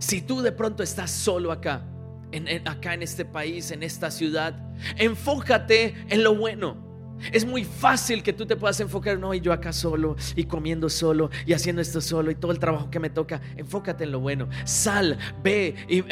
Si 0.00 0.20
tú 0.22 0.42
de 0.42 0.50
pronto 0.50 0.82
estás 0.82 1.12
solo 1.12 1.52
acá, 1.52 1.84
en, 2.32 2.66
acá 2.66 2.94
en 2.94 3.04
este 3.04 3.24
país, 3.24 3.70
en 3.70 3.84
esta 3.84 4.10
ciudad, 4.10 4.58
enfócate 4.96 5.94
en 6.08 6.24
lo 6.24 6.34
bueno. 6.34 6.82
Es 7.32 7.46
muy 7.46 7.62
fácil 7.62 8.24
que 8.24 8.32
tú 8.32 8.44
te 8.44 8.56
puedas 8.56 8.80
enfocar, 8.80 9.20
no, 9.20 9.34
y 9.34 9.40
yo 9.40 9.52
acá 9.52 9.72
solo, 9.72 10.16
y 10.34 10.46
comiendo 10.46 10.88
solo, 10.88 11.30
y 11.46 11.52
haciendo 11.52 11.80
esto 11.80 12.00
solo, 12.00 12.32
y 12.32 12.34
todo 12.34 12.50
el 12.50 12.58
trabajo 12.58 12.90
que 12.90 12.98
me 12.98 13.10
toca. 13.10 13.40
Enfócate 13.56 14.02
en 14.02 14.10
lo 14.10 14.18
bueno. 14.18 14.48
Sal, 14.64 15.16
ve 15.44 15.76
y 15.88 16.02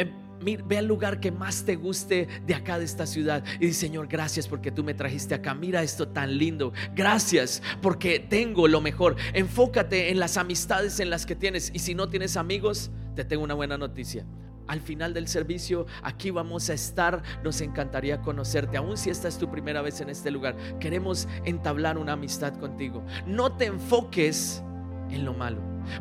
em, 0.45 0.69
ve 0.69 0.79
al 0.79 0.87
lugar 0.87 1.21
que 1.21 1.31
más 1.31 1.65
te 1.65 1.77
guste 1.77 2.29
de 2.47 2.55
acá 2.55 2.79
de 2.79 2.85
esta 2.85 3.07
ciudad 3.07 3.45
y 3.61 3.67
dice, 3.67 3.81
Señor, 3.81 4.09
gracias 4.09 4.49
porque 4.49 4.71
tú 4.71 4.85
me 4.85 4.95
trajiste 4.95 5.35
acá. 5.35 5.55
Mira 5.55 5.83
esto 5.83 6.09
tan 6.09 6.37
lindo. 6.37 6.73
Gracias 6.95 7.63
porque 7.81 8.19
tengo 8.19 8.69
lo 8.69 8.81
mejor. 8.81 9.17
Enfócate 9.33 10.11
en 10.11 10.19
las 10.19 10.37
amistades 10.37 11.01
en 11.01 11.11
las 11.11 11.27
que 11.27 11.37
tienes 11.37 11.71
y 11.75 11.79
si 11.79 11.95
no 11.95 12.09
tienes 12.09 12.37
amigos, 12.37 12.91
te 13.15 13.25
tengo 13.25 13.43
una 13.45 13.55
buena 13.55 13.79
noticia. 13.79 14.27
al 14.69 14.81
final 14.81 15.13
del 15.13 15.29
servicio, 15.29 15.87
aquí 16.03 16.31
vamos 16.31 16.71
a 16.71 16.75
estar. 16.75 17.23
Nos 17.45 17.61
encantaría 17.61 18.23
conocerte. 18.23 18.79
Aún 18.79 18.97
si 18.97 19.11
esta 19.11 19.29
es 19.29 19.37
tu 19.37 19.51
primera 19.51 19.83
vez 19.83 20.01
en 20.01 20.09
este 20.09 20.31
lugar, 20.31 20.57
queremos 20.79 21.29
entablar 21.45 21.99
una 21.99 22.13
amistad 22.13 22.55
contigo. 22.59 23.05
No 23.27 23.57
te 23.57 23.67
enfoques 23.67 24.63
en 25.11 25.25
lo 25.25 25.35
malo. 25.35 25.61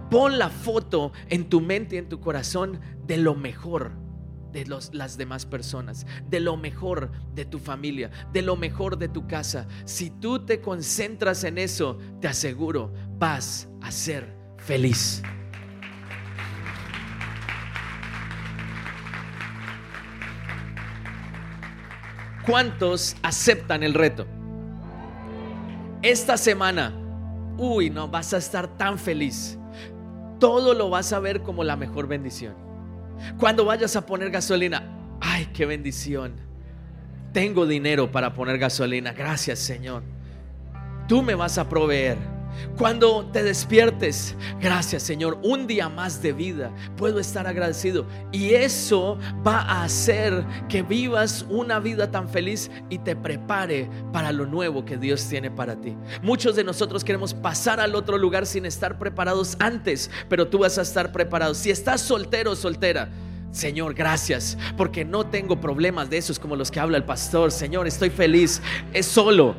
Pon 0.10 0.38
la 0.38 0.50
foto 0.50 1.12
en 1.28 1.50
tu 1.50 1.60
mente 1.60 1.96
y 1.96 2.00
en 2.00 2.08
tu 2.08 2.20
corazón 2.20 2.80
de 3.08 3.18
lo 3.18 3.36
mejor 3.36 3.92
de 4.52 4.66
las 4.92 5.18
demás 5.18 5.46
personas, 5.46 6.06
de 6.30 6.40
lo 6.40 6.58
mejor 6.58 7.12
de 7.34 7.46
tu 7.46 7.60
familia, 7.60 8.10
de 8.32 8.42
lo 8.42 8.56
mejor 8.56 8.98
de 8.98 9.08
tu 9.08 9.28
casa. 9.28 9.68
Si 9.86 10.10
tú 10.10 10.46
te 10.46 10.62
concentras 10.62 11.44
en 11.44 11.58
eso, 11.58 11.98
te 12.20 12.28
aseguro, 12.28 12.94
vas 13.18 13.70
a 13.82 13.92
ser 13.92 14.36
feliz. 14.58 15.22
¿Cuántos 22.46 23.16
aceptan 23.22 23.84
el 23.84 23.94
reto? 23.94 24.26
Esta 26.02 26.36
semana, 26.38 26.92
uy, 27.58 27.92
no, 27.92 28.08
vas 28.08 28.34
a 28.34 28.38
estar 28.38 28.68
tan 28.78 28.98
feliz. 28.98 29.58
Todo 30.40 30.74
lo 30.74 30.90
vas 30.90 31.14
a 31.14 31.20
ver 31.20 31.44
como 31.44 31.64
la 31.64 31.76
mejor 31.76 32.08
bendición. 32.08 32.71
Cuando 33.38 33.66
vayas 33.66 33.96
a 33.96 34.06
poner 34.06 34.32
gasolina, 34.32 34.84
ay, 35.20 35.48
qué 35.54 35.66
bendición. 35.66 36.36
Tengo 37.34 37.66
dinero 37.66 38.12
para 38.12 38.34
poner 38.34 38.58
gasolina. 38.58 39.14
Gracias, 39.14 39.60
Señor. 39.60 40.04
Tú 41.08 41.22
me 41.22 41.36
vas 41.36 41.58
a 41.58 41.70
proveer. 41.70 42.18
Cuando 42.78 43.26
te 43.32 43.44
despiertes, 43.44 44.36
gracias 44.60 45.04
Señor, 45.04 45.40
un 45.44 45.68
día 45.68 45.90
más 45.90 46.22
de 46.22 46.34
vida, 46.34 46.72
puedo 46.98 47.20
estar 47.20 47.48
agradecido. 47.48 48.06
Y 48.32 48.54
eso 48.54 49.18
va 49.46 49.62
a 49.62 49.84
hacer 49.84 50.46
que 50.70 50.82
vivas 50.82 51.46
una 51.50 51.80
vida 51.80 52.12
tan 52.12 52.30
feliz 52.30 52.72
y 52.90 53.00
te 53.00 53.16
prepare 53.16 53.90
para 54.12 54.32
lo 54.32 54.46
nuevo 54.46 54.86
que 54.86 54.98
Dios 54.98 55.28
tiene 55.28 55.52
para 55.52 55.80
ti. 55.80 55.96
Muchos 56.22 56.56
de 56.56 56.64
nosotros 56.64 57.04
queremos 57.04 57.34
pasar 57.34 57.80
al 57.80 57.96
otro 57.96 58.18
lugar 58.18 58.46
sin 58.46 58.66
estar 58.66 58.98
preparados 58.98 59.56
antes, 59.60 60.10
pero 60.30 60.48
tú 60.48 60.60
vas 60.60 60.78
a 60.78 60.82
estar 60.82 61.12
preparado. 61.12 61.54
Si 61.54 61.70
estás 61.72 62.02
soltero 62.02 62.52
o 62.52 62.56
soltera, 62.56 63.10
Señor, 63.52 63.94
gracias, 63.94 64.58
porque 64.78 65.04
no 65.04 65.26
tengo 65.26 65.60
problemas 65.60 66.10
de 66.10 66.18
esos 66.18 66.40
como 66.40 66.56
los 66.56 66.72
que 66.72 66.80
habla 66.80 66.98
el 66.98 67.04
pastor. 67.04 67.52
Señor, 67.52 67.86
estoy 67.86 68.10
feliz, 68.10 68.62
es 68.94 69.06
solo 69.06 69.56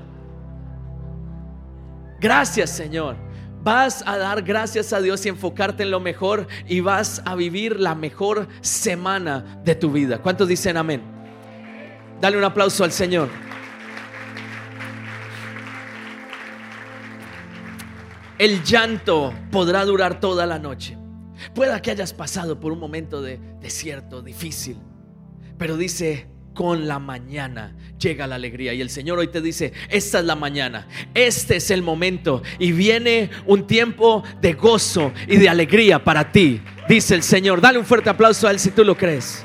Gracias 2.22 2.70
Señor. 2.70 3.16
Vas 3.64 4.04
a 4.06 4.16
dar 4.16 4.42
gracias 4.42 4.92
a 4.92 5.00
Dios 5.00 5.26
y 5.26 5.28
enfocarte 5.28 5.82
en 5.82 5.90
lo 5.90 5.98
mejor 5.98 6.46
y 6.68 6.80
vas 6.80 7.20
a 7.24 7.34
vivir 7.34 7.78
la 7.78 7.96
mejor 7.96 8.46
semana 8.60 9.60
de 9.64 9.74
tu 9.74 9.90
vida. 9.90 10.18
¿Cuántos 10.18 10.46
dicen 10.46 10.76
amén? 10.76 11.02
Dale 12.20 12.38
un 12.38 12.44
aplauso 12.44 12.84
al 12.84 12.92
Señor. 12.92 13.28
El 18.38 18.62
llanto 18.62 19.34
podrá 19.50 19.84
durar 19.84 20.20
toda 20.20 20.46
la 20.46 20.58
noche. 20.58 20.96
Pueda 21.54 21.82
que 21.82 21.90
hayas 21.90 22.12
pasado 22.12 22.60
por 22.60 22.72
un 22.72 22.78
momento 22.78 23.20
de 23.20 23.38
desierto, 23.60 24.22
difícil, 24.22 24.78
pero 25.58 25.76
dice 25.76 26.31
con 26.54 26.88
la 26.88 26.98
mañana 26.98 27.74
llega 27.98 28.26
la 28.26 28.36
alegría. 28.36 28.74
Y 28.74 28.80
el 28.80 28.90
Señor 28.90 29.18
hoy 29.18 29.28
te 29.28 29.40
dice, 29.40 29.72
esta 29.88 30.18
es 30.18 30.24
la 30.24 30.36
mañana, 30.36 30.88
este 31.14 31.56
es 31.56 31.70
el 31.70 31.82
momento 31.82 32.42
y 32.58 32.72
viene 32.72 33.30
un 33.46 33.66
tiempo 33.66 34.22
de 34.40 34.54
gozo 34.54 35.12
y 35.26 35.36
de 35.36 35.48
alegría 35.48 36.02
para 36.02 36.32
ti, 36.32 36.60
dice 36.88 37.14
el 37.14 37.22
Señor. 37.22 37.60
Dale 37.60 37.78
un 37.78 37.86
fuerte 37.86 38.10
aplauso 38.10 38.48
a 38.48 38.50
Él 38.50 38.58
si 38.58 38.70
tú 38.70 38.84
lo 38.84 38.96
crees. 38.96 39.44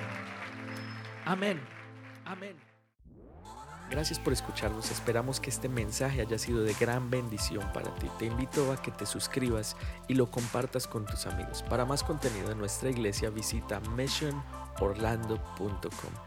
Amén. 1.26 1.60
Amén. 2.26 2.55
Gracias 3.89 4.20
por 4.20 4.34
escucharnos. 4.34 4.91
Esperamos 4.91 5.39
que 5.39 5.49
este 5.49 5.70
mensaje 5.70 6.22
haya 6.22 6.38
sido 6.38 6.64
de 6.64 6.74
gran 6.74 7.10
bendición 7.10 7.64
para 7.74 7.95
ti. 7.95 8.08
Te 8.20 8.26
invito 8.26 8.72
a 8.72 8.82
que 8.82 8.91
te 8.91 9.05
suscribas 9.05 9.78
y 10.08 10.16
lo 10.16 10.30
compartas 10.30 10.88
con 10.88 11.05
tus 11.05 11.26
amigos. 11.26 11.64
Para 11.70 11.86
más 11.86 12.03
contenido 12.03 12.51
en 12.51 12.58
nuestra 12.58 12.89
iglesia 12.89 13.30
visita 13.30 13.80
missionorlando.com. 13.95 16.27